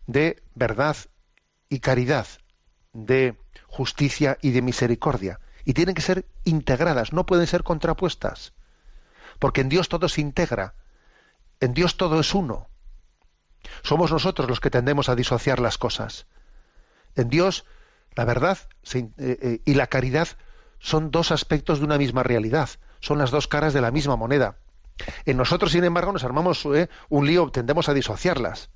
de 0.06 0.44
verdad 0.56 0.98
y 1.70 1.80
caridad, 1.80 2.28
de 2.92 3.38
justicia 3.66 4.38
y 4.42 4.52
de 4.52 4.62
misericordia. 4.62 5.40
Y 5.64 5.74
tienen 5.74 5.96
que 5.96 6.02
ser 6.02 6.26
integradas, 6.44 7.14
no 7.14 7.26
pueden 7.26 7.48
ser 7.48 7.64
contrapuestas. 7.64 8.52
Porque 9.40 9.62
en 9.62 9.70
Dios 9.70 9.88
todo 9.88 10.10
se 10.10 10.20
integra, 10.20 10.76
en 11.62 11.74
Dios 11.74 11.96
todo 11.96 12.20
es 12.20 12.36
uno. 12.36 12.68
Somos 13.84 14.12
nosotros 14.12 14.50
los 14.50 14.60
que 14.60 14.70
tendemos 14.70 15.08
a 15.08 15.16
disociar 15.16 15.62
las 15.62 15.78
cosas. 15.78 16.28
En 17.16 17.30
Dios, 17.30 17.64
la 18.16 18.26
verdad 18.26 18.58
eh, 18.94 19.08
eh, 19.18 19.62
y 19.64 19.76
la 19.76 19.88
caridad 19.88 20.28
son 20.80 21.10
dos 21.10 21.32
aspectos 21.32 21.80
de 21.80 21.86
una 21.86 21.98
misma 21.98 22.24
realidad, 22.24 22.70
son 23.00 23.18
las 23.18 23.32
dos 23.32 23.48
caras 23.48 23.74
de 23.74 23.80
la 23.80 23.92
misma 23.92 24.18
moneda. 24.18 24.58
En 25.26 25.38
nosotros, 25.38 25.72
sin 25.72 25.84
embargo, 25.84 26.12
nos 26.12 26.24
armamos 26.24 26.66
eh, 26.66 26.90
un 27.10 27.28
lío, 27.28 27.50
tendemos 27.50 27.90
a 27.90 27.94
disociarlas. 27.94 28.70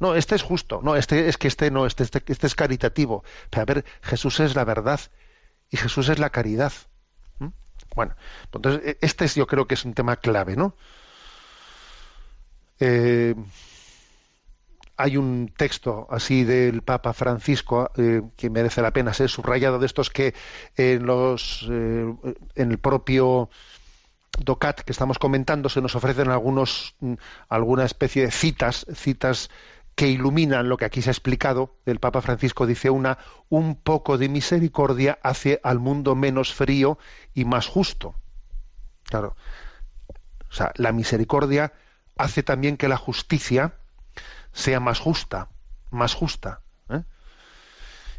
No, 0.00 0.14
este 0.14 0.34
es 0.34 0.42
justo, 0.42 0.80
no, 0.82 0.96
este 0.96 1.28
es 1.28 1.36
que 1.36 1.48
este 1.48 1.70
no, 1.70 1.86
este, 1.86 2.02
este, 2.02 2.22
este 2.26 2.46
es 2.46 2.54
caritativo. 2.54 3.22
Pero 3.50 3.62
a 3.62 3.64
ver, 3.66 3.84
Jesús 4.02 4.40
es 4.40 4.56
la 4.56 4.64
verdad 4.64 5.00
y 5.70 5.76
Jesús 5.76 6.08
es 6.08 6.18
la 6.18 6.30
caridad. 6.30 6.72
Bueno, 7.94 8.14
entonces 8.52 8.80
eh, 8.84 8.98
este 9.00 9.24
es, 9.24 9.34
yo 9.34 9.46
creo 9.46 9.66
que 9.66 9.74
es 9.74 9.84
un 9.84 9.94
tema 9.94 10.16
clave, 10.16 10.56
¿no? 10.56 10.74
Eh, 12.80 13.34
hay 14.96 15.16
un 15.16 15.52
texto 15.56 16.06
así 16.10 16.44
del 16.44 16.82
Papa 16.82 17.12
Francisco 17.12 17.90
eh, 17.96 18.22
que 18.36 18.50
merece 18.50 18.82
la 18.82 18.92
pena 18.92 19.14
ser 19.14 19.28
subrayado 19.28 19.78
de 19.78 19.86
estos 19.86 20.10
que 20.10 20.34
en 20.76 21.06
los 21.06 21.62
en 21.62 22.36
el 22.56 22.78
propio 22.78 23.50
DOCAT 24.38 24.80
que 24.80 24.92
estamos 24.92 25.18
comentando 25.18 25.68
se 25.68 25.80
nos 25.80 25.94
ofrecen 25.94 26.30
algunos 26.30 26.94
mm, 27.00 27.14
alguna 27.48 27.84
especie 27.84 28.22
de 28.24 28.30
citas 28.30 28.86
citas 28.94 29.50
que 29.94 30.08
iluminan 30.08 30.68
lo 30.68 30.76
que 30.76 30.86
aquí 30.86 31.02
se 31.02 31.10
ha 31.10 31.12
explicado. 31.12 31.76
El 31.84 32.00
Papa 32.00 32.22
Francisco 32.22 32.66
dice 32.66 32.90
una, 32.90 33.18
un 33.48 33.76
poco 33.76 34.16
de 34.18 34.28
misericordia 34.28 35.18
hace 35.22 35.60
al 35.62 35.78
mundo 35.78 36.14
menos 36.14 36.54
frío 36.54 36.98
y 37.34 37.44
más 37.44 37.66
justo. 37.66 38.14
Claro. 39.04 39.36
O 40.48 40.54
sea, 40.54 40.72
la 40.76 40.92
misericordia 40.92 41.72
hace 42.16 42.42
también 42.42 42.76
que 42.76 42.88
la 42.88 42.96
justicia 42.96 43.74
sea 44.52 44.80
más 44.80 44.98
justa, 44.98 45.48
más 45.90 46.14
justa. 46.14 46.60
¿eh? 46.88 47.02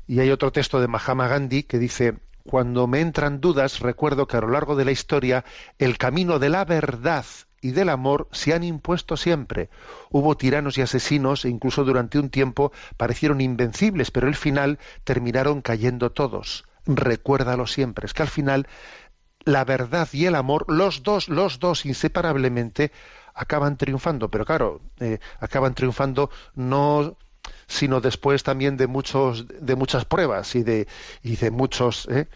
Y 0.07 0.19
hay 0.19 0.29
otro 0.29 0.51
texto 0.51 0.79
de 0.79 0.87
Mahatma 0.87 1.27
Gandhi 1.27 1.63
que 1.63 1.79
dice, 1.79 2.19
cuando 2.45 2.87
me 2.87 2.99
entran 2.99 3.39
dudas, 3.39 3.79
recuerdo 3.79 4.27
que 4.27 4.37
a 4.37 4.41
lo 4.41 4.49
largo 4.49 4.75
de 4.75 4.85
la 4.85 4.91
historia 4.91 5.45
el 5.79 5.97
camino 5.97 6.39
de 6.39 6.49
la 6.49 6.65
verdad 6.65 7.25
y 7.61 7.71
del 7.71 7.89
amor 7.89 8.27
se 8.31 8.53
han 8.53 8.63
impuesto 8.63 9.15
siempre. 9.15 9.69
Hubo 10.11 10.35
tiranos 10.35 10.77
y 10.77 10.81
asesinos 10.81 11.45
e 11.45 11.49
incluso 11.49 11.85
durante 11.85 12.19
un 12.19 12.29
tiempo 12.29 12.73
parecieron 12.97 13.39
invencibles, 13.39 14.11
pero 14.11 14.27
al 14.27 14.35
final 14.35 14.79
terminaron 15.05 15.61
cayendo 15.61 16.11
todos. 16.11 16.65
Recuérdalo 16.85 17.65
siempre. 17.65 18.05
Es 18.05 18.13
que 18.13 18.23
al 18.23 18.27
final 18.27 18.67
la 19.45 19.63
verdad 19.63 20.09
y 20.11 20.25
el 20.25 20.35
amor, 20.35 20.65
los 20.67 21.03
dos, 21.03 21.29
los 21.29 21.59
dos 21.59 21.85
inseparablemente, 21.85 22.91
acaban 23.33 23.77
triunfando. 23.77 24.29
Pero 24.29 24.45
claro, 24.45 24.81
eh, 24.99 25.19
acaban 25.39 25.73
triunfando 25.73 26.29
no 26.55 27.17
sino 27.73 28.01
después 28.01 28.43
también 28.43 28.77
de 28.77 28.87
muchos 28.87 29.47
de 29.47 29.75
muchas 29.75 30.05
pruebas 30.05 30.55
y 30.55 30.63
de 30.63 30.87
y 31.23 31.35
de 31.35 31.49
muchos 31.49 32.07
¿eh? 32.09 32.27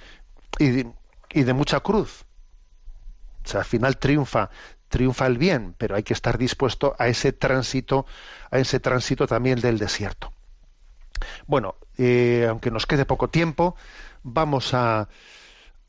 y, 0.57 0.69
de, 0.69 0.93
y 1.29 1.43
de 1.43 1.53
mucha 1.53 1.79
cruz 1.79 2.25
o 3.45 3.47
sea 3.47 3.61
al 3.61 3.65
final 3.65 3.97
triunfa 3.97 4.49
triunfa 4.89 5.27
el 5.27 5.37
bien 5.37 5.75
pero 5.77 5.95
hay 5.95 6.03
que 6.03 6.13
estar 6.13 6.37
dispuesto 6.37 6.95
a 6.97 7.07
ese 7.07 7.33
tránsito 7.33 8.07
a 8.49 8.57
ese 8.57 8.79
tránsito 8.79 9.27
también 9.27 9.59
del 9.59 9.77
desierto 9.77 10.33
bueno 11.45 11.75
eh, 11.97 12.47
aunque 12.49 12.71
nos 12.71 12.87
quede 12.87 13.05
poco 13.05 13.29
tiempo 13.29 13.75
vamos 14.23 14.73
a, 14.73 15.07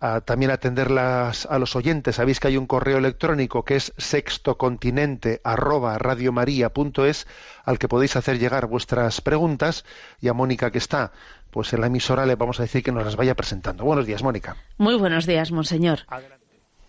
a 0.01 0.21
también 0.21 0.51
atenderlas 0.51 1.47
a 1.47 1.59
los 1.59 1.75
oyentes. 1.77 2.17
Sabéis 2.17 2.41
que 2.41 2.49
hay 2.49 2.57
un 2.57 2.67
correo 2.67 2.99
electrónico 2.99 3.65
que 3.65 3.77
es 3.77 3.93
sextocontinente 3.97 5.41
arroba 5.45 5.99
radiomaria.es 5.99 7.27
al 7.65 7.79
que 7.79 7.89
podéis 7.89 8.17
hacer 8.17 8.39
llegar 8.39 8.67
vuestras 8.67 9.21
preguntas 9.21 9.85
y 10.21 10.29
a 10.29 10.33
Mónica 10.33 10.71
que 10.71 10.79
está 10.79 11.13
pues 11.51 11.73
en 11.73 11.81
la 11.81 11.87
emisora 11.87 12.27
le 12.27 12.35
vamos 12.35 12.61
a 12.61 12.63
decir 12.63 12.83
que 12.83 12.93
nos 12.93 13.05
las 13.05 13.17
vaya 13.17 13.35
presentando. 13.35 13.85
Buenos 13.85 14.07
días, 14.07 14.23
Mónica. 14.23 14.57
Muy 14.77 14.97
buenos 14.97 15.27
días, 15.27 15.51
monseñor. 15.51 16.01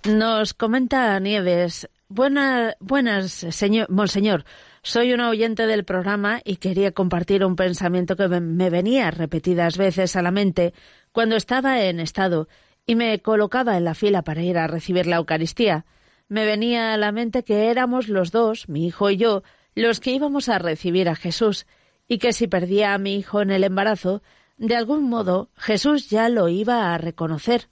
Nos 0.03 0.53
comenta 0.53 1.19
Nieves. 1.19 1.89
Buena, 2.07 2.75
buenas, 2.79 3.31
señor, 3.31 3.89
monseñor. 3.89 4.43
Soy 4.81 5.13
una 5.13 5.29
oyente 5.29 5.67
del 5.67 5.83
programa 5.83 6.41
y 6.43 6.57
quería 6.57 6.91
compartir 6.91 7.45
un 7.45 7.55
pensamiento 7.55 8.15
que 8.15 8.27
me 8.27 8.69
venía 8.69 9.11
repetidas 9.11 9.77
veces 9.77 10.15
a 10.15 10.21
la 10.21 10.31
mente 10.31 10.73
cuando 11.11 11.35
estaba 11.35 11.81
en 11.81 11.99
estado 11.99 12.47
y 12.89 12.95
me 12.95 13.19
colocaba 13.21 13.77
en 13.77 13.83
la 13.83 13.93
fila 13.93 14.23
para 14.23 14.41
ir 14.41 14.57
a 14.57 14.65
recibir 14.65 15.05
la 15.05 15.17
Eucaristía. 15.17 15.85
Me 16.27 16.43
venía 16.43 16.91
a 16.91 16.97
la 16.97 17.11
mente 17.11 17.43
que 17.43 17.69
éramos 17.69 18.07
los 18.07 18.31
dos, 18.31 18.67
mi 18.67 18.87
hijo 18.87 19.11
y 19.11 19.17
yo, 19.17 19.43
los 19.75 19.99
que 19.99 20.09
íbamos 20.09 20.49
a 20.49 20.57
recibir 20.57 21.07
a 21.07 21.13
Jesús, 21.15 21.67
y 22.07 22.17
que 22.17 22.33
si 22.33 22.47
perdía 22.47 22.95
a 22.95 22.97
mi 22.97 23.13
hijo 23.15 23.43
en 23.43 23.51
el 23.51 23.63
embarazo, 23.63 24.23
de 24.57 24.75
algún 24.75 25.07
modo 25.07 25.51
Jesús 25.55 26.09
ya 26.09 26.29
lo 26.29 26.47
iba 26.49 26.91
a 26.95 26.97
reconocer. 26.97 27.69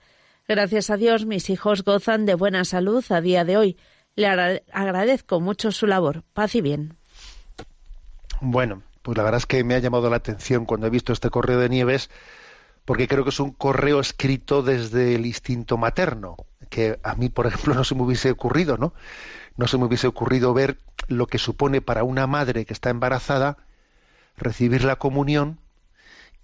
Gracias 0.47 0.91
a 0.91 0.97
Dios 0.97 1.25
mis 1.25 1.49
hijos 1.49 1.83
gozan 1.83 2.27
de 2.27 2.35
buena 2.35 2.63
salud 2.63 3.03
a 3.09 3.19
día 3.19 3.43
de 3.43 3.57
hoy. 3.57 3.77
Le 4.15 4.27
agra- 4.27 4.61
agradezco 4.71 5.39
mucho 5.39 5.71
su 5.71 5.87
labor. 5.87 6.25
Paz 6.33 6.53
y 6.53 6.61
bien. 6.61 6.95
Bueno, 8.39 8.83
pues 9.01 9.17
la 9.17 9.23
verdad 9.23 9.39
es 9.39 9.47
que 9.47 9.63
me 9.63 9.73
ha 9.73 9.79
llamado 9.79 10.11
la 10.11 10.17
atención 10.17 10.65
cuando 10.65 10.85
he 10.85 10.91
visto 10.91 11.11
este 11.11 11.31
correo 11.31 11.59
de 11.59 11.69
Nieves, 11.69 12.11
porque 12.87 13.09
creo 13.09 13.25
que 13.25 13.31
es 13.31 13.39
un 13.41 13.51
correo 13.51 13.99
escrito 13.99 14.63
desde 14.63 15.13
el 15.13 15.25
instinto 15.25 15.77
materno, 15.77 16.37
que 16.69 16.97
a 17.03 17.15
mí, 17.15 17.27
por 17.27 17.45
ejemplo, 17.45 17.73
no 17.75 17.83
se 17.83 17.95
me 17.95 18.03
hubiese 18.03 18.31
ocurrido, 18.31 18.77
¿no? 18.77 18.93
No 19.57 19.67
se 19.67 19.77
me 19.77 19.83
hubiese 19.83 20.07
ocurrido 20.07 20.53
ver 20.53 20.77
lo 21.09 21.27
que 21.27 21.37
supone 21.37 21.81
para 21.81 22.05
una 22.05 22.27
madre 22.27 22.63
que 22.63 22.71
está 22.71 22.89
embarazada 22.89 23.57
recibir 24.37 24.85
la 24.85 24.95
comunión 24.95 25.59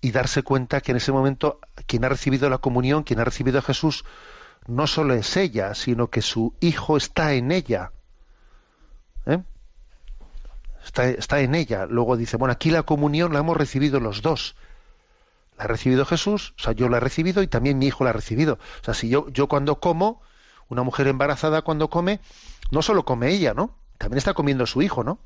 y 0.01 0.11
darse 0.11 0.43
cuenta 0.43 0.81
que 0.81 0.91
en 0.91 0.97
ese 0.97 1.13
momento 1.13 1.61
quien 1.85 2.03
ha 2.03 2.09
recibido 2.09 2.49
la 2.49 2.57
comunión, 2.57 3.03
quien 3.03 3.21
ha 3.21 3.23
recibido 3.23 3.59
a 3.59 3.61
Jesús, 3.61 4.03
no 4.67 4.85
solo 4.85 5.13
es 5.13 5.37
ella, 5.37 5.73
sino 5.75 6.09
que 6.09 6.21
su 6.21 6.55
hijo 6.59 6.97
está 6.97 7.35
en 7.35 7.53
ella. 7.53 7.93
¿Eh? 9.27 9.41
está, 10.83 11.07
está 11.07 11.39
en 11.39 11.55
ella. 11.55 11.85
Luego 11.85 12.17
dice, 12.17 12.35
bueno, 12.35 12.51
aquí 12.51 12.69
la 12.69 12.83
comunión 12.83 13.31
la 13.31 13.39
hemos 13.39 13.55
recibido 13.55 14.01
los 14.01 14.21
dos. 14.21 14.57
La 15.57 15.65
ha 15.65 15.67
recibido 15.67 16.05
Jesús, 16.05 16.53
o 16.57 16.61
sea, 16.61 16.73
yo 16.73 16.89
la 16.89 16.97
he 16.97 16.99
recibido 16.99 17.43
y 17.43 17.47
también 17.47 17.77
mi 17.77 17.87
hijo 17.87 18.03
la 18.03 18.09
ha 18.11 18.13
recibido. 18.13 18.53
O 18.81 18.83
sea, 18.83 18.93
si 18.93 19.09
yo, 19.09 19.29
yo 19.29 19.47
cuando 19.47 19.79
como, 19.79 20.21
una 20.69 20.83
mujer 20.83 21.07
embarazada 21.07 21.61
cuando 21.61 21.89
come, 21.89 22.19
no 22.71 22.81
solo 22.81 23.05
come 23.05 23.29
ella, 23.29 23.53
¿no? 23.53 23.77
También 23.97 24.17
está 24.17 24.33
comiendo 24.33 24.65
su 24.65 24.81
hijo, 24.81 25.03
¿no? 25.03 25.19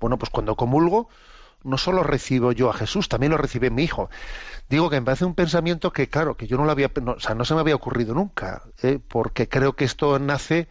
Bueno, 0.00 0.18
pues 0.18 0.30
cuando 0.30 0.56
comulgo, 0.56 1.08
no 1.64 1.78
solo 1.78 2.02
recibo 2.02 2.52
yo 2.52 2.70
a 2.70 2.74
Jesús, 2.74 3.08
también 3.08 3.32
lo 3.32 3.38
recibe 3.38 3.70
mi 3.70 3.82
hijo. 3.82 4.10
Digo 4.68 4.90
que 4.90 5.00
me 5.00 5.06
parece 5.06 5.24
un 5.24 5.34
pensamiento 5.34 5.92
que, 5.92 6.08
claro, 6.08 6.36
que 6.36 6.46
yo 6.46 6.56
no 6.56 6.64
lo 6.64 6.70
había, 6.70 6.90
o 7.06 7.20
sea, 7.20 7.34
no 7.34 7.44
se 7.44 7.54
me 7.54 7.60
había 7.60 7.74
ocurrido 7.74 8.14
nunca, 8.14 8.62
¿eh? 8.82 9.00
porque 9.06 9.48
creo 9.48 9.74
que 9.74 9.84
esto 9.84 10.18
nace 10.18 10.68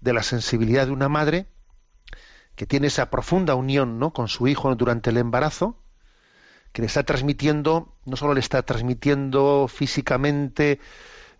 de 0.00 0.12
la 0.12 0.22
sensibilidad 0.22 0.86
de 0.86 0.92
una 0.92 1.08
madre 1.08 1.46
que 2.56 2.66
tiene 2.66 2.88
esa 2.88 3.10
profunda 3.10 3.54
unión 3.54 3.98
¿no? 3.98 4.12
con 4.12 4.28
su 4.28 4.46
hijo 4.46 4.74
durante 4.74 5.10
el 5.10 5.16
embarazo, 5.16 5.78
que 6.74 6.82
le 6.82 6.86
está 6.86 7.04
transmitiendo, 7.04 7.94
no 8.04 8.16
solo 8.16 8.34
le 8.34 8.40
está 8.40 8.62
transmitiendo 8.62 9.66
físicamente 9.68 10.80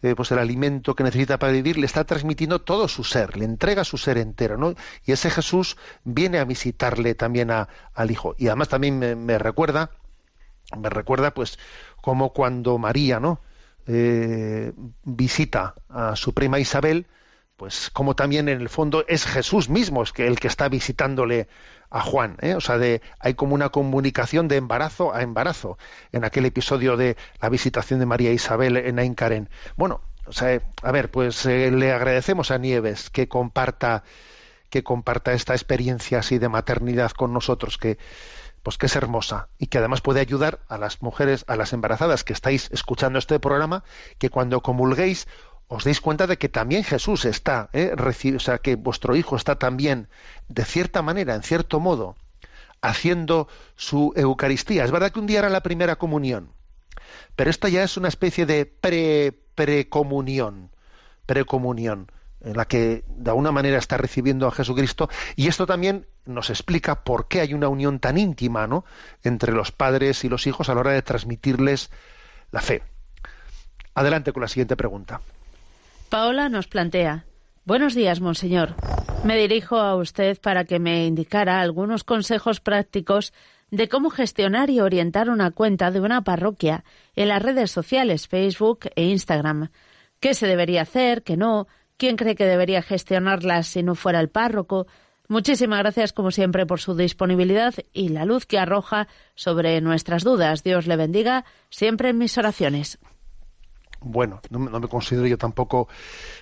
eh, 0.02 0.14
pues 0.14 0.30
el 0.32 0.38
alimento 0.38 0.94
que 0.94 1.02
necesita 1.04 1.38
para 1.38 1.52
vivir, 1.52 1.78
le 1.78 1.86
está 1.86 2.04
transmitiendo 2.04 2.60
todo 2.60 2.88
su 2.88 3.04
ser, 3.04 3.36
le 3.36 3.44
entrega 3.44 3.84
su 3.84 3.98
ser 3.98 4.18
entero, 4.18 4.56
¿no? 4.58 4.74
Y 5.04 5.12
ese 5.12 5.30
Jesús 5.30 5.76
viene 6.04 6.38
a 6.38 6.44
visitarle 6.44 7.14
también 7.14 7.50
a- 7.50 7.68
al 7.94 8.10
hijo. 8.10 8.34
Y 8.38 8.48
además 8.48 8.68
también 8.68 8.98
me, 9.26 9.38
recuerda, 9.38 9.90
me 10.78 10.90
recuerda 10.90 11.32
pues 11.34 11.58
como 12.00 12.32
cuando 12.32 12.78
María, 12.78 13.20
¿no? 13.20 13.40
Eh, 13.86 14.72
visita 15.04 15.74
a 15.88 16.16
su 16.16 16.32
prima 16.32 16.58
Isabel, 16.58 17.06
pues 17.56 17.90
como 17.90 18.14
también 18.16 18.48
en 18.48 18.60
el 18.60 18.68
fondo 18.68 19.04
es 19.08 19.26
Jesús 19.26 19.68
mismo 19.68 20.02
es 20.02 20.12
que 20.12 20.26
el 20.26 20.38
que 20.40 20.48
está 20.48 20.68
visitándole 20.68 21.48
a 21.94 22.00
Juan, 22.00 22.36
¿eh? 22.40 22.56
o 22.56 22.60
sea, 22.60 22.76
de, 22.76 23.02
hay 23.20 23.34
como 23.34 23.54
una 23.54 23.68
comunicación 23.68 24.48
de 24.48 24.56
embarazo 24.56 25.14
a 25.14 25.22
embarazo 25.22 25.78
en 26.10 26.24
aquel 26.24 26.44
episodio 26.44 26.96
de 26.96 27.16
la 27.40 27.48
visitación 27.48 28.00
de 28.00 28.06
María 28.06 28.32
Isabel 28.32 28.76
en 28.76 28.98
Aincarén. 28.98 29.48
Bueno, 29.76 30.00
o 30.26 30.32
sea, 30.32 30.60
a 30.82 30.90
ver, 30.90 31.12
pues 31.12 31.46
eh, 31.46 31.70
le 31.70 31.92
agradecemos 31.92 32.50
a 32.50 32.58
Nieves 32.58 33.10
que 33.10 33.28
comparta 33.28 34.02
que 34.70 34.82
comparta 34.82 35.34
esta 35.34 35.54
experiencia 35.54 36.18
así 36.18 36.38
de 36.38 36.48
maternidad 36.48 37.12
con 37.12 37.32
nosotros 37.32 37.78
que 37.78 37.96
pues 38.64 38.76
que 38.76 38.86
es 38.86 38.96
hermosa 38.96 39.46
y 39.56 39.68
que 39.68 39.78
además 39.78 40.00
puede 40.00 40.18
ayudar 40.18 40.58
a 40.68 40.78
las 40.78 41.00
mujeres, 41.00 41.44
a 41.46 41.54
las 41.54 41.72
embarazadas 41.72 42.24
que 42.24 42.32
estáis 42.32 42.70
escuchando 42.72 43.20
este 43.20 43.38
programa, 43.38 43.84
que 44.18 44.30
cuando 44.30 44.62
comulguéis 44.62 45.28
os 45.74 45.84
deis 45.84 46.00
cuenta 46.00 46.26
de 46.26 46.38
que 46.38 46.48
también 46.48 46.84
Jesús 46.84 47.24
está, 47.24 47.68
¿eh? 47.72 47.94
O 47.96 48.40
sea, 48.40 48.58
que 48.58 48.76
vuestro 48.76 49.16
hijo 49.16 49.36
está 49.36 49.56
también, 49.56 50.08
de 50.48 50.64
cierta 50.64 51.02
manera, 51.02 51.34
en 51.34 51.42
cierto 51.42 51.80
modo, 51.80 52.16
haciendo 52.80 53.48
su 53.76 54.12
Eucaristía. 54.14 54.84
Es 54.84 54.90
verdad 54.90 55.10
que 55.10 55.18
un 55.18 55.26
día 55.26 55.40
era 55.40 55.48
la 55.48 55.62
primera 55.62 55.96
comunión, 55.96 56.50
pero 57.34 57.50
esta 57.50 57.68
ya 57.68 57.82
es 57.82 57.96
una 57.96 58.08
especie 58.08 58.46
de 58.46 58.66
pre 58.66 59.32
precomunión, 59.54 60.70
precomunión 61.26 62.10
en 62.40 62.56
la 62.56 62.66
que 62.66 63.04
de 63.08 63.30
alguna 63.30 63.52
manera 63.52 63.78
está 63.78 63.96
recibiendo 63.96 64.46
a 64.46 64.52
Jesucristo 64.52 65.08
y 65.34 65.48
esto 65.48 65.66
también 65.66 66.06
nos 66.26 66.50
explica 66.50 67.02
por 67.02 67.26
qué 67.26 67.40
hay 67.40 67.54
una 67.54 67.68
unión 67.68 68.00
tan 68.00 68.18
íntima, 68.18 68.66
¿no? 68.66 68.84
entre 69.22 69.52
los 69.52 69.72
padres 69.72 70.24
y 70.24 70.28
los 70.28 70.46
hijos 70.46 70.68
a 70.68 70.74
la 70.74 70.80
hora 70.80 70.92
de 70.92 71.02
transmitirles 71.02 71.90
la 72.50 72.60
fe. 72.60 72.82
Adelante 73.94 74.32
con 74.32 74.42
la 74.42 74.48
siguiente 74.48 74.76
pregunta. 74.76 75.20
Paola 76.14 76.48
nos 76.48 76.68
plantea. 76.68 77.26
Buenos 77.64 77.96
días, 77.96 78.20
monseñor. 78.20 78.76
Me 79.24 79.36
dirijo 79.36 79.78
a 79.78 79.96
usted 79.96 80.40
para 80.40 80.64
que 80.64 80.78
me 80.78 81.06
indicara 81.06 81.60
algunos 81.60 82.04
consejos 82.04 82.60
prácticos 82.60 83.32
de 83.72 83.88
cómo 83.88 84.10
gestionar 84.10 84.70
y 84.70 84.78
orientar 84.78 85.28
una 85.28 85.50
cuenta 85.50 85.90
de 85.90 85.98
una 85.98 86.22
parroquia 86.22 86.84
en 87.16 87.26
las 87.26 87.42
redes 87.42 87.72
sociales 87.72 88.28
Facebook 88.28 88.90
e 88.94 89.06
Instagram. 89.06 89.70
¿Qué 90.20 90.34
se 90.34 90.46
debería 90.46 90.82
hacer? 90.82 91.24
¿Qué 91.24 91.36
no? 91.36 91.66
¿Quién 91.96 92.14
cree 92.14 92.36
que 92.36 92.46
debería 92.46 92.80
gestionarla 92.80 93.64
si 93.64 93.82
no 93.82 93.96
fuera 93.96 94.20
el 94.20 94.28
párroco? 94.28 94.86
Muchísimas 95.26 95.80
gracias, 95.80 96.12
como 96.12 96.30
siempre, 96.30 96.64
por 96.64 96.78
su 96.78 96.94
disponibilidad 96.94 97.74
y 97.92 98.10
la 98.10 98.24
luz 98.24 98.46
que 98.46 98.60
arroja 98.60 99.08
sobre 99.34 99.80
nuestras 99.80 100.22
dudas. 100.22 100.62
Dios 100.62 100.86
le 100.86 100.94
bendiga 100.94 101.44
siempre 101.70 102.10
en 102.10 102.18
mis 102.18 102.38
oraciones. 102.38 103.00
Bueno, 104.04 104.40
no, 104.50 104.58
me- 104.58 104.70
no 104.70 104.80
me 104.80 104.88
considero 104.88 105.26
yo 105.26 105.38
tampoco 105.38 105.88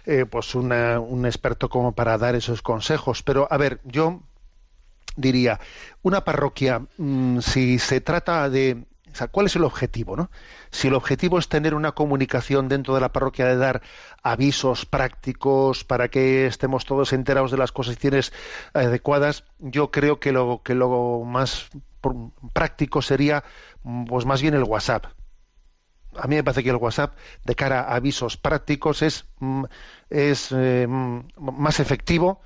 eh, 0.05 0.27
pues 0.27 0.55
una- 0.55 1.01
un 1.01 1.25
experto 1.27 1.69
como 1.69 1.93
para 1.93 2.19
dar 2.19 2.35
esos 2.35 2.61
consejos, 2.63 3.23
pero 3.23 3.47
a 3.51 3.57
ver, 3.57 3.81
yo 3.85 4.21
diría, 5.17 5.61
una 6.03 6.25
parroquia, 6.25 6.83
mm, 6.99 7.41
si 7.41 7.79
se 7.79 8.01
trata 8.01 8.49
de, 8.49 8.85
o 9.13 9.15
sea, 9.15 9.29
¿cuál 9.29 9.47
es 9.47 9.57
el 9.57 9.65
objetivo, 9.65 10.17
no? 10.17 10.31
Si 10.71 10.89
el 10.89 10.95
objetivo 10.95 11.39
es 11.39 11.49
tener 11.49 11.75
una 11.75 11.93
comunicación 11.93 12.69
dentro 12.69 12.95
de 12.95 13.01
la 13.03 13.13
parroquia 13.13 13.45
de 13.47 13.57
dar 13.57 13.83
avisos 14.23 14.87
prácticos 14.87 15.85
para 15.85 16.09
que 16.09 16.47
estemos 16.47 16.87
todos 16.87 17.13
enterados 17.13 17.51
de 17.51 17.59
las 17.59 17.73
condiciones 17.73 18.33
adecuadas, 18.73 19.45
yo 19.59 19.91
creo 19.91 20.19
que 20.19 20.33
lo 20.33 20.63
que 20.65 20.75
lo 20.75 21.23
más 21.27 21.69
pr- 22.03 22.33
práctico 22.55 23.03
sería, 23.03 23.45
pues 24.09 24.25
más 24.25 24.41
bien 24.41 24.55
el 24.55 24.65
WhatsApp 24.65 25.07
a 26.17 26.27
mí 26.27 26.37
me 26.37 26.45
parece 26.45 26.63
que 26.63 26.71
el 26.71 26.77
WhatsApp, 26.77 27.17
de 27.45 27.55
cara 27.55 27.83
a 27.83 27.95
avisos 27.95 28.37
prácticos, 28.37 29.03
es, 29.03 29.25
mm, 29.41 29.65
es 30.11 30.49
eh, 30.53 30.87
mm, 30.89 31.21
más 31.39 31.81
efectivo 31.81 32.41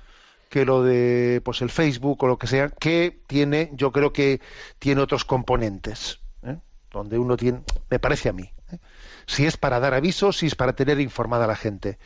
que 0.49 0.65
lo 0.65 0.83
de 0.83 1.41
pues 1.43 1.61
el 1.61 1.69
Facebook 1.69 2.23
o 2.23 2.27
lo 2.27 2.37
que 2.37 2.47
sea, 2.47 2.69
que 2.69 3.19
tiene, 3.27 3.69
yo 3.73 3.91
creo 3.91 4.13
que 4.13 4.41
tiene 4.79 5.01
otros 5.01 5.25
componentes, 5.25 6.19
¿eh? 6.43 6.57
donde 6.91 7.19
uno 7.19 7.35
tiene, 7.35 7.61
me 7.89 7.99
parece 7.99 8.29
a 8.29 8.33
mí, 8.33 8.49
¿eh? 8.71 8.77
si 9.25 9.45
es 9.45 9.57
para 9.57 9.79
dar 9.79 9.93
avisos, 9.93 10.37
si 10.37 10.47
es 10.47 10.55
para 10.55 10.73
tener 10.73 10.99
informada 10.99 11.45
a 11.45 11.47
la 11.47 11.55
gente. 11.55 11.97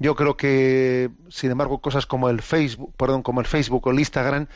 Yo 0.00 0.16
creo 0.16 0.36
que, 0.36 1.10
sin 1.28 1.52
embargo, 1.52 1.80
cosas 1.80 2.04
como 2.04 2.28
el 2.28 2.42
Facebook, 2.42 2.92
perdón, 2.96 3.22
como 3.22 3.40
el 3.40 3.46
Facebook 3.46 3.86
o 3.86 3.90
el 3.92 4.00
Instagram 4.00 4.48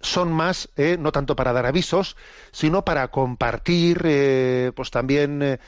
son 0.00 0.32
más, 0.32 0.68
eh, 0.76 0.96
no 0.98 1.12
tanto 1.12 1.36
para 1.36 1.52
dar 1.52 1.66
avisos, 1.66 2.16
sino 2.52 2.84
para 2.84 3.08
compartir, 3.08 4.02
eh, 4.04 4.72
pues 4.74 4.90
también, 4.90 5.42
eh, 5.42 5.58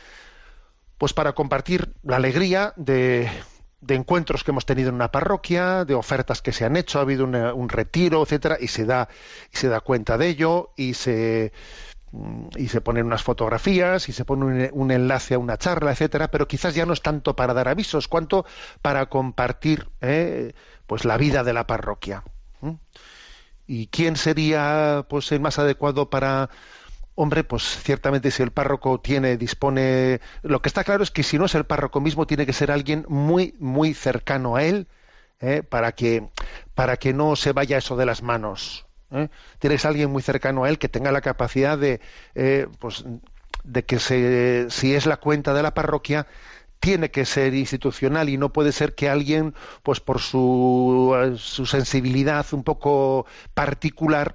pues 0.98 1.12
para 1.12 1.32
compartir 1.32 1.94
la 2.02 2.16
alegría 2.16 2.72
de, 2.76 3.30
de 3.80 3.94
encuentros 3.94 4.44
que 4.44 4.50
hemos 4.50 4.66
tenido 4.66 4.88
en 4.90 4.96
una 4.96 5.10
parroquia, 5.10 5.84
de 5.84 5.94
ofertas 5.94 6.42
que 6.42 6.52
se 6.52 6.64
han 6.64 6.76
hecho, 6.76 6.98
ha 6.98 7.02
habido 7.02 7.24
un 7.24 7.68
retiro, 7.68 8.22
etcétera, 8.22 8.58
y 8.60 8.68
se 8.68 8.84
da, 8.84 9.08
y 9.52 9.56
se 9.56 9.68
da 9.68 9.80
cuenta 9.80 10.18
de 10.18 10.28
ello, 10.28 10.70
y 10.76 10.94
se 10.94 11.52
y 12.56 12.68
se 12.68 12.80
ponen 12.80 13.06
unas 13.06 13.22
fotografías 13.22 14.08
y 14.08 14.12
se 14.12 14.24
pone 14.24 14.44
un, 14.44 14.68
un 14.72 14.90
enlace 14.90 15.34
a 15.34 15.38
una 15.38 15.58
charla, 15.58 15.92
etcétera, 15.92 16.30
pero 16.30 16.48
quizás 16.48 16.74
ya 16.74 16.86
no 16.86 16.92
es 16.92 17.02
tanto 17.02 17.36
para 17.36 17.54
dar 17.54 17.68
avisos, 17.68 18.08
cuanto 18.08 18.46
para 18.80 19.06
compartir 19.06 19.88
eh, 20.00 20.54
pues 20.86 21.04
la 21.04 21.16
vida 21.16 21.44
de 21.44 21.52
la 21.52 21.66
parroquia. 21.66 22.24
¿Y 23.68 23.86
quién 23.88 24.16
sería 24.16 25.06
pues 25.08 25.30
el 25.30 25.40
más 25.40 25.58
adecuado 25.60 26.10
para 26.10 26.50
hombre, 27.14 27.44
pues 27.44 27.62
ciertamente 27.82 28.30
si 28.30 28.42
el 28.42 28.50
párroco 28.50 29.00
tiene 29.00 29.36
dispone 29.36 30.20
lo 30.42 30.62
que 30.62 30.68
está 30.68 30.84
claro 30.84 31.02
es 31.02 31.10
que 31.10 31.22
si 31.22 31.36
no 31.36 31.46
es 31.46 31.54
el 31.54 31.64
párroco 31.64 32.00
mismo 32.00 32.26
tiene 32.26 32.46
que 32.46 32.52
ser 32.52 32.70
alguien 32.70 33.04
muy 33.08 33.54
muy 33.58 33.92
cercano 33.92 34.56
a 34.56 34.62
él 34.62 34.86
¿eh? 35.40 35.62
para 35.68 35.92
que 35.92 36.28
para 36.74 36.96
que 36.96 37.12
no 37.12 37.36
se 37.36 37.52
vaya 37.52 37.78
eso 37.78 37.96
de 37.96 38.06
las 38.06 38.22
manos. 38.22 38.86
¿eh? 39.10 39.28
Alguien 39.84 40.10
muy 40.10 40.22
cercano 40.22 40.64
a 40.64 40.68
él 40.68 40.78
que 40.78 40.88
tenga 40.88 41.12
la 41.12 41.20
capacidad 41.20 41.76
de 41.76 42.00
eh, 42.34 42.68
pues 42.78 43.04
de 43.64 43.84
que 43.84 43.98
se, 43.98 44.66
si 44.70 44.94
es 44.94 45.04
la 45.04 45.18
cuenta 45.18 45.52
de 45.52 45.62
la 45.62 45.74
parroquia 45.74 46.26
tiene 46.80 47.10
que 47.10 47.24
ser 47.24 47.54
institucional 47.54 48.28
y 48.28 48.36
no 48.36 48.52
puede 48.52 48.72
ser 48.72 48.94
que 48.94 49.08
alguien, 49.08 49.54
pues 49.82 50.00
por 50.00 50.20
su, 50.20 51.14
eh, 51.16 51.36
su 51.36 51.66
sensibilidad 51.66 52.46
un 52.52 52.64
poco 52.64 53.26
particular, 53.54 54.34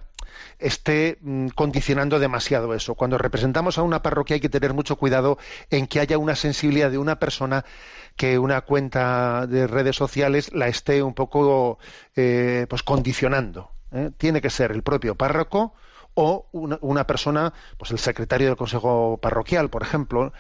esté 0.60 1.18
mm, 1.22 1.50
condicionando 1.50 2.20
demasiado 2.20 2.74
eso. 2.74 2.96
Cuando 2.96 3.18
representamos 3.18 3.78
a 3.78 3.84
una 3.84 4.02
parroquia 4.02 4.36
hay 4.36 4.40
que 4.40 4.50
tener 4.50 4.74
mucho 4.74 4.96
cuidado 4.96 5.38
en 5.70 5.88
que 5.88 6.00
haya 6.00 6.18
una 6.18 6.36
sensibilidad 6.36 6.92
de 6.92 6.98
una 6.98 7.20
persona 7.20 7.66
que 8.16 8.40
una 8.40 8.62
cuenta 8.62 9.48
de 9.48 9.68
redes 9.68 9.96
sociales 9.96 10.54
la 10.54 10.68
esté 10.68 11.04
un 11.04 11.14
poco 11.14 11.80
eh, 12.16 12.66
pues 12.70 12.84
condicionando. 12.84 13.72
¿eh? 13.92 14.12
Tiene 14.18 14.42
que 14.42 14.50
ser 14.50 14.72
el 14.72 14.84
propio 14.84 15.16
párroco 15.16 15.74
o 16.16 16.48
una, 16.52 16.78
una 16.82 17.08
persona, 17.08 17.54
pues 17.78 17.92
el 17.92 17.98
secretario 17.98 18.48
del 18.48 18.56
consejo 18.56 19.18
parroquial, 19.22 19.70
por 19.70 19.82
ejemplo, 19.82 20.32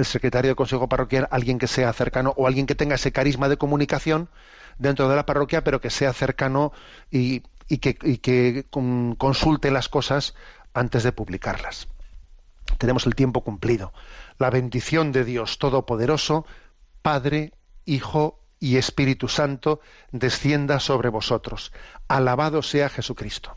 el 0.00 0.06
secretario 0.06 0.48
del 0.48 0.56
consejo 0.56 0.88
parroquial, 0.88 1.28
alguien 1.30 1.58
que 1.58 1.66
sea 1.68 1.92
cercano 1.92 2.34
o 2.36 2.46
alguien 2.46 2.66
que 2.66 2.74
tenga 2.74 2.96
ese 2.96 3.12
carisma 3.12 3.48
de 3.48 3.56
comunicación 3.56 4.28
dentro 4.78 5.08
de 5.08 5.16
la 5.16 5.26
parroquia, 5.26 5.62
pero 5.62 5.80
que 5.80 5.90
sea 5.90 6.12
cercano 6.12 6.72
y, 7.10 7.40
que, 7.78 7.96
y 8.02 8.18
que 8.18 8.66
con- 8.70 9.14
consulte 9.14 9.70
las 9.70 9.88
cosas 9.88 10.34
antes 10.74 11.02
de 11.02 11.12
publicarlas. 11.12 11.88
Tenemos 12.78 13.06
el 13.06 13.14
tiempo 13.14 13.42
cumplido. 13.42 13.92
La 14.38 14.50
bendición 14.50 15.12
de 15.12 15.24
Dios 15.24 15.58
Todopoderoso, 15.58 16.46
Padre, 17.02 17.52
Hijo 17.84 18.40
y 18.58 18.76
Espíritu 18.76 19.28
Santo, 19.28 19.80
descienda 20.12 20.80
sobre 20.80 21.08
vosotros. 21.08 21.72
Alabado 22.08 22.62
sea 22.62 22.88
Jesucristo. 22.88 23.56